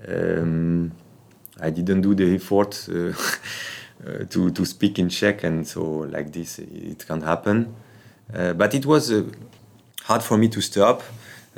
um, 0.07 0.91
I 1.59 1.71
didn't 1.71 2.01
do 2.01 2.13
the 2.13 2.35
effort 2.35 2.87
uh, 2.89 3.13
uh, 4.07 4.25
to 4.29 4.51
to 4.51 4.65
speak 4.65 4.99
in 4.99 5.09
Czech, 5.09 5.43
and 5.43 5.67
so 5.67 5.81
like 6.11 6.31
this, 6.31 6.59
it 6.59 7.05
can 7.07 7.21
happen. 7.21 7.73
Uh, 8.33 8.53
but 8.53 8.73
it 8.73 8.85
was 8.85 9.11
uh, 9.11 9.23
hard 10.03 10.23
for 10.23 10.37
me 10.37 10.47
to 10.49 10.61
stop. 10.61 11.01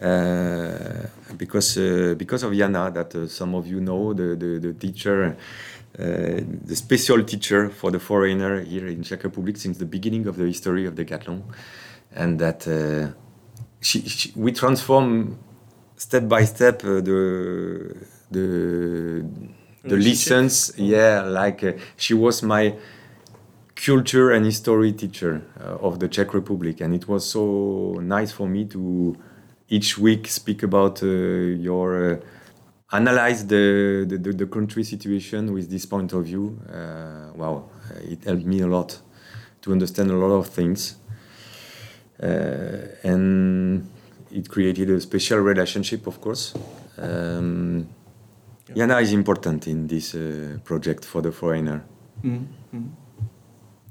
Uh, 0.02 1.06
because 1.38 1.78
uh, 1.78 2.16
because 2.18 2.41
of 2.44 2.54
Jana, 2.54 2.89
that 2.91 3.14
uh, 3.14 3.28
some 3.28 3.54
of 3.54 3.68
you 3.68 3.80
know, 3.80 4.14
the 4.14 4.36
the, 4.36 4.60
the 4.60 4.74
teacher, 4.74 5.38
uh, 6.00 6.04
the 6.66 6.76
special 6.76 7.24
teacher 7.24 7.70
for 7.70 7.91
the 7.91 8.00
foreigner 8.00 8.62
here 8.62 8.88
in 8.88 9.04
Czech 9.04 9.24
Republic 9.24 9.56
since 9.58 9.78
the 9.78 9.86
beginning 9.86 10.26
of 10.26 10.36
the 10.36 10.46
history 10.46 10.88
of 10.88 10.96
Decathlon, 10.96 11.44
and 12.16 12.39
that 12.39 12.68
uh, 12.68 13.14
she, 13.82 14.02
she, 14.02 14.34
we 14.36 14.52
transform 14.52 15.38
step 15.96 16.28
by 16.28 16.44
step 16.44 16.84
uh, 16.84 17.00
the 17.02 17.96
the 18.32 19.24
the 19.84 19.96
lessons. 19.96 20.74
Yeah, 20.76 21.22
like 21.22 21.64
uh, 21.64 21.74
she 21.98 22.16
was 22.16 22.41
my 22.41 22.76
culture 23.76 24.32
and 24.32 24.44
history 24.46 24.94
teacher 24.94 25.44
uh, 25.60 25.86
of 25.86 26.00
the 26.00 26.08
Czech 26.08 26.34
Republic, 26.34 26.82
and 26.82 26.96
it 26.96 27.08
was 27.08 27.30
so 27.30 28.00
nice 28.02 28.32
for 28.32 28.48
me 28.48 28.66
to 28.66 29.16
each 29.74 29.97
week 29.97 30.28
speak 30.28 30.61
about 30.63 31.01
uh, 31.01 31.07
your 31.07 32.13
uh, 32.13 32.17
analyze 32.91 33.47
the, 33.47 34.05
the, 34.07 34.32
the, 34.32 34.45
country 34.45 34.84
situation 34.84 35.51
with 35.51 35.67
this 35.69 35.86
point 35.88 36.13
of 36.13 36.26
view. 36.26 36.59
Uh, 36.69 37.34
wow, 37.36 37.63
it 38.03 38.24
helped 38.24 38.45
me 38.45 38.61
a 38.61 38.67
lot 38.67 38.99
to 39.61 39.71
understand 39.71 40.11
a 40.11 40.15
lot 40.15 40.32
of 40.32 40.47
things. 40.47 40.97
And 42.19 43.89
it 44.32 44.47
created 44.47 44.89
a 44.91 45.01
special 45.01 45.39
relationship, 45.39 46.05
of 46.07 46.21
course. 46.21 46.53
Um, 46.97 47.88
Jana 48.76 48.99
is 48.99 49.11
important 49.11 49.67
in 49.67 49.88
this 49.88 50.15
uh, 50.15 50.59
project 50.63 51.03
for 51.03 51.21
the 51.21 51.32
foreigner. 51.32 51.84
Mm, 52.24 52.45
mm. 52.74 52.89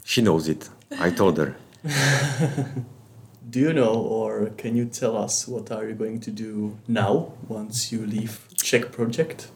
She 0.04 0.22
knows 0.22 0.48
it. 0.48 0.68
I 0.98 1.10
told 1.10 1.38
her. 1.38 1.56
Do 3.50 3.60
you 3.60 3.72
know, 3.72 3.94
or 3.94 4.50
can 4.56 4.76
you 4.76 4.86
tell 4.86 5.16
us 5.16 5.46
what 5.48 5.70
are 5.70 5.86
you 5.88 5.94
going 5.94 6.20
to 6.20 6.30
do 6.30 6.78
now 6.88 7.32
once 7.48 7.92
you 7.92 8.06
leave 8.06 8.46
Czech 8.56 8.92
project? 8.92 9.48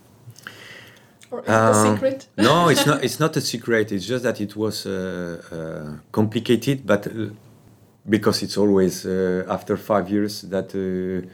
Or 1.30 1.40
is 1.40 1.46
it 1.46 1.50
a 1.52 1.72
Um, 1.72 1.94
secret? 1.94 2.28
no, 2.38 2.68
it's 2.68 2.86
not. 2.86 3.02
It's 3.04 3.18
not 3.20 3.36
a 3.36 3.40
secret. 3.40 3.92
It's 3.92 4.06
just 4.06 4.22
that 4.24 4.40
it 4.40 4.54
was 4.56 4.86
uh, 4.86 4.92
uh, 5.52 5.98
complicated, 6.12 6.86
but 6.86 7.06
uh, 7.06 7.30
because 8.08 8.42
it's 8.44 8.56
always 8.56 9.04
uh, 9.06 9.44
after 9.48 9.76
five 9.76 10.08
years 10.10 10.42
that 10.42 10.74
uh, 10.74 11.26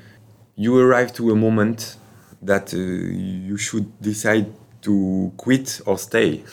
you 0.56 0.78
arrive 0.78 1.12
to 1.14 1.30
a 1.30 1.34
moment 1.36 1.96
that 2.42 2.72
uh, 2.74 2.78
you 2.78 3.56
should 3.56 3.86
decide 4.00 4.46
to 4.82 5.32
quit 5.36 5.80
or 5.86 5.98
stay. 5.98 6.42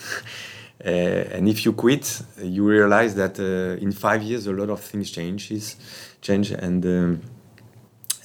Uh, 0.85 0.89
and 1.35 1.49
if 1.49 1.65
you 1.65 1.73
quit, 1.73 2.21
you 2.41 2.65
realize 2.67 3.13
that 3.15 3.37
uh, 3.39 3.81
in 3.81 3.91
five 3.91 4.23
years 4.23 4.47
a 4.47 4.53
lot 4.53 4.69
of 4.69 4.79
things 4.79 5.11
changes, 5.11 5.75
change, 6.21 6.51
and 6.51 6.85
um, 6.85 7.21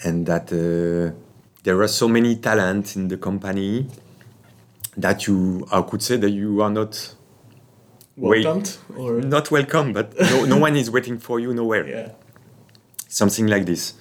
and 0.05 0.27
that 0.27 0.53
uh, 0.53 1.13
there 1.65 1.81
are 1.81 1.89
so 1.89 2.07
many 2.07 2.37
talents 2.37 2.95
in 2.95 3.09
the 3.09 3.17
company 3.17 3.89
that 4.97 5.27
you 5.27 5.67
I 5.73 5.83
could 5.83 6.03
say 6.03 6.17
that 6.17 6.31
you 6.31 6.63
are 6.63 6.71
not 6.71 7.15
Wait. 8.17 8.45
Welcomed? 8.45 8.77
Or 8.97 9.21
not 9.21 9.51
welcome, 9.51 9.93
but 9.93 10.15
no, 10.21 10.45
no 10.45 10.59
one 10.59 10.77
is 10.77 10.91
waiting 10.91 11.19
for 11.19 11.41
you 11.41 11.53
nowhere. 11.53 11.89
yeah. 11.89 12.09
Something 13.09 13.49
like 13.49 13.67
this. 13.67 13.95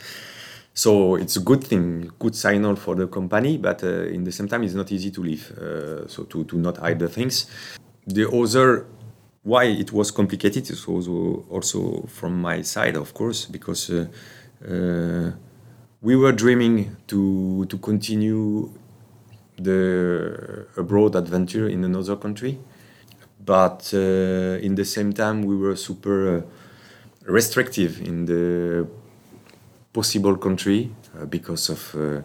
So 0.75 1.15
it's 1.15 1.35
a 1.35 1.39
good 1.39 1.63
thing, 1.63 2.11
good 2.19 2.35
signal 2.35 2.75
for 2.75 2.95
the 2.95 3.07
company, 3.07 3.57
but 3.57 3.83
uh, 3.83 4.05
in 4.05 4.23
the 4.23 4.31
same 4.31 4.47
time, 4.47 4.63
it's 4.63 4.73
not 4.73 4.91
easy 4.91 5.11
to 5.11 5.21
leave. 5.21 5.51
Uh, 5.51 6.07
so 6.07 6.23
to, 6.23 6.43
to 6.45 6.57
not 6.57 6.77
hide 6.77 6.99
the 6.99 7.07
things. 7.07 7.47
The 8.07 8.29
other 8.29 8.85
why 9.43 9.65
it 9.65 9.91
was 9.91 10.11
complicated 10.11 10.69
is 10.69 10.85
also 10.85 11.45
also 11.49 12.05
from 12.07 12.41
my 12.41 12.61
side, 12.61 12.95
of 12.95 13.13
course, 13.13 13.45
because 13.45 13.89
uh, 13.89 14.07
uh, 14.65 15.31
we 16.01 16.15
were 16.15 16.31
dreaming 16.31 16.95
to 17.07 17.65
to 17.65 17.77
continue 17.77 18.69
the 19.57 20.65
abroad 20.77 21.15
adventure 21.15 21.67
in 21.69 21.83
another 21.83 22.15
country, 22.15 22.59
but 23.45 23.91
uh, 23.93 24.57
in 24.61 24.75
the 24.75 24.85
same 24.85 25.13
time 25.13 25.43
we 25.43 25.55
were 25.55 25.75
super 25.75 26.37
uh, 26.37 26.41
restrictive 27.25 28.01
in 28.01 28.25
the 28.25 28.87
possible 29.93 30.35
country 30.37 30.89
uh, 31.15 31.25
because 31.25 31.69
of 31.69 31.95
uh, 31.95 32.21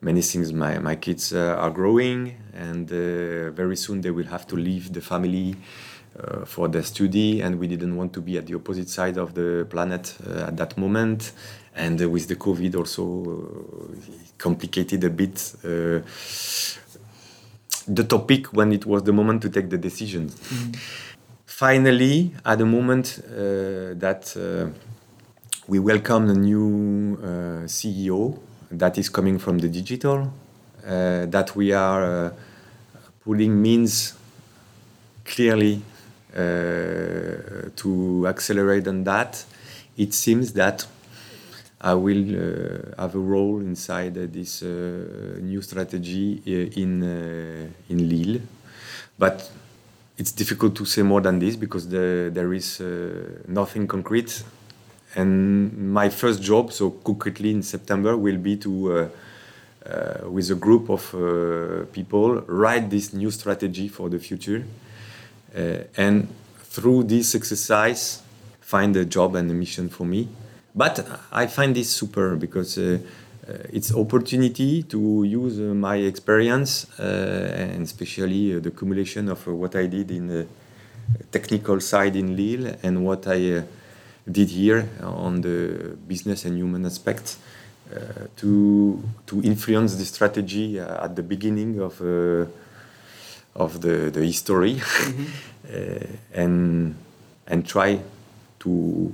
many 0.00 0.22
things. 0.22 0.52
My, 0.52 0.78
my 0.78 0.96
kids 0.96 1.32
uh, 1.32 1.56
are 1.58 1.70
growing, 1.70 2.36
and 2.54 2.90
uh, 2.90 3.50
very 3.50 3.76
soon 3.76 4.00
they 4.00 4.10
will 4.10 4.26
have 4.26 4.46
to 4.48 4.56
leave 4.56 4.92
the 4.92 5.00
family 5.00 5.56
uh, 6.18 6.44
for 6.44 6.68
their 6.68 6.82
study, 6.82 7.40
and 7.40 7.58
we 7.58 7.66
didn't 7.66 7.96
want 7.96 8.12
to 8.14 8.20
be 8.20 8.36
at 8.38 8.46
the 8.46 8.54
opposite 8.54 8.88
side 8.88 9.16
of 9.18 9.34
the 9.34 9.66
planet 9.70 10.16
uh, 10.26 10.48
at 10.48 10.56
that 10.56 10.76
moment. 10.76 11.32
And 11.74 12.00
with 12.10 12.26
the 12.26 12.36
COVID, 12.36 12.74
also 12.76 13.94
complicated 14.38 15.04
a 15.04 15.10
bit 15.10 15.54
the 17.86 18.04
topic 18.04 18.52
when 18.52 18.72
it 18.72 18.86
was 18.86 19.02
the 19.02 19.12
moment 19.12 19.42
to 19.42 19.50
take 19.50 19.68
the 19.68 19.78
decision. 19.78 20.28
Mm. 20.28 20.76
Finally, 21.46 22.32
at 22.44 22.58
the 22.58 22.66
moment 22.66 23.20
uh, 23.26 23.94
that 23.98 24.34
uh, 24.36 24.70
we 25.66 25.78
welcome 25.78 26.30
a 26.30 26.34
new 26.34 27.18
uh, 27.22 27.66
CEO 27.66 28.38
that 28.70 28.98
is 28.98 29.08
coming 29.08 29.38
from 29.38 29.58
the 29.58 29.68
digital, 29.68 30.32
uh, 30.86 31.26
that 31.26 31.54
we 31.56 31.72
are 31.72 32.26
uh, 32.26 32.30
putting 33.24 33.60
means 33.60 34.14
clearly 35.24 35.82
uh, 36.34 37.70
to 37.76 38.24
accelerate 38.28 38.86
on 38.86 39.04
that, 39.04 39.44
it 39.96 40.14
seems 40.14 40.52
that 40.52 40.86
I 41.80 41.94
will 41.94 42.24
uh, 42.34 43.02
have 43.02 43.14
a 43.14 43.18
role 43.18 43.60
inside 43.60 44.14
this 44.14 44.62
uh, 44.62 45.38
new 45.40 45.62
strategy 45.62 46.42
in 46.76 47.02
in 47.88 48.08
Lille, 48.08 48.40
but 49.18 49.50
it's 50.18 50.32
difficult 50.32 50.76
to 50.76 50.84
say 50.84 51.02
more 51.02 51.22
than 51.22 51.38
this 51.38 51.56
because 51.56 51.88
the, 51.88 52.30
there 52.32 52.52
is 52.52 52.80
nothing 53.48 53.86
concrete. 53.86 54.44
And 55.14 55.92
my 55.92 56.08
first 56.08 56.42
job, 56.42 56.72
so 56.72 56.90
concretely 56.90 57.50
in 57.50 57.62
September, 57.62 58.16
will 58.16 58.38
be 58.38 58.56
to 58.58 59.10
uh, 59.86 60.28
with 60.28 60.50
a 60.50 60.54
group 60.54 60.90
of 60.90 61.14
uh, 61.14 61.86
people 61.92 62.42
write 62.42 62.90
this 62.90 63.12
new 63.12 63.30
strategy 63.30 63.88
for 63.88 64.08
the 64.10 64.18
future 64.18 64.64
uh, 65.56 65.78
and 65.96 66.28
through 66.58 67.02
this 67.04 67.34
exercise 67.34 68.22
find 68.60 68.94
a 68.96 69.04
job 69.04 69.34
and 69.34 69.50
a 69.50 69.54
mission 69.54 69.88
for 69.88 70.04
me. 70.04 70.28
But 70.74 71.04
I 71.32 71.46
find 71.46 71.74
this 71.74 71.90
super 71.90 72.36
because 72.36 72.78
uh, 72.78 72.98
uh, 73.48 73.54
it's 73.72 73.92
opportunity 73.92 74.84
to 74.84 75.24
use 75.24 75.58
uh, 75.58 75.74
my 75.74 75.96
experience 75.96 76.86
and 76.98 77.82
especially 77.82 78.60
the 78.60 78.68
accumulation 78.68 79.28
of 79.28 79.44
what 79.46 79.74
I 79.74 79.86
did 79.86 80.10
in 80.12 80.28
the 80.28 80.46
technical 81.32 81.80
side 81.80 82.14
in 82.14 82.36
Lille 82.36 82.76
and 82.82 83.04
what 83.04 83.26
I 83.26 83.64
did 84.30 84.48
here 84.48 84.88
on 85.02 85.40
the 85.40 85.96
business 86.06 86.44
and 86.44 86.56
human 86.56 86.84
aspects 86.84 87.38
uh, 87.94 88.26
to 88.36 89.02
to 89.26 89.42
influence 89.42 89.96
the 89.96 90.04
strategy 90.04 90.78
uh, 90.78 91.04
at 91.04 91.16
the 91.16 91.22
beginning 91.22 91.80
of 91.80 92.00
uh, 92.00 92.46
of 93.54 93.80
the 93.80 94.10
the 94.10 94.24
history 94.24 94.74
mm-hmm. 94.78 96.04
and 96.34 96.94
and 97.46 97.66
try 97.66 97.98
to 98.60 99.12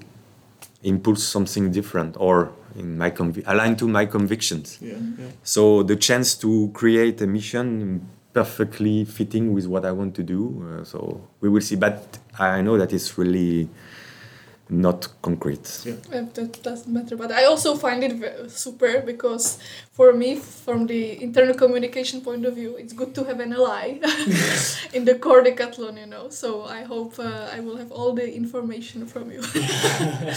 impulse 0.83 1.25
something 1.25 1.71
different 1.71 2.17
or 2.19 2.53
in 2.77 2.99
my 2.99 3.11
convi- 3.11 3.43
aligned 3.47 3.79
to 3.79 3.89
my 3.89 4.05
convictions. 4.05 4.79
Yeah, 4.81 4.95
yeah. 5.19 5.27
So 5.43 5.83
the 5.83 5.97
chance 5.97 6.35
to 6.37 6.71
create 6.75 7.21
a 7.23 7.27
mission 7.27 8.07
perfectly 8.33 9.07
fitting 9.07 9.55
with 9.55 9.67
what 9.67 9.87
I 9.87 9.93
want 9.93 10.15
to 10.17 10.23
do. 10.23 10.43
Uh, 10.63 10.85
so 10.85 11.23
we 11.41 11.49
will 11.49 11.63
see. 11.63 11.77
But 11.77 12.19
I 12.39 12.61
know 12.61 12.77
that 12.77 12.93
it's 12.93 13.17
really 13.17 13.69
not 14.69 15.09
concrete. 15.23 15.83
Yeah. 15.85 15.95
that 16.35 16.63
doesn't 16.63 16.93
matter. 16.93 17.17
But 17.17 17.31
I 17.31 17.45
also 17.45 17.77
find 17.77 18.03
it 18.03 18.51
super 18.51 19.01
because 19.01 19.59
for 19.93 20.13
me, 20.13 20.37
from 20.37 20.87
the 20.87 21.23
internal 21.23 21.55
communication 21.55 22.21
point 22.21 22.45
of 22.45 22.55
view, 22.55 22.77
it's 22.77 22.93
good 22.93 23.15
to 23.15 23.25
have 23.25 23.41
an 23.41 23.53
ally 23.53 23.99
in 24.93 25.05
the 25.05 25.17
core 25.21 25.43
decathlon, 25.43 25.99
you 26.01 26.07
know. 26.07 26.29
So 26.31 26.65
I 26.65 26.83
hope 26.83 27.19
uh, 27.19 27.49
I 27.53 27.61
will 27.61 27.77
have 27.77 27.93
all 27.93 28.13
the 28.13 28.35
information 28.35 29.07
from 29.07 29.31
you. 29.31 29.43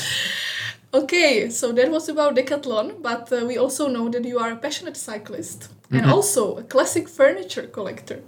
okay, 0.93 1.49
so 1.49 1.71
that 1.71 1.89
was 1.89 2.07
about 2.09 2.35
decathlon, 2.35 3.01
but 3.01 3.31
uh, 3.33 3.45
we 3.45 3.57
also 3.57 3.87
know 3.87 4.09
that 4.09 4.25
you 4.25 4.37
are 4.37 4.51
a 4.51 4.57
passionate 4.57 4.97
cyclist 4.97 5.61
mm-hmm. 5.61 5.97
and 5.97 6.11
also 6.11 6.57
a 6.57 6.63
classic 6.63 7.09
furniture 7.09 7.67
collector. 7.67 8.21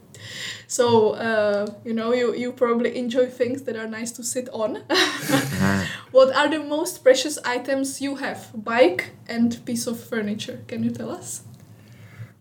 So 0.68 1.12
uh, 1.12 1.68
you 1.86 1.94
know, 1.94 2.14
you 2.14 2.34
you 2.34 2.52
probably 2.52 2.98
enjoy 2.98 3.28
things 3.28 3.64
that 3.64 3.76
are 3.76 3.88
nice 3.88 4.12
to 4.14 4.24
sit 4.24 4.50
on. 4.54 4.76
what 6.12 6.36
are 6.36 6.50
the 6.50 6.64
most 6.64 7.04
precious 7.04 7.38
items 7.46 8.02
you 8.02 8.16
have? 8.16 8.52
Bike 8.54 9.12
and 9.28 9.64
piece 9.66 9.88
of 9.88 10.00
furniture. 10.00 10.64
Can 10.68 10.84
you 10.84 10.92
tell 10.92 11.12
us? 11.12 11.44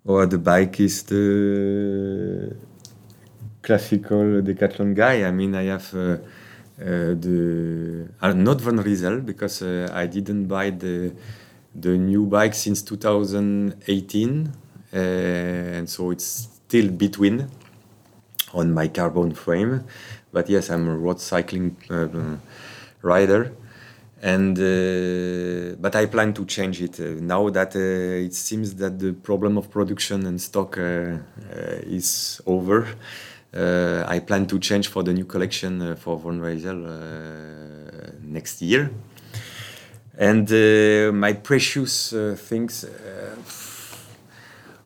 Oh, 0.06 0.24
the 0.26 0.38
bike 0.38 0.80
is 0.80 1.02
the 1.02 2.56
classical 3.62 4.42
Decathlon 4.42 4.94
guy. 4.94 5.24
I 5.24 5.30
mean, 5.30 5.54
I 5.54 5.64
have. 5.64 5.94
Uh, 5.94 6.18
uh, 6.80 7.12
the 7.14 8.08
uh, 8.22 8.32
not 8.32 8.58
Van 8.58 8.78
Rysel 8.78 9.22
because 9.24 9.60
uh, 9.60 9.90
I 9.92 10.06
didn't 10.06 10.46
buy 10.46 10.70
the 10.70 11.12
the 11.74 11.98
new 11.98 12.24
bike 12.24 12.54
since 12.54 12.80
2018, 12.82 14.52
uh, 14.92 14.96
and 14.96 15.88
so 15.88 16.10
it's 16.10 16.48
still 16.66 16.88
between 16.90 17.48
on 18.52 18.72
my 18.72 18.88
carbon 18.88 19.32
frame. 19.32 19.84
But 20.32 20.48
yes, 20.48 20.70
I'm 20.70 20.88
a 20.88 20.96
road 20.96 21.20
cycling 21.20 21.76
uh, 21.90 22.06
rider, 23.02 23.52
and 24.22 24.56
uh, 24.58 25.76
but 25.80 25.96
I 25.96 26.06
plan 26.06 26.32
to 26.34 26.44
change 26.44 26.80
it 26.82 27.00
uh, 27.00 27.20
now 27.20 27.48
that 27.50 27.74
uh, 27.74 28.26
it 28.26 28.34
seems 28.34 28.74
that 28.76 28.98
the 28.98 29.12
problem 29.12 29.56
of 29.56 29.70
production 29.70 30.26
and 30.26 30.40
stock 30.40 30.78
uh, 30.78 30.82
uh, 30.82 31.18
is 31.82 32.40
over. 32.46 32.86
I 33.52 34.20
plan 34.20 34.46
to 34.46 34.60
change 34.60 34.86
for 34.86 35.02
the 35.02 35.12
new 35.12 35.24
collection 35.24 35.96
for 35.96 36.16
Van 36.16 36.40
Rysel 36.40 36.80
next 38.22 38.62
year. 38.62 38.90
And 40.16 40.48
my 41.18 41.32
precious 41.32 42.14
things 42.36 42.84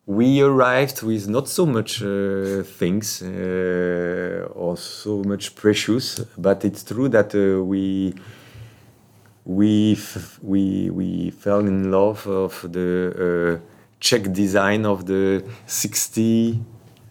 we 0.07 0.41
arrived 0.41 1.01
with 1.01 1.27
not 1.27 1.47
so 1.47 1.65
much 1.65 2.01
uh, 2.01 2.61
things 2.63 3.21
uh, 3.23 4.47
or 4.53 4.77
so 4.77 5.23
much 5.23 5.55
precious, 5.55 6.19
but 6.37 6.63
it's 6.63 6.83
true 6.83 7.09
that 7.09 7.33
uh, 7.33 7.63
we 7.63 8.13
we 9.45 9.97
we 10.43 10.89
we 10.91 11.31
fell 11.31 11.59
in 11.59 11.91
love 11.91 12.27
of 12.27 12.71
the 12.71 13.59
uh, 13.59 13.65
Czech 13.99 14.31
design 14.31 14.85
of 14.85 15.05
the 15.05 15.43
60 15.65 16.59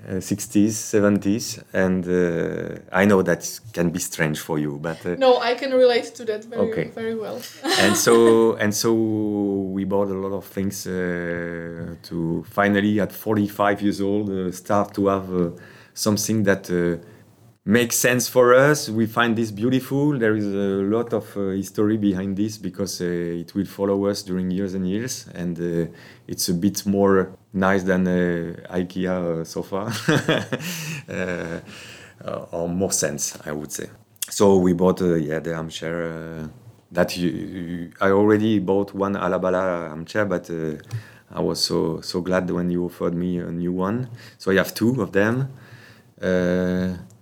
60s, 0.09 0.95
uh, 0.95 1.09
70s, 1.09 1.63
and 1.73 2.07
uh, 2.07 2.81
I 2.93 3.05
know 3.05 3.23
that 3.23 3.61
can 3.73 3.91
be 3.91 3.99
strange 3.99 4.41
for 4.41 4.59
you, 4.59 4.79
but 4.81 5.05
uh, 5.07 5.17
no, 5.19 5.39
I 5.39 5.55
can 5.55 5.73
relate 5.73 6.15
to 6.17 6.25
that 6.25 6.45
very, 6.45 6.63
okay. 6.71 6.85
very 6.95 7.15
well. 7.15 7.41
and 7.81 7.97
so, 7.97 8.55
and 8.55 8.75
so, 8.75 8.93
we 8.93 9.85
bought 9.85 10.11
a 10.11 10.15
lot 10.15 10.33
of 10.33 10.45
things 10.45 10.87
uh, 10.87 11.95
to 12.03 12.45
finally, 12.51 13.01
at 13.01 13.13
45 13.13 13.83
years 13.83 14.01
old, 14.01 14.31
uh, 14.31 14.53
start 14.53 14.95
to 14.95 15.09
have 15.09 15.35
uh, 15.35 15.51
something 15.95 16.43
that 16.45 16.71
makes 17.65 17.97
sense 17.97 18.29
for 18.29 18.55
us. 18.55 18.89
We 18.89 19.07
find 19.07 19.37
this 19.37 19.51
beautiful. 19.51 20.19
There 20.19 20.37
is 20.37 20.47
a 20.47 20.83
lot 20.85 21.13
of 21.13 21.37
uh, 21.37 21.51
history 21.51 21.97
behind 21.97 22.37
this 22.37 22.59
because 22.59 23.01
uh, 23.01 23.05
it 23.05 23.55
will 23.55 23.65
follow 23.65 24.07
us 24.07 24.23
during 24.23 24.51
years 24.51 24.75
and 24.75 24.89
years, 24.89 25.27
and 25.35 25.59
uh, 25.59 25.91
it's 26.29 26.49
a 26.49 26.55
bit 26.55 26.85
more 26.85 27.33
nice 27.53 27.83
than 27.85 28.07
uh, 28.07 28.77
IKEA 28.77 29.41
uh, 29.41 29.45
sofa, 29.45 29.91
uh, 32.25 32.41
or 32.53 32.69
more 32.69 32.93
sense, 32.93 33.39
I 33.47 33.53
would 33.53 33.73
say. 33.73 33.89
So 34.29 34.59
we 34.59 34.73
bought, 34.73 35.01
yeah, 35.01 35.39
the 35.39 35.55
armchair. 35.55 36.51
that 36.93 37.17
you, 37.17 37.29
you, 37.29 37.93
I 38.01 38.11
already 38.11 38.59
bought 38.59 38.95
one 38.95 39.15
Halabala 39.15 39.91
armchair, 39.91 40.25
but. 40.27 40.51
I 41.37 41.41
was 41.41 41.59
so 41.59 42.01
so 42.01 42.21
glad 42.21 42.49
when 42.49 42.71
you 42.71 42.85
offered 42.85 43.15
me 43.15 43.39
a 43.39 43.51
new 43.51 43.73
one. 43.73 44.09
So 44.39 44.53
I 44.53 44.57
have 44.57 44.73
two 44.73 45.03
of 45.03 45.11
them. 45.11 45.49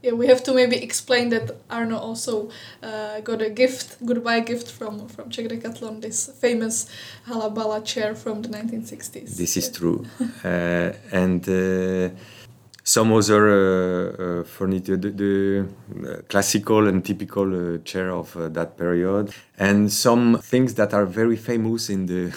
Uh, 0.02 0.08
yeah, 0.08 0.12
we 0.12 0.26
have 0.26 0.42
to 0.44 0.54
maybe 0.54 0.76
explain 0.82 1.30
that 1.30 1.50
Arno 1.70 1.96
also 1.96 2.50
uh, 2.82 3.20
got 3.20 3.42
a 3.42 3.50
gift, 3.50 3.96
goodbye 4.04 4.40
gift 4.40 4.70
from 4.70 5.08
from 5.08 5.30
Czech 5.30 5.48
Decathlon, 5.48 6.00
this 6.00 6.30
famous 6.40 6.86
Halabala 7.26 7.84
chair 7.84 8.14
from 8.14 8.42
the 8.42 8.48
1960s. 8.48 9.36
This 9.36 9.56
is 9.56 9.70
true, 9.70 10.04
uh, 10.44 10.92
and. 11.12 11.48
Uh, 11.48 12.14
some 12.84 13.12
other 13.12 13.48
uh, 13.48 14.40
uh, 14.40 14.42
furniture, 14.42 14.96
the, 14.96 15.10
the, 15.10 16.22
classical 16.28 16.88
and 16.88 17.04
typical 17.04 17.78
chair 17.84 18.10
of 18.10 18.36
that 18.52 18.76
period, 18.76 19.32
and 19.56 19.92
some 19.92 20.36
things 20.42 20.74
that 20.74 20.92
are 20.92 21.06
very 21.06 21.36
famous 21.36 21.88
in 21.88 22.06
the 22.06 22.32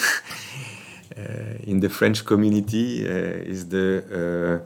in 1.63 1.79
the 1.79 1.89
French 1.89 2.23
community 2.25 3.03
is 3.03 3.69
the 3.69 4.61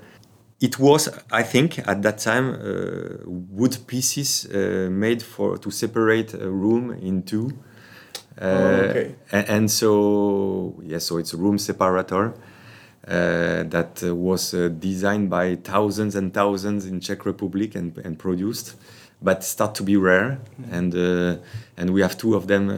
it 0.61 0.77
was, 0.79 1.09
I 1.31 1.43
think, 1.43 1.79
at 1.87 2.01
that 2.01 2.17
time, 2.19 2.53
uh, 2.53 3.23
wood 3.25 3.77
pieces 3.87 4.45
uh, 4.45 4.89
made 4.91 5.21
for 5.23 5.57
to 5.57 5.71
separate 5.71 6.33
a 6.33 6.49
room 6.49 6.91
in 7.01 7.23
two, 7.23 7.51
Uh, 8.41 8.89
okay. 8.89 9.15
a- 9.33 9.51
and, 9.51 9.69
so 9.69 10.73
yeah, 10.83 10.99
so 10.99 11.17
it's 11.19 11.33
a 11.33 11.37
room 11.37 11.57
separator. 11.57 12.31
Uh, 13.07 13.63
that 13.69 14.01
was 14.03 14.53
uh, 14.53 14.69
designed 14.79 15.29
by 15.29 15.55
thousands 15.63 16.15
and 16.15 16.31
thousands 16.33 16.85
in 16.85 16.99
Czech 17.01 17.25
Republic 17.25 17.75
and, 17.75 17.97
and 18.05 18.17
produced, 18.17 18.75
but 19.21 19.43
start 19.43 19.73
to 19.75 19.83
be 19.83 19.97
rare, 19.97 20.37
and 20.71 20.93
uh, 20.95 21.35
and 21.77 21.89
we 21.89 22.01
have 22.01 22.15
two 22.17 22.35
of 22.35 22.45
them. 22.47 22.69
Uh, 22.69 22.77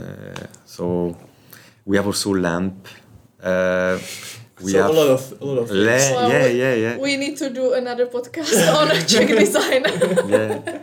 so 0.65 1.15
we 1.85 1.97
have 1.97 2.07
also 2.07 2.33
lamp. 2.33 2.87
We 4.63 4.71
so 4.71 4.81
have 4.81 4.89
a 4.91 4.93
lot 4.93 5.09
of 5.09 5.33
a 5.41 5.45
lot 5.45 5.57
of 5.59 5.67
things. 5.69 5.79
le- 5.85 6.15
Well, 6.15 6.29
yeah, 6.31 6.47
yeah, 6.47 6.73
yeah. 6.75 6.97
We 6.97 7.17
need 7.17 7.37
to 7.37 7.49
do 7.49 7.73
another 7.73 8.05
podcast 8.05 8.53
on 8.79 8.89
Czech 9.07 9.27
design. 9.27 9.83
yeah, 10.29 10.79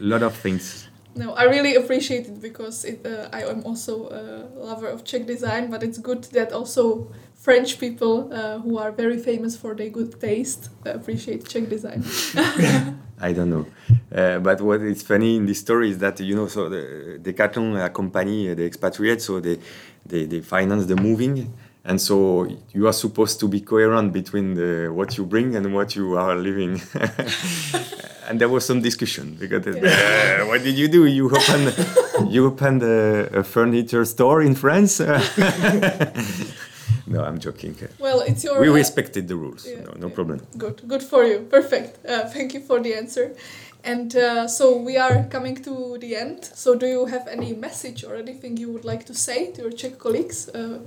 lot 0.00 0.22
of 0.22 0.34
things. 0.36 0.88
no, 1.16 1.32
I 1.34 1.44
really 1.44 1.76
appreciate 1.76 2.26
it 2.26 2.40
because 2.40 2.84
it, 2.84 3.06
uh, 3.06 3.28
I 3.32 3.42
am 3.44 3.62
also 3.64 4.08
a 4.10 4.48
lover 4.66 4.88
of 4.88 5.04
Czech 5.04 5.26
design, 5.26 5.70
but 5.70 5.82
it's 5.82 5.98
good 5.98 6.24
that 6.32 6.52
also 6.52 7.06
French 7.36 7.78
people 7.78 8.32
uh, 8.32 8.58
who 8.58 8.78
are 8.78 8.90
very 8.90 9.18
famous 9.18 9.56
for 9.56 9.74
their 9.76 9.90
good 9.90 10.18
taste 10.20 10.70
appreciate 10.84 11.46
Czech 11.48 11.68
design. 11.68 12.02
I 13.20 13.32
don't 13.32 13.48
know. 13.50 13.66
Uh, 14.12 14.38
but 14.40 14.60
what 14.60 14.80
is 14.82 15.02
funny 15.02 15.36
in 15.36 15.46
this 15.46 15.60
story 15.60 15.90
is 15.90 15.98
that, 15.98 16.18
you 16.20 16.34
know, 16.34 16.48
so 16.48 16.68
the 16.68 17.18
Decathlon 17.22 17.78
accompany 17.84 18.52
the 18.54 18.64
expatriates, 18.66 19.24
so 19.24 19.38
they, 19.40 19.58
they, 20.04 20.26
they 20.26 20.40
finance 20.40 20.86
the 20.86 20.96
moving. 20.96 21.52
And 21.86 22.00
so 22.00 22.48
you 22.72 22.86
are 22.86 22.94
supposed 22.94 23.40
to 23.40 23.48
be 23.48 23.60
coherent 23.60 24.12
between 24.12 24.54
the, 24.54 24.90
what 24.90 25.18
you 25.18 25.26
bring 25.26 25.54
and 25.54 25.74
what 25.74 25.94
you 25.94 26.16
are 26.16 26.34
living. 26.34 26.80
and 28.28 28.40
there 28.40 28.48
was 28.48 28.64
some 28.64 28.80
discussion 28.80 29.36
because 29.38 29.66
uh, 29.66 30.44
what 30.46 30.62
did 30.62 30.78
you 30.78 30.88
do? 30.88 31.04
You 31.04 31.30
opened, 31.30 32.32
you 32.32 32.46
opened 32.46 32.82
a, 32.82 33.40
a 33.40 33.44
furniture 33.44 34.06
store 34.06 34.40
in 34.40 34.54
France? 34.54 35.00
no, 37.06 37.22
I'm 37.22 37.38
joking. 37.38 37.76
well, 37.98 38.20
it's 38.20 38.44
your. 38.44 38.60
We 38.60 38.70
uh, 38.70 38.72
respected 38.72 39.28
the 39.28 39.36
rules. 39.36 39.66
yeah, 39.68 39.82
no, 39.82 39.92
no 39.98 40.08
yeah. 40.08 40.14
problem. 40.14 40.40
Good, 40.56 40.88
good 40.88 41.02
for 41.02 41.24
you. 41.24 41.40
Perfect. 41.40 41.98
Uh, 42.06 42.26
thank 42.30 42.54
you 42.54 42.60
for 42.60 42.80
the 42.80 42.94
answer. 42.94 43.36
And 43.84 44.16
uh, 44.16 44.48
so 44.48 44.78
we 44.78 44.96
are 44.96 45.24
coming 45.24 45.56
to 45.56 45.98
the 45.98 46.16
end. 46.16 46.44
So 46.44 46.74
do 46.74 46.86
you 46.86 47.04
have 47.04 47.28
any 47.28 47.52
message 47.52 48.04
or 48.04 48.16
anything 48.16 48.56
you 48.56 48.72
would 48.72 48.86
like 48.86 49.04
to 49.04 49.14
say 49.14 49.52
to 49.52 49.62
your 49.62 49.72
Czech 49.72 49.98
colleagues 49.98 50.48
uh, 50.48 50.78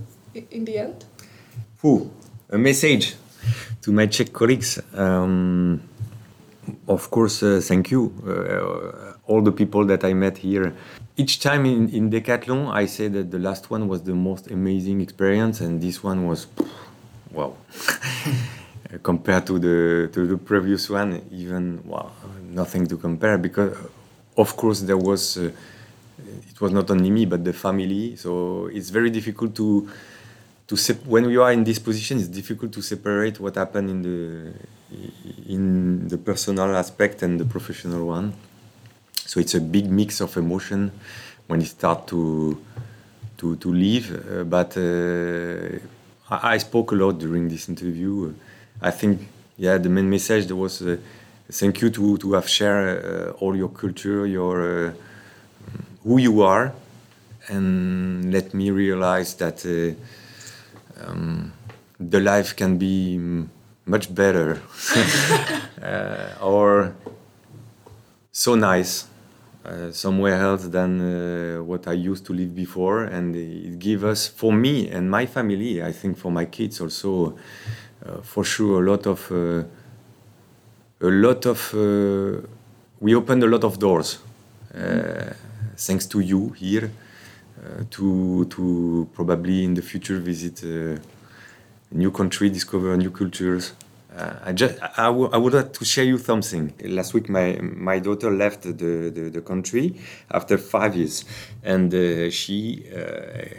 in 0.52 0.66
the 0.66 0.78
end? 0.78 1.06
Ooh, 1.84 2.12
a 2.50 2.58
message 2.58 3.16
to 3.82 3.92
my 3.92 4.08
Czech 4.08 4.34
colleagues. 4.34 4.80
Um, 4.94 5.82
of 6.88 7.10
course, 7.10 7.44
uh, 7.44 7.62
thank 7.64 7.92
you, 7.92 8.12
uh, 8.28 9.32
all 9.32 9.42
the 9.42 9.52
people 9.52 9.86
that 9.86 10.04
I 10.04 10.14
met 10.14 10.38
here. 10.38 10.74
Each 11.16 11.40
time 11.40 11.66
in, 11.66 11.90
in 11.90 12.10
Decathlon, 12.10 12.72
I 12.72 12.86
say 12.86 13.08
that 13.08 13.32
the 13.32 13.40
last 13.40 13.70
one 13.72 13.88
was 13.88 14.04
the 14.04 14.14
most 14.14 14.52
amazing 14.52 15.02
experience, 15.02 15.62
and 15.62 15.82
this 15.82 16.04
one 16.04 16.28
was, 16.28 16.48
wow. 17.32 17.56
compared 19.04 19.46
to 19.48 19.60
the 19.60 20.10
to 20.14 20.28
the 20.28 20.38
previous 20.38 20.90
one, 20.90 21.22
even 21.32 21.82
wow, 21.86 22.12
nothing 22.44 22.86
to 22.88 22.98
compare. 22.98 23.38
Because, 23.38 23.76
of 24.36 24.56
course, 24.56 24.82
there 24.82 24.98
was. 24.98 25.38
Uh, 25.38 25.52
it 26.50 26.60
was 26.60 26.72
not 26.72 26.90
only 26.90 27.12
me, 27.12 27.26
but 27.26 27.44
the 27.44 27.54
family. 27.54 28.16
So 28.16 28.68
it's 28.74 28.90
very 28.90 29.10
difficult 29.10 29.56
to 29.56 29.88
to 30.68 30.94
when 31.06 31.30
you 31.30 31.42
are 31.42 31.52
in 31.52 31.64
this 31.64 31.80
position, 31.80 32.20
it's 32.20 32.28
difficult 32.28 32.74
to 32.74 32.82
separate 32.82 33.40
what 33.40 33.56
happened 33.56 33.90
in 33.90 34.02
the 34.02 34.54
in 35.48 36.08
the 36.08 36.18
personal 36.18 36.76
aspect 36.76 37.24
and 37.24 37.40
the 37.40 37.46
professional 37.46 38.06
one. 38.06 38.34
So 39.14 39.40
it's 39.40 39.56
a 39.56 39.62
big 39.62 39.90
mix 39.90 40.22
of 40.22 40.36
emotion 40.38 40.92
when 41.48 41.62
you 41.62 41.68
start 41.68 42.08
to 42.08 42.62
to 43.38 43.56
to 43.56 43.74
leave. 43.74 44.12
Uh, 44.12 44.44
but 44.44 44.76
uh, 44.78 45.80
I, 46.30 46.56
I 46.56 46.58
spoke 46.58 46.92
a 46.92 46.96
lot 46.96 47.18
during 47.20 47.48
this 47.48 47.70
interview. 47.70 48.34
I 48.82 48.92
think 48.92 49.22
yeah, 49.58 49.78
the 49.78 49.90
main 49.90 50.10
message 50.10 50.48
there 50.48 50.56
was 50.56 50.82
uh, 50.82 50.98
thank 51.50 51.82
you 51.82 51.90
to 51.92 52.18
to 52.18 52.34
have 52.34 52.48
shared 52.50 53.06
uh, 53.06 53.32
all 53.40 53.56
your 53.56 53.70
culture, 53.70 54.26
your 54.26 54.88
uh, 54.88 54.92
who 56.04 56.18
you 56.18 56.42
are, 56.42 56.74
and 57.48 58.34
let 58.34 58.54
me 58.54 58.70
realize 58.72 59.34
that 59.36 59.66
uh, 59.66 59.96
um, 61.06 61.54
the 62.00 62.20
life 62.20 62.56
can 62.56 62.78
be 62.78 63.20
much 63.86 64.14
better 64.14 64.62
uh, 65.82 66.46
or 66.46 66.94
so 68.32 68.56
nice 68.56 69.08
uh, 69.68 69.92
somewhere 69.92 70.36
else 70.36 70.68
than 70.68 71.02
uh, 71.02 71.64
what 71.64 71.88
I 71.88 71.94
used 71.94 72.26
to 72.28 72.34
live 72.34 72.56
before, 72.56 73.04
and 73.04 73.36
it 73.36 73.80
gave 73.80 74.04
us, 74.04 74.28
for 74.28 74.54
me 74.54 74.88
and 74.90 75.10
my 75.12 75.26
family, 75.26 75.84
I 75.84 75.92
think 75.92 76.18
for 76.18 76.32
my 76.32 76.46
kids 76.46 76.80
also, 76.80 77.38
uh, 78.06 78.22
for 78.22 78.44
sure, 78.46 78.82
a 78.82 78.90
lot 78.90 79.06
of, 79.08 79.30
uh, 79.32 79.64
a 81.02 81.10
lot 81.10 81.46
of, 81.46 81.74
uh, 81.74 82.48
we 83.00 83.14
opened 83.14 83.44
a 83.44 83.48
lot 83.48 83.64
of 83.64 83.78
doors, 83.78 84.20
uh, 84.74 85.34
thanks 85.76 86.06
to 86.08 86.20
you 86.22 86.50
here, 86.52 86.90
to 87.90 88.46
to 88.46 89.08
probably 89.14 89.64
in 89.64 89.74
the 89.74 89.82
future 89.82 90.20
visit 90.20 90.64
uh, 90.64 91.00
a 91.92 91.96
new 91.96 92.12
country, 92.12 92.50
discover 92.50 92.96
new 92.98 93.12
cultures. 93.12 93.74
Uh, 94.16 94.34
I 94.46 94.54
just 94.54 94.82
I, 94.82 94.90
I 94.98 95.08
I 95.08 95.38
would 95.38 95.54
like 95.54 95.74
to 95.74 95.86
share 95.86 96.06
you 96.06 96.18
something. 96.18 96.74
Last 96.84 97.14
week, 97.14 97.30
my 97.30 97.58
my 97.62 98.00
daughter 98.00 98.32
left 98.32 98.64
the 98.64 98.72
the, 99.12 99.30
the 99.30 99.42
country 99.42 99.96
after 100.32 100.58
five 100.58 100.96
years, 100.96 101.26
and 101.64 101.94
uh, 101.94 102.30
she 102.30 102.86
uh, 102.96 103.56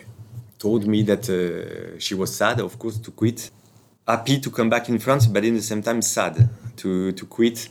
told 0.59 0.87
me 0.87 1.03
that 1.05 1.29
uh, 1.31 1.99
she 1.99 2.15
was 2.15 2.35
sad, 2.35 2.61
of 2.61 2.79
course, 2.79 2.99
to 2.99 3.11
quit. 3.13 3.51
Happy 4.07 4.41
to 4.41 4.51
come 4.51 4.71
back 4.71 4.89
in 4.89 4.99
France, 4.99 5.27
but 5.27 5.45
in 5.45 5.55
the 5.55 5.63
same 5.63 5.83
time 5.83 6.03
sad 6.03 6.49
to 6.77 7.13
to 7.13 7.27
quit. 7.27 7.69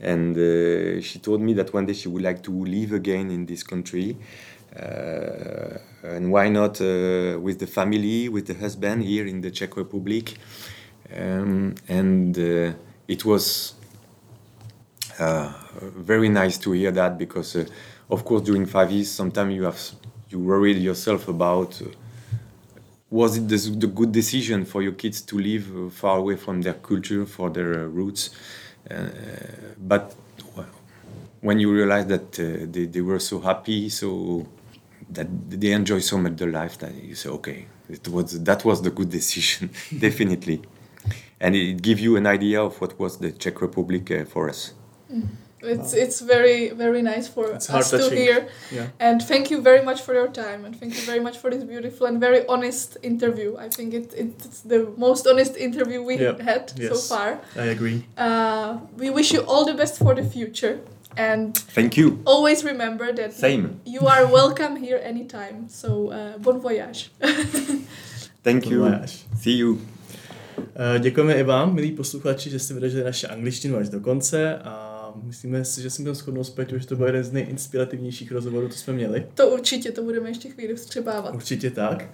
And 0.00 0.36
uh, 0.36 1.00
she 1.00 1.18
told 1.18 1.40
me 1.40 1.54
that 1.54 1.74
one 1.74 1.86
day 1.86 1.92
she 1.92 2.08
would 2.08 2.22
like 2.22 2.40
to 2.44 2.52
live 2.52 2.92
again 2.92 3.30
in 3.30 3.46
this 3.46 3.64
country. 3.64 4.16
Uh, 4.76 5.78
and 6.02 6.30
why 6.30 6.48
not 6.48 6.80
uh, 6.80 7.38
with 7.40 7.58
the 7.58 7.66
family, 7.66 8.28
with 8.28 8.46
the 8.46 8.54
husband 8.54 9.02
here 9.02 9.26
in 9.26 9.40
the 9.40 9.50
Czech 9.50 9.76
Republic? 9.76 10.34
Um, 11.16 11.74
and 11.88 12.38
uh, 12.38 12.72
it 13.06 13.24
was 13.24 13.74
very 15.80 16.28
nice 16.28 16.58
to 16.58 16.72
hear 16.72 16.92
that 16.92 17.18
because, 17.18 17.56
of 18.10 18.24
course, 18.24 18.42
during 18.42 18.66
five 18.66 18.90
years, 18.90 19.10
sometimes 19.10 19.54
you 19.54 19.64
have 19.64 19.80
you 20.30 20.38
worried 20.38 20.76
yourself 20.76 21.28
about 21.28 21.80
was 23.10 23.38
it 23.38 23.48
the, 23.48 23.86
good 23.86 24.12
decision 24.12 24.64
for 24.64 24.82
your 24.82 24.92
kids 24.92 25.22
to 25.22 25.38
live 25.38 25.92
far 25.94 26.18
away 26.18 26.36
from 26.36 26.60
their 26.60 26.74
culture, 26.74 27.24
for 27.24 27.48
their 27.48 27.88
roots? 27.88 28.30
Uh, 28.90 29.08
but 29.78 30.14
when 31.40 31.58
you 31.58 31.72
realize 31.72 32.06
that 32.06 32.38
uh, 32.38 32.66
they, 32.70 32.84
they 32.84 33.00
were 33.00 33.18
so 33.18 33.40
happy, 33.40 33.88
so 33.88 34.46
that 35.10 35.28
they 35.50 35.72
enjoy 35.72 36.00
so 36.00 36.18
much 36.18 36.36
their 36.36 36.50
life, 36.52 36.78
that 36.78 36.92
you 36.94 37.14
say, 37.14 37.28
okay, 37.30 37.66
it 37.88 38.06
was 38.08 38.42
that 38.44 38.64
was 38.64 38.82
the 38.82 38.90
good 38.90 39.10
decision, 39.10 39.70
definitely, 39.98 40.60
and 41.40 41.54
it 41.54 41.80
gives 41.82 42.00
you 42.02 42.16
an 42.16 42.26
idea 42.26 42.62
of 42.62 42.80
what 42.80 42.98
was 42.98 43.18
the 43.18 43.30
Czech 43.32 43.60
Republic 43.60 44.10
uh, 44.10 44.24
for 44.24 44.48
us. 44.48 44.74
It's 45.60 45.92
it's 45.92 46.20
very 46.20 46.70
very 46.70 47.02
nice 47.02 47.26
for 47.26 47.46
It's 47.50 47.68
us 47.68 47.90
to 47.90 47.96
heart-touching. 47.96 48.16
hear. 48.18 48.48
Yeah. 48.70 48.86
And 49.00 49.20
thank 49.20 49.50
you 49.50 49.60
very 49.60 49.82
much 49.82 50.00
for 50.02 50.14
your 50.14 50.28
time 50.28 50.64
and 50.64 50.78
thank 50.78 50.94
you 50.94 51.02
very 51.02 51.18
much 51.18 51.36
for 51.38 51.50
this 51.50 51.64
beautiful 51.64 52.06
and 52.06 52.20
very 52.20 52.46
honest 52.46 52.96
interview. 53.02 53.56
I 53.58 53.68
think 53.68 53.92
it, 53.92 54.14
it's 54.16 54.60
the 54.60 54.80
most 54.96 55.26
honest 55.26 55.56
interview 55.56 56.00
we 56.10 56.14
Yeah. 56.16 56.40
had 56.42 56.70
so 56.70 56.94
far. 56.94 57.40
I 57.56 57.66
agree. 57.76 58.04
Uh, 58.16 58.78
we 58.96 59.10
wish 59.10 59.32
you 59.32 59.40
all 59.50 59.64
the 59.64 59.74
best 59.74 59.98
for 59.98 60.14
the 60.14 60.22
future 60.22 60.78
and 61.16 61.58
Thank 61.74 61.96
you. 61.96 62.18
always 62.24 62.64
remember 62.64 63.14
that 63.14 63.32
Same. 63.32 63.68
you 63.84 64.08
are 64.08 64.26
welcome 64.26 64.76
here 64.86 65.00
anytime. 65.04 65.68
So 65.68 65.88
uh, 65.88 66.38
bon 66.38 66.60
voyage. 66.60 67.10
Thank 68.42 68.66
you. 68.66 68.78
Voyage. 68.80 69.26
See 69.42 69.56
you. 69.58 69.78
Eh, 70.76 70.98
Děkujeme 70.98 71.34
i 71.34 71.42
vám, 71.42 71.74
milí 71.74 71.92
posluchači, 71.92 72.50
že 72.50 72.58
jste 72.58 72.74
vydrželi 72.74 73.04
naše 73.04 73.26
angličtinu 73.26 73.76
až 73.76 73.88
do 73.88 74.00
konce 74.00 74.58
a 74.58 74.94
myslíme 75.22 75.64
si, 75.64 75.82
že 75.82 75.90
jsem 75.90 76.04
byl 76.04 76.14
shodnou 76.14 76.44
s 76.44 76.50
Peťou, 76.50 76.78
že 76.78 76.86
to 76.86 76.96
byl 76.96 77.06
jeden 77.06 77.24
z 77.24 77.32
nejinspirativnějších 77.32 78.32
rozhovorů, 78.32 78.68
co 78.68 78.78
jsme 78.78 78.92
měli. 78.92 79.26
To 79.34 79.48
určitě, 79.48 79.92
to 79.92 80.02
budeme 80.02 80.28
ještě 80.30 80.48
chvíli 80.48 80.74
vstřebávat. 80.74 81.34
Určitě 81.34 81.70
tak. 81.70 82.04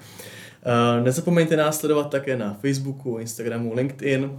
Eh, 0.67 1.03
Nezapomeňte 1.03 1.57
nás 1.57 1.79
sledovat 1.81 2.11
také 2.11 2.37
na 2.37 2.55
Facebooku, 2.55 3.19
Instagramu, 3.19 3.75
LinkedIn 3.75 4.31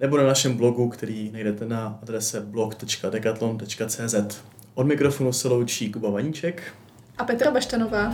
nebo 0.00 0.16
na 0.16 0.24
našem 0.26 0.56
blogu, 0.56 0.88
který 0.88 1.30
najdete 1.32 1.66
na 1.66 1.98
adrese 2.02 2.40
blog.decathlon.cz. 2.40 4.14
Od 4.74 4.86
mikrofonu 4.86 5.32
se 5.32 5.48
loučí 5.48 5.92
Kuba 5.92 6.10
Vaníček. 6.10 6.62
A 7.18 7.24
Petra 7.24 7.50
Baštanová. 7.50 8.12